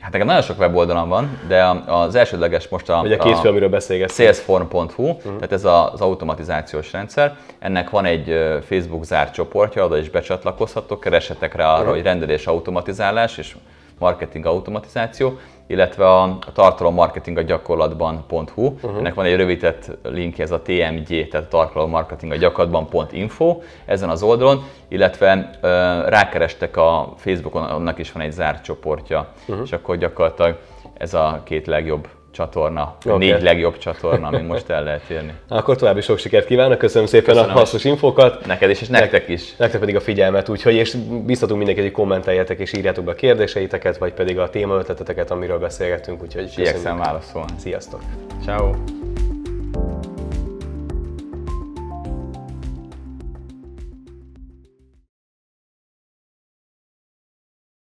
Hát 0.00 0.12
nekem 0.12 0.26
nagyon 0.26 0.42
sok 0.42 0.58
weboldalam 0.58 1.08
van, 1.08 1.38
de 1.48 1.64
az 1.86 2.14
elsődleges 2.14 2.68
most 2.68 2.88
a, 2.88 3.00
Ugye 3.04 3.16
a 3.16 3.24
két 3.24 3.38
fő, 3.38 3.48
amiről 3.48 3.68
beszélgettünk. 3.68 4.18
salesform.hu, 4.18 5.02
uh-huh. 5.02 5.22
tehát 5.22 5.52
ez 5.52 5.64
az 5.64 6.00
automatizációs 6.00 6.92
rendszer. 6.92 7.36
Ennek 7.58 7.90
van 7.90 8.04
egy 8.04 8.58
Facebook 8.66 9.04
zárt 9.04 9.34
csoportja, 9.34 9.84
oda 9.84 9.98
is 9.98 10.10
becsatlakozhatok, 10.10 11.00
keresetek 11.00 11.54
rá 11.54 11.66
arra, 11.66 11.78
uh-huh. 11.78 11.94
hogy 11.94 12.02
rendelés 12.02 12.46
automatizálás 12.46 13.38
és 13.38 13.56
marketing 13.98 14.46
automatizáció, 14.46 15.38
illetve 15.70 16.08
a, 16.08 16.22
a 16.22 16.52
tartalom 16.52 16.94
marketing 16.94 17.38
a 17.38 17.42
gyakorlatban.hu. 17.42 18.64
Uh-huh. 18.64 18.96
Ennek 18.98 19.14
van 19.14 19.24
egy 19.24 19.36
rövidített 19.36 19.90
linkje, 20.02 20.44
ez 20.44 20.50
a 20.50 20.62
TMG, 20.62 21.28
tehát 21.28 21.46
a 21.46 21.48
tartalom 21.48 21.90
marketing 21.90 22.32
a 22.32 22.36
gyakorlatban.info 22.36 23.60
ezen 23.84 24.08
az 24.08 24.22
oldalon, 24.22 24.64
illetve 24.88 25.50
ö, 25.60 25.68
rákerestek 26.08 26.76
a 26.76 27.12
Facebookon, 27.16 27.62
annak 27.62 27.98
is 27.98 28.12
van 28.12 28.22
egy 28.22 28.32
zárt 28.32 28.64
csoportja, 28.64 29.32
uh-huh. 29.46 29.64
és 29.64 29.72
akkor 29.72 29.96
gyakorlatilag 29.96 30.58
ez 30.94 31.14
a 31.14 31.40
két 31.44 31.66
legjobb 31.66 32.08
csatorna, 32.30 32.96
okay. 33.04 33.18
négy 33.18 33.42
legjobb 33.42 33.78
csatorna, 33.78 34.26
amin 34.26 34.44
most 34.44 34.68
el 34.70 34.84
lehet 34.84 35.10
érni. 35.10 35.34
Akkor 35.48 35.76
további 35.76 36.00
sok 36.00 36.18
sikert 36.18 36.46
kívánok, 36.46 36.78
köszönöm 36.78 37.06
szépen 37.06 37.34
köszönöm 37.34 37.56
a 37.56 37.58
hasznos 37.58 37.84
infókat. 37.84 38.46
Neked 38.46 38.70
is, 38.70 38.80
és 38.80 38.88
nektek 38.88 39.28
is. 39.28 39.56
Nektek 39.56 39.80
pedig 39.80 39.96
a 39.96 40.00
figyelmet, 40.00 40.48
úgyhogy 40.48 40.74
és 40.74 40.96
biztatunk 41.26 41.58
mindenkit, 41.58 41.84
hogy 41.84 41.92
kommenteljetek 41.92 42.58
és 42.58 42.72
írjátok 42.72 43.04
be 43.04 43.10
a 43.10 43.14
kérdéseiteket, 43.14 43.98
vagy 43.98 44.12
pedig 44.12 44.38
a 44.38 44.50
témaötleteteket, 44.50 45.30
amiről 45.30 45.58
beszélgettünk, 45.58 46.22
úgyhogy 46.22 46.52
Igyekszem 46.56 46.98
válaszolni. 46.98 47.52
Sziasztok! 47.58 48.00
Ciao. 48.44 48.72